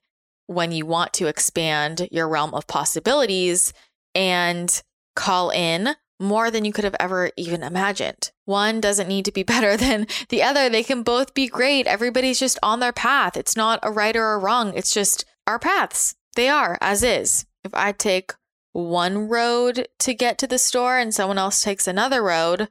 when 0.47 0.73
you 0.73 0.85
want 0.85 1.15
to 1.15 1.29
expand 1.29 2.09
your 2.11 2.29
realm 2.29 2.53
of 2.53 2.67
possibilities 2.67 3.73
and 4.15 4.83
call 5.15 5.51
in 5.51 5.95
more 6.21 6.51
than 6.51 6.65
you 6.65 6.73
could 6.73 6.85
have 6.85 6.97
ever 7.01 7.31
even 7.37 7.63
imagined. 7.63 8.31
One 8.45 8.81
doesn't 8.81 9.09
need 9.09 9.25
to 9.25 9.33
be 9.33 9.43
better 9.55 9.77
than 9.77 10.07
the 10.29 10.43
other. 10.43 10.69
They 10.69 10.83
can 10.83 11.03
both 11.03 11.33
be 11.33 11.47
great. 11.47 11.87
Everybody's 11.87 12.41
just 12.41 12.59
on 12.63 12.81
their 12.81 12.93
path. 12.93 13.37
It's 13.37 13.57
not 13.57 13.81
a 13.83 13.91
right 13.91 14.17
or 14.17 14.35
a 14.35 14.39
wrong. 14.39 14.73
It's 14.75 14.93
just 14.93 15.25
our 15.47 15.59
paths. 15.59 16.15
They 16.35 16.49
are 16.49 16.79
as 16.81 17.03
is. 17.03 17.47
If 17.65 17.75
I 17.75 17.93
take 17.93 18.33
one 18.73 19.29
road 19.29 19.87
to 20.01 20.15
get 20.15 20.39
to 20.39 20.47
the 20.47 20.59
store 20.59 20.99
and 20.99 21.15
someone 21.15 21.39
else 21.39 21.63
takes 21.63 21.87
another 21.87 22.23
road, 22.23 22.69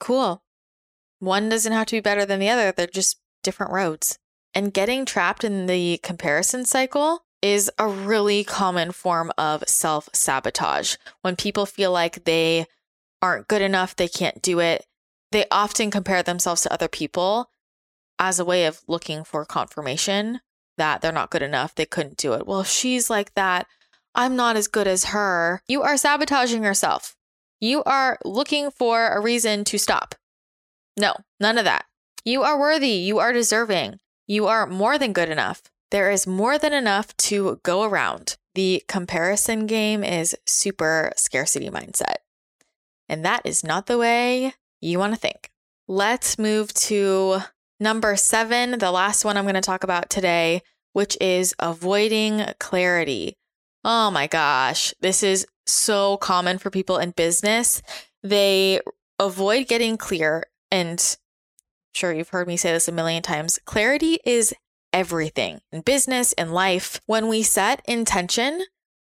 cool. 0.00 0.42
One 1.20 1.48
doesn't 1.48 1.72
have 1.72 1.86
to 1.86 1.96
be 1.96 2.00
better 2.00 2.24
than 2.24 2.40
the 2.40 2.48
other, 2.48 2.72
they're 2.72 2.86
just 2.86 3.20
different 3.42 3.72
roads. 3.72 4.18
And 4.54 4.74
getting 4.74 5.04
trapped 5.04 5.44
in 5.44 5.66
the 5.66 5.98
comparison 6.02 6.64
cycle 6.64 7.24
is 7.42 7.70
a 7.78 7.86
really 7.86 8.42
common 8.42 8.92
form 8.92 9.32
of 9.38 9.62
self 9.68 10.08
sabotage. 10.12 10.96
When 11.22 11.36
people 11.36 11.66
feel 11.66 11.92
like 11.92 12.24
they 12.24 12.66
aren't 13.22 13.48
good 13.48 13.62
enough, 13.62 13.94
they 13.94 14.08
can't 14.08 14.42
do 14.42 14.58
it, 14.58 14.86
they 15.30 15.44
often 15.50 15.90
compare 15.90 16.22
themselves 16.22 16.62
to 16.62 16.72
other 16.72 16.88
people 16.88 17.50
as 18.18 18.38
a 18.38 18.44
way 18.44 18.66
of 18.66 18.82
looking 18.86 19.24
for 19.24 19.44
confirmation 19.44 20.40
that 20.76 21.00
they're 21.00 21.12
not 21.12 21.30
good 21.30 21.42
enough, 21.42 21.74
they 21.74 21.86
couldn't 21.86 22.16
do 22.16 22.32
it. 22.32 22.46
Well, 22.46 22.60
if 22.60 22.66
she's 22.66 23.10
like 23.10 23.34
that, 23.34 23.66
I'm 24.14 24.34
not 24.34 24.56
as 24.56 24.66
good 24.66 24.86
as 24.86 25.06
her. 25.06 25.62
You 25.68 25.82
are 25.82 25.96
sabotaging 25.96 26.64
yourself. 26.64 27.16
You 27.60 27.82
are 27.84 28.18
looking 28.24 28.70
for 28.70 29.08
a 29.08 29.20
reason 29.20 29.64
to 29.64 29.78
stop. 29.78 30.14
No, 30.98 31.14
none 31.38 31.58
of 31.58 31.64
that. 31.64 31.84
You 32.24 32.42
are 32.42 32.58
worthy. 32.58 32.88
You 32.88 33.18
are 33.18 33.32
deserving. 33.32 33.98
You 34.26 34.46
are 34.46 34.66
more 34.66 34.98
than 34.98 35.12
good 35.12 35.28
enough. 35.28 35.62
There 35.90 36.10
is 36.10 36.26
more 36.26 36.58
than 36.58 36.72
enough 36.72 37.16
to 37.18 37.60
go 37.62 37.82
around. 37.82 38.36
The 38.54 38.82
comparison 38.88 39.66
game 39.66 40.02
is 40.02 40.36
super 40.46 41.12
scarcity 41.16 41.68
mindset. 41.68 42.16
And 43.08 43.24
that 43.24 43.42
is 43.44 43.64
not 43.64 43.86
the 43.86 43.98
way 43.98 44.54
you 44.80 44.98
want 44.98 45.14
to 45.14 45.20
think. 45.20 45.50
Let's 45.88 46.38
move 46.38 46.72
to 46.74 47.40
number 47.80 48.16
seven, 48.16 48.78
the 48.78 48.92
last 48.92 49.24
one 49.24 49.36
I'm 49.36 49.44
going 49.44 49.54
to 49.54 49.60
talk 49.60 49.82
about 49.82 50.08
today, 50.08 50.62
which 50.92 51.16
is 51.20 51.54
avoiding 51.58 52.44
clarity. 52.60 53.36
Oh 53.84 54.10
my 54.10 54.26
gosh, 54.26 54.92
this 55.00 55.22
is 55.22 55.46
so 55.66 56.16
common 56.18 56.58
for 56.58 56.70
people 56.70 56.98
in 56.98 57.12
business. 57.12 57.80
They 58.22 58.80
avoid 59.18 59.68
getting 59.68 59.96
clear. 59.96 60.44
And 60.70 61.16
sure, 61.94 62.12
you've 62.12 62.28
heard 62.28 62.46
me 62.46 62.56
say 62.56 62.72
this 62.72 62.88
a 62.88 62.92
million 62.92 63.22
times 63.22 63.58
clarity 63.64 64.18
is 64.24 64.54
everything 64.92 65.60
in 65.72 65.80
business, 65.80 66.32
in 66.34 66.52
life. 66.52 67.00
When 67.06 67.28
we 67.28 67.42
set 67.42 67.82
intention, 67.86 68.62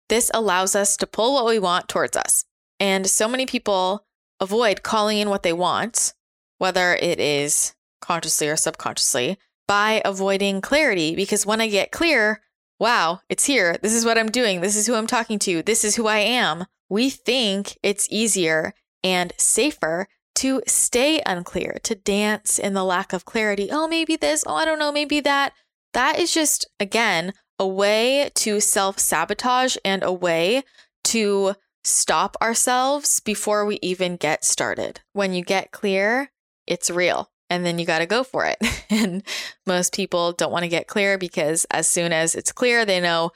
this 0.09 0.31
allows 0.33 0.75
us 0.75 0.97
to 0.99 1.07
pull 1.07 1.35
what 1.35 1.47
we 1.47 1.59
want 1.59 1.89
towards 1.89 2.16
us. 2.16 2.45
And 2.81 3.07
so 3.07 3.29
many 3.29 3.47
people 3.47 4.07
avoid 4.41 4.83
calling 4.83 5.18
in 5.18 5.29
what 5.31 5.43
they 5.43 5.53
want, 5.53 6.14
whether 6.59 6.95
it 6.95 7.20
is 7.20 7.75
consciously 8.01 8.49
or 8.49 8.57
subconsciously, 8.57 9.39
by 9.68 10.03
avoiding 10.05 10.61
clarity. 10.61 11.14
Because 11.14 11.47
when 11.47 11.61
I 11.61 11.68
get 11.68 11.93
clear, 11.93 12.41
wow, 12.83 13.20
it's 13.28 13.45
here. 13.45 13.76
This 13.80 13.95
is 13.95 14.05
what 14.05 14.18
I'm 14.18 14.28
doing. 14.28 14.61
This 14.61 14.74
is 14.74 14.89
who 14.89 14.97
I'm 14.97 15.07
talking 15.07 15.39
to. 15.39 15.62
This 15.62 15.85
is 15.85 15.95
who 15.95 16.09
I 16.09 16.18
am. 16.18 16.64
We 16.91 17.11
think 17.11 17.78
it's 17.80 18.09
easier 18.11 18.74
and 19.05 19.33
safer 19.39 20.09
to 20.35 20.62
stay 20.66 21.22
unclear, 21.24 21.78
to 21.85 21.95
dance 21.95 22.59
in 22.59 22.74
the 22.74 22.83
lack 22.83 23.12
of 23.12 23.24
clarity. 23.24 23.68
Oh, 23.70 23.87
maybe 23.87 24.16
this. 24.16 24.43
Oh, 24.49 24.57
I 24.57 24.64
don't 24.64 24.80
know. 24.80 24.91
Maybe 24.91 25.20
that. 25.20 25.53
That 25.93 26.18
is 26.18 26.35
just, 26.35 26.68
again, 26.80 27.35
a 27.57 27.68
way 27.68 28.33
to 28.35 28.59
self 28.59 28.99
sabotage 28.99 29.76
and 29.85 30.03
a 30.03 30.12
way 30.12 30.64
to 31.05 31.55
stop 31.85 32.37
ourselves 32.43 33.20
before 33.20 33.64
we 33.64 33.78
even 33.80 34.16
get 34.16 34.45
started. 34.45 35.03
When 35.12 35.35
you 35.35 35.45
get 35.45 35.70
clear, 35.70 36.33
it's 36.66 36.91
real 36.91 37.30
and 37.53 37.67
then 37.67 37.79
you 37.79 37.85
got 37.85 37.99
to 37.99 38.07
go 38.07 38.25
for 38.25 38.47
it. 38.47 38.57
and 38.91 39.23
most 39.67 39.95
people 39.95 40.33
don't 40.33 40.51
want 40.51 40.63
to 40.63 40.69
get 40.69 40.87
clear 40.87 41.19
because 41.19 41.67
as 41.71 41.87
soon 41.87 42.11
as 42.11 42.35
it's 42.35 42.51
clear, 42.51 42.87
they 42.87 42.99
know 42.99 43.31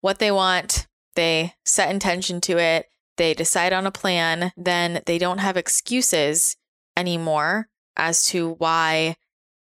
what 0.00 0.18
they 0.18 0.30
want, 0.30 0.86
they 1.14 1.52
set 1.66 1.90
intention 1.90 2.40
to 2.40 2.56
it, 2.58 2.86
they 3.18 3.34
decide 3.34 3.74
on 3.74 3.86
a 3.86 3.90
plan, 3.90 4.52
then 4.56 5.02
they 5.04 5.18
don't 5.18 5.38
have 5.38 5.58
excuses 5.58 6.56
anymore 6.96 7.68
as 7.98 8.22
to 8.22 8.52
why 8.54 9.16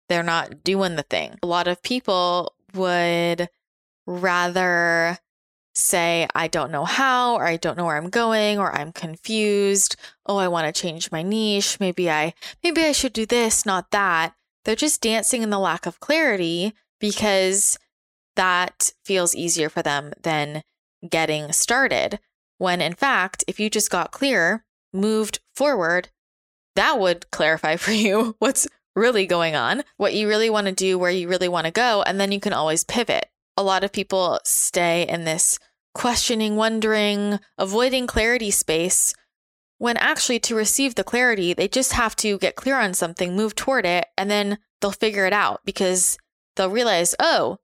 they're 0.09 0.23
not 0.23 0.63
doing 0.63 0.95
the 0.95 1.03
thing. 1.03 1.37
A 1.43 1.47
lot 1.47 1.67
of 1.67 1.83
people 1.83 2.55
would 2.73 3.49
rather 4.07 5.19
say, 5.75 6.27
I 6.33 6.47
don't 6.47 6.71
know 6.71 6.85
how, 6.85 7.35
or 7.35 7.45
I 7.45 7.57
don't 7.57 7.77
know 7.77 7.85
where 7.85 7.97
I'm 7.97 8.09
going, 8.09 8.57
or 8.57 8.73
I'm 8.73 8.91
confused. 8.91 9.95
Oh, 10.25 10.37
I 10.37 10.47
want 10.47 10.73
to 10.73 10.81
change 10.81 11.11
my 11.11 11.21
niche. 11.21 11.79
Maybe 11.79 12.09
I, 12.09 12.33
maybe 12.63 12.81
I 12.81 12.93
should 12.93 13.13
do 13.13 13.25
this, 13.25 13.65
not 13.65 13.91
that. 13.91 14.33
They're 14.63 14.75
just 14.75 15.01
dancing 15.01 15.43
in 15.43 15.49
the 15.49 15.59
lack 15.59 15.85
of 15.85 15.99
clarity 15.99 16.73
because 16.99 17.77
that 18.35 18.93
feels 19.03 19.35
easier 19.35 19.69
for 19.69 19.81
them 19.81 20.13
than 20.21 20.63
getting 21.07 21.51
started. 21.51 22.19
When 22.57 22.81
in 22.81 22.93
fact, 22.93 23.43
if 23.47 23.59
you 23.59 23.69
just 23.69 23.91
got 23.91 24.11
clear, 24.11 24.65
moved 24.93 25.39
forward, 25.55 26.09
that 26.75 26.99
would 26.99 27.29
clarify 27.31 27.75
for 27.77 27.91
you 27.91 28.35
what's 28.39 28.67
really 28.95 29.25
going 29.25 29.55
on, 29.55 29.83
what 29.97 30.13
you 30.13 30.27
really 30.27 30.49
want 30.49 30.67
to 30.67 30.73
do, 30.73 30.97
where 30.97 31.11
you 31.11 31.27
really 31.27 31.49
want 31.49 31.65
to 31.65 31.71
go, 31.71 32.01
and 32.03 32.19
then 32.19 32.31
you 32.31 32.39
can 32.39 32.53
always 32.53 32.83
pivot. 32.83 33.29
A 33.57 33.63
lot 33.63 33.83
of 33.83 33.91
people 33.91 34.39
stay 34.43 35.07
in 35.07 35.23
this 35.23 35.59
questioning, 35.93 36.55
wondering, 36.55 37.39
avoiding 37.57 38.07
clarity 38.07 38.51
space 38.51 39.13
when 39.77 39.97
actually 39.97 40.39
to 40.39 40.55
receive 40.55 40.95
the 40.95 41.03
clarity, 41.03 41.53
they 41.53 41.67
just 41.67 41.93
have 41.93 42.15
to 42.17 42.37
get 42.37 42.55
clear 42.55 42.79
on 42.79 42.93
something, 42.93 43.35
move 43.35 43.55
toward 43.55 43.85
it, 43.85 44.07
and 44.17 44.31
then 44.31 44.57
they'll 44.79 44.91
figure 44.91 45.25
it 45.25 45.33
out 45.33 45.61
because 45.65 46.17
they'll 46.55 46.69
realize, 46.69 47.13
oh, 47.19 47.57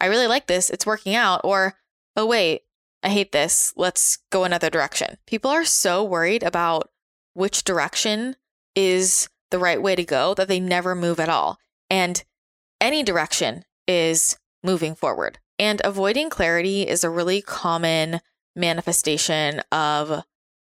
I 0.00 0.06
really 0.06 0.26
like 0.26 0.46
this, 0.46 0.70
it's 0.70 0.86
working 0.86 1.14
out, 1.14 1.40
or 1.44 1.74
oh, 2.16 2.26
wait, 2.26 2.62
I 3.02 3.08
hate 3.08 3.32
this, 3.32 3.72
let's 3.76 4.18
go 4.30 4.44
another 4.44 4.70
direction. 4.70 5.16
People 5.26 5.50
are 5.50 5.64
so 5.64 6.04
worried 6.04 6.42
about 6.42 6.90
which 7.32 7.64
direction 7.64 8.36
is 8.74 9.28
the 9.50 9.58
right 9.58 9.80
way 9.80 9.96
to 9.96 10.04
go 10.04 10.34
that 10.34 10.48
they 10.48 10.60
never 10.60 10.94
move 10.94 11.18
at 11.18 11.28
all. 11.28 11.58
And 11.88 12.22
any 12.80 13.02
direction 13.02 13.64
is 13.86 14.36
moving 14.64 14.94
forward. 14.94 15.38
And 15.58 15.80
avoiding 15.84 16.30
clarity 16.30 16.82
is 16.82 17.04
a 17.04 17.10
really 17.10 17.40
common 17.40 18.20
manifestation 18.56 19.60
of 19.70 20.24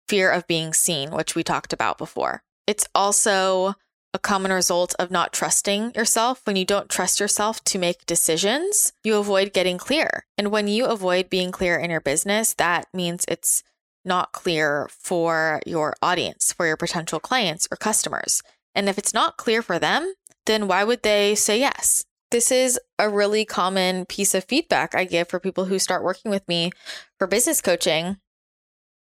fear 0.07 0.29
of 0.29 0.47
being 0.47 0.73
seen, 0.73 1.11
which 1.11 1.35
we 1.35 1.43
talked 1.43 1.73
about 1.73 1.97
before. 1.97 2.43
It's 2.67 2.87
also 2.93 3.75
a 4.13 4.19
common 4.19 4.51
result 4.51 4.95
of 4.99 5.11
not 5.11 5.33
trusting 5.33 5.93
yourself. 5.95 6.41
When 6.45 6.55
you 6.55 6.65
don't 6.65 6.89
trust 6.89 7.19
yourself 7.19 7.63
to 7.65 7.79
make 7.79 8.05
decisions, 8.05 8.93
you 9.03 9.15
avoid 9.15 9.53
getting 9.53 9.77
clear. 9.77 10.25
And 10.37 10.51
when 10.51 10.67
you 10.67 10.85
avoid 10.85 11.29
being 11.29 11.51
clear 11.51 11.77
in 11.77 11.91
your 11.91 12.01
business, 12.01 12.53
that 12.55 12.87
means 12.93 13.25
it's 13.27 13.63
not 14.05 14.31
clear 14.31 14.89
for 14.91 15.61
your 15.65 15.95
audience, 16.01 16.53
for 16.53 16.65
your 16.65 16.77
potential 16.77 17.19
clients 17.19 17.67
or 17.69 17.77
customers. 17.77 18.41
And 18.73 18.87
if 18.87 18.97
it's 18.97 19.13
not 19.13 19.37
clear 19.37 19.61
for 19.61 19.77
them, 19.77 20.13
then 20.45 20.67
why 20.67 20.83
would 20.83 21.03
they 21.03 21.35
say 21.35 21.59
yes? 21.59 22.05
This 22.29 22.51
is 22.51 22.79
a 22.99 23.09
really 23.09 23.45
common 23.45 24.05
piece 24.05 24.35
of 24.35 24.43
feedback 24.43 24.93
I 24.93 25.05
give 25.05 25.29
for 25.29 25.39
people 25.39 25.65
who 25.65 25.79
start 25.79 26.03
working 26.03 26.29
with 26.29 26.47
me 26.47 26.71
for 27.17 27.27
business 27.27 27.61
coaching. 27.61 28.17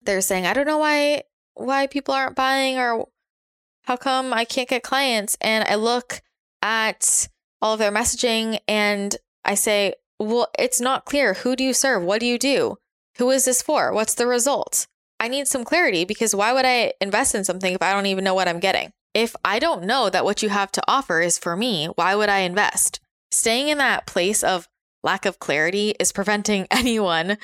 They're 0.03 0.21
saying, 0.21 0.45
I 0.45 0.53
don't 0.53 0.67
know 0.67 0.77
why 0.77 1.23
why 1.55 1.87
people 1.87 2.13
aren't 2.13 2.35
buying 2.35 2.77
or 2.77 3.07
how 3.83 3.95
come 3.95 4.33
I 4.33 4.45
can't 4.45 4.69
get 4.69 4.83
clients? 4.83 5.37
And 5.41 5.63
I 5.67 5.75
look 5.75 6.21
at 6.61 7.27
all 7.61 7.73
of 7.73 7.79
their 7.79 7.91
messaging 7.91 8.59
and 8.67 9.15
I 9.43 9.55
say, 9.55 9.93
well, 10.19 10.49
it's 10.57 10.81
not 10.81 11.05
clear. 11.05 11.35
Who 11.35 11.55
do 11.55 11.63
you 11.63 11.73
serve? 11.73 12.03
What 12.03 12.19
do 12.19 12.25
you 12.25 12.37
do? 12.37 12.77
Who 13.17 13.31
is 13.31 13.45
this 13.45 13.61
for? 13.61 13.93
What's 13.93 14.15
the 14.15 14.27
result? 14.27 14.87
I 15.19 15.27
need 15.29 15.47
some 15.47 15.63
clarity 15.63 16.03
because 16.03 16.35
why 16.35 16.51
would 16.51 16.65
I 16.65 16.93
invest 16.99 17.35
in 17.35 17.43
something 17.43 17.73
if 17.73 17.81
I 17.81 17.93
don't 17.93 18.05
even 18.07 18.23
know 18.23 18.33
what 18.33 18.47
I'm 18.47 18.59
getting? 18.59 18.91
If 19.13 19.35
I 19.45 19.59
don't 19.59 19.83
know 19.83 20.09
that 20.09 20.25
what 20.25 20.43
you 20.43 20.49
have 20.49 20.71
to 20.73 20.83
offer 20.87 21.21
is 21.21 21.37
for 21.37 21.55
me, 21.55 21.87
why 21.95 22.15
would 22.15 22.27
I 22.27 22.39
invest? 22.39 22.99
Staying 23.35 23.67
in 23.67 23.77
that 23.77 24.05
place 24.05 24.43
of 24.43 24.67
lack 25.03 25.25
of 25.25 25.39
clarity 25.39 25.95
is 25.99 26.11
preventing 26.11 26.67
anyone 26.71 27.37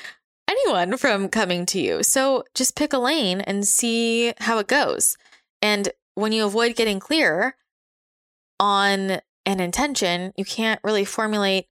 anyone 0.49 0.97
from 0.97 1.29
coming 1.29 1.65
to 1.65 1.79
you. 1.79 2.03
So 2.03 2.43
just 2.53 2.75
pick 2.75 2.91
a 2.91 2.97
lane 2.97 3.39
and 3.41 3.65
see 3.65 4.33
how 4.39 4.57
it 4.57 4.67
goes. 4.67 5.15
And 5.61 5.89
when 6.15 6.31
you 6.33 6.45
avoid 6.45 6.75
getting 6.75 6.99
clear 6.99 7.55
on 8.59 9.21
an 9.45 9.59
intention, 9.59 10.33
you 10.35 10.43
can't 10.43 10.81
really 10.83 11.05
formulate 11.05 11.67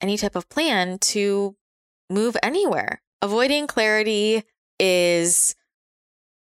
any 0.00 0.16
type 0.16 0.36
of 0.36 0.48
plan 0.48 0.98
to 0.98 1.56
move 2.08 2.36
anywhere. 2.42 3.02
Avoiding 3.20 3.66
clarity 3.66 4.44
is 4.78 5.54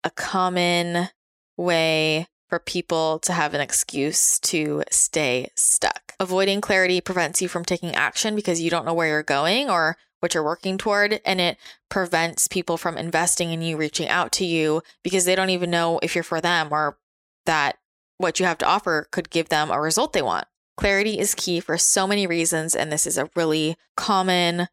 a 0.05 0.11
common 0.11 1.09
way 1.57 2.27
for 2.49 2.59
people 2.59 3.19
to 3.21 3.33
have 3.33 3.55
an 3.55 3.61
excuse 3.61 4.39
to 4.41 4.83
stay 4.91 5.51
stuck. 5.57 6.06
Avoiding 6.19 6.61
clarity 6.61 7.01
prevents 7.01 7.43
you 7.43 7.49
from 7.49 7.65
taking 7.65 7.95
action 7.95 8.35
because 8.35 8.61
you 8.61 8.71
don't 8.71 8.87
know 8.87 8.95
where 8.95 9.09
you're 9.09 9.23
going 9.23 9.69
or 9.69 9.97
what 10.21 10.33
you're 10.33 10.43
working 10.43 10.79
toward. 10.79 11.21
And 11.25 11.41
it 11.41 11.59
prevents 11.91 12.49
people 12.49 12.79
from 12.79 12.97
investing 12.97 13.53
in 13.53 13.61
you, 13.61 13.77
reaching 13.77 14.09
out 14.09 14.33
to 14.33 14.47
you 14.47 14.83
because 15.05 15.25
they 15.27 15.35
don't 15.35 15.51
even 15.51 15.71
know 15.71 16.01
if 16.03 16.15
you're 16.15 16.25
for 16.25 16.41
them 16.41 16.69
or 16.71 16.99
that 17.45 17.77
what 18.19 18.41
you 18.41 18.47
have 18.47 18.59
to 18.59 18.67
offer 18.67 19.09
could 19.11 19.29
give 19.29 19.51
them 19.51 19.71
a 19.71 19.81
result 19.81 20.13
they 20.15 20.23
want. 20.23 20.47
Clarity 20.79 21.19
is 21.19 21.35
key 21.35 21.61
for 21.61 21.77
so 21.77 22.07
many 22.07 22.27
reasons. 22.27 22.75
And 22.75 22.91
this 22.91 23.07
is 23.07 23.19
a 23.19 23.31
really 23.37 23.77
common 23.97 24.69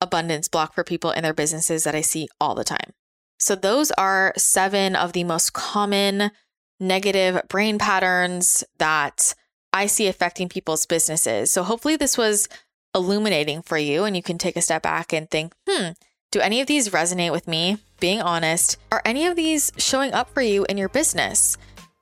abundance 0.00 0.48
block 0.48 0.74
for 0.74 0.84
people 0.84 1.10
in 1.10 1.22
their 1.22 1.34
businesses 1.34 1.84
that 1.84 1.94
I 1.94 2.00
see 2.00 2.28
all 2.40 2.54
the 2.54 2.64
time. 2.64 2.92
So, 3.38 3.56
those 3.56 3.90
are 3.92 4.32
seven 4.36 4.94
of 4.94 5.12
the 5.12 5.24
most 5.24 5.52
common 5.52 6.30
negative 6.78 7.42
brain 7.48 7.78
patterns 7.78 8.62
that 8.78 9.34
I 9.72 9.86
see 9.86 10.06
affecting 10.06 10.48
people's 10.48 10.86
businesses. 10.86 11.52
So 11.52 11.62
hopefully 11.62 11.96
this 11.96 12.18
was 12.18 12.48
illuminating 12.94 13.62
for 13.62 13.78
you 13.78 14.04
and 14.04 14.14
you 14.14 14.22
can 14.22 14.38
take 14.38 14.56
a 14.56 14.62
step 14.62 14.82
back 14.82 15.12
and 15.12 15.30
think, 15.30 15.54
hmm, 15.68 15.90
do 16.30 16.40
any 16.40 16.60
of 16.60 16.66
these 16.66 16.90
resonate 16.90 17.32
with 17.32 17.48
me? 17.48 17.78
Being 18.00 18.20
honest, 18.20 18.78
are 18.90 19.02
any 19.04 19.26
of 19.26 19.36
these 19.36 19.72
showing 19.76 20.12
up 20.12 20.30
for 20.30 20.42
you 20.42 20.64
in 20.68 20.76
your 20.76 20.88
business? 20.88 21.56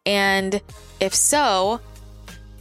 And 0.07 0.61
if 0.99 1.15
so, 1.15 1.81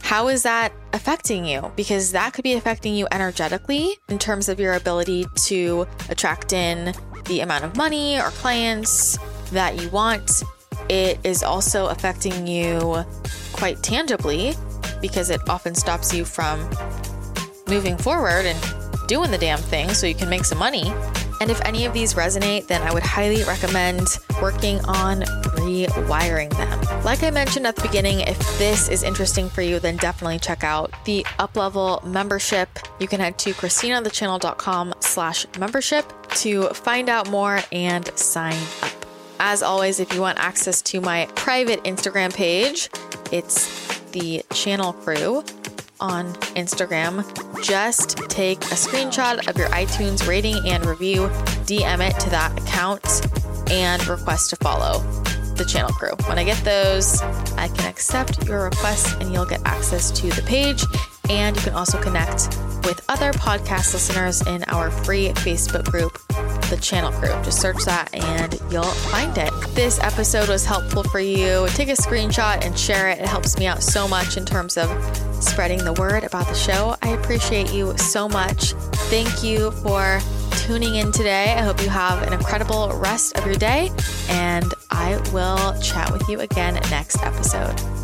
how 0.02 0.28
is 0.28 0.42
that 0.44 0.72
affecting 0.92 1.44
you? 1.44 1.72
Because 1.76 2.12
that 2.12 2.32
could 2.32 2.44
be 2.44 2.54
affecting 2.54 2.94
you 2.94 3.06
energetically 3.10 3.96
in 4.08 4.18
terms 4.18 4.48
of 4.48 4.60
your 4.60 4.74
ability 4.74 5.26
to 5.44 5.86
attract 6.08 6.52
in 6.52 6.94
the 7.26 7.40
amount 7.40 7.64
of 7.64 7.76
money 7.76 8.18
or 8.18 8.30
clients 8.30 9.18
that 9.50 9.80
you 9.80 9.88
want 9.90 10.42
it 10.90 11.20
is 11.22 11.44
also 11.44 11.86
affecting 11.86 12.48
you 12.48 13.04
quite 13.52 13.80
tangibly 13.82 14.54
because 15.00 15.30
it 15.30 15.40
often 15.48 15.74
stops 15.74 16.14
you 16.14 16.24
from 16.24 16.68
moving 17.68 17.96
forward 17.96 18.46
and 18.46 18.58
doing 19.08 19.30
the 19.30 19.38
damn 19.38 19.58
thing 19.58 19.88
so 19.90 20.06
you 20.06 20.14
can 20.14 20.28
make 20.28 20.44
some 20.44 20.58
money. 20.58 20.92
And 21.40 21.50
if 21.50 21.60
any 21.62 21.86
of 21.86 21.94
these 21.94 22.14
resonate, 22.14 22.66
then 22.66 22.82
I 22.82 22.92
would 22.92 23.02
highly 23.02 23.42
recommend 23.44 24.06
working 24.42 24.78
on 24.84 25.22
rewiring 25.56 26.50
them. 26.50 27.02
Like 27.02 27.22
I 27.22 27.30
mentioned 27.30 27.66
at 27.66 27.76
the 27.76 27.82
beginning, 27.82 28.20
if 28.20 28.38
this 28.58 28.88
is 28.88 29.02
interesting 29.02 29.48
for 29.48 29.62
you, 29.62 29.78
then 29.78 29.96
definitely 29.96 30.38
check 30.38 30.64
out 30.64 30.92
the 31.06 31.24
Uplevel 31.38 32.04
membership. 32.04 32.68
You 32.98 33.08
can 33.08 33.20
head 33.20 33.38
to 33.38 33.52
christinathechannel.com 33.52 34.94
slash 35.00 35.46
membership 35.58 36.12
to 36.36 36.68
find 36.68 37.08
out 37.08 37.30
more 37.30 37.60
and 37.72 38.06
sign 38.18 38.58
up. 38.82 38.92
As 39.38 39.62
always, 39.62 39.98
if 39.98 40.12
you 40.12 40.20
want 40.20 40.38
access 40.38 40.82
to 40.82 41.00
my 41.00 41.26
private 41.34 41.82
Instagram 41.84 42.34
page, 42.34 42.90
it's 43.32 43.99
the 44.12 44.42
channel 44.52 44.92
crew 44.92 45.44
on 46.00 46.32
Instagram. 46.56 47.24
Just 47.62 48.16
take 48.28 48.58
a 48.64 48.76
screenshot 48.76 49.46
of 49.48 49.56
your 49.56 49.68
iTunes 49.68 50.26
rating 50.26 50.56
and 50.66 50.84
review, 50.86 51.28
DM 51.66 52.00
it 52.08 52.18
to 52.20 52.30
that 52.30 52.58
account, 52.60 53.04
and 53.70 54.06
request 54.06 54.50
to 54.50 54.56
follow 54.56 55.00
the 55.54 55.64
channel 55.64 55.90
crew. 55.90 56.12
When 56.26 56.38
I 56.38 56.44
get 56.44 56.56
those, 56.64 57.20
I 57.56 57.68
can 57.68 57.86
accept 57.86 58.46
your 58.46 58.64
requests 58.64 59.12
and 59.14 59.32
you'll 59.32 59.44
get 59.44 59.60
access 59.66 60.10
to 60.12 60.28
the 60.30 60.42
page. 60.42 60.84
And 61.28 61.54
you 61.56 61.62
can 61.62 61.74
also 61.74 62.00
connect 62.00 62.50
with 62.84 63.04
other 63.08 63.32
podcast 63.32 63.92
listeners 63.92 64.46
in 64.46 64.64
our 64.64 64.90
free 64.90 65.28
Facebook 65.28 65.84
group, 65.84 66.18
The 66.68 66.78
Channel 66.80 67.12
Crew. 67.12 67.32
Just 67.42 67.60
search 67.60 67.84
that 67.84 68.14
and 68.14 68.60
you'll 68.70 68.84
find 68.84 69.36
it. 69.38 69.52
This 69.74 69.98
episode 70.00 70.48
was 70.48 70.64
helpful 70.64 71.02
for 71.04 71.20
you. 71.20 71.66
Take 71.70 71.88
a 71.88 71.92
screenshot 71.92 72.64
and 72.64 72.78
share 72.78 73.08
it. 73.10 73.18
It 73.18 73.26
helps 73.26 73.58
me 73.58 73.66
out 73.66 73.82
so 73.82 74.06
much 74.08 74.36
in 74.36 74.44
terms 74.44 74.76
of 74.76 74.88
spreading 75.42 75.84
the 75.84 75.92
word 75.94 76.24
about 76.24 76.46
the 76.46 76.54
show. 76.54 76.96
I 77.02 77.10
appreciate 77.10 77.72
you 77.72 77.96
so 77.98 78.28
much. 78.28 78.72
Thank 79.10 79.42
you 79.42 79.70
for 79.70 80.20
tuning 80.52 80.96
in 80.96 81.12
today. 81.12 81.54
I 81.54 81.62
hope 81.62 81.82
you 81.82 81.88
have 81.88 82.22
an 82.22 82.32
incredible 82.32 82.92
rest 82.94 83.36
of 83.36 83.46
your 83.46 83.56
day, 83.56 83.90
and 84.28 84.72
I 84.90 85.16
will 85.32 85.80
chat 85.80 86.12
with 86.12 86.28
you 86.28 86.40
again 86.40 86.74
next 86.90 87.22
episode. 87.22 87.99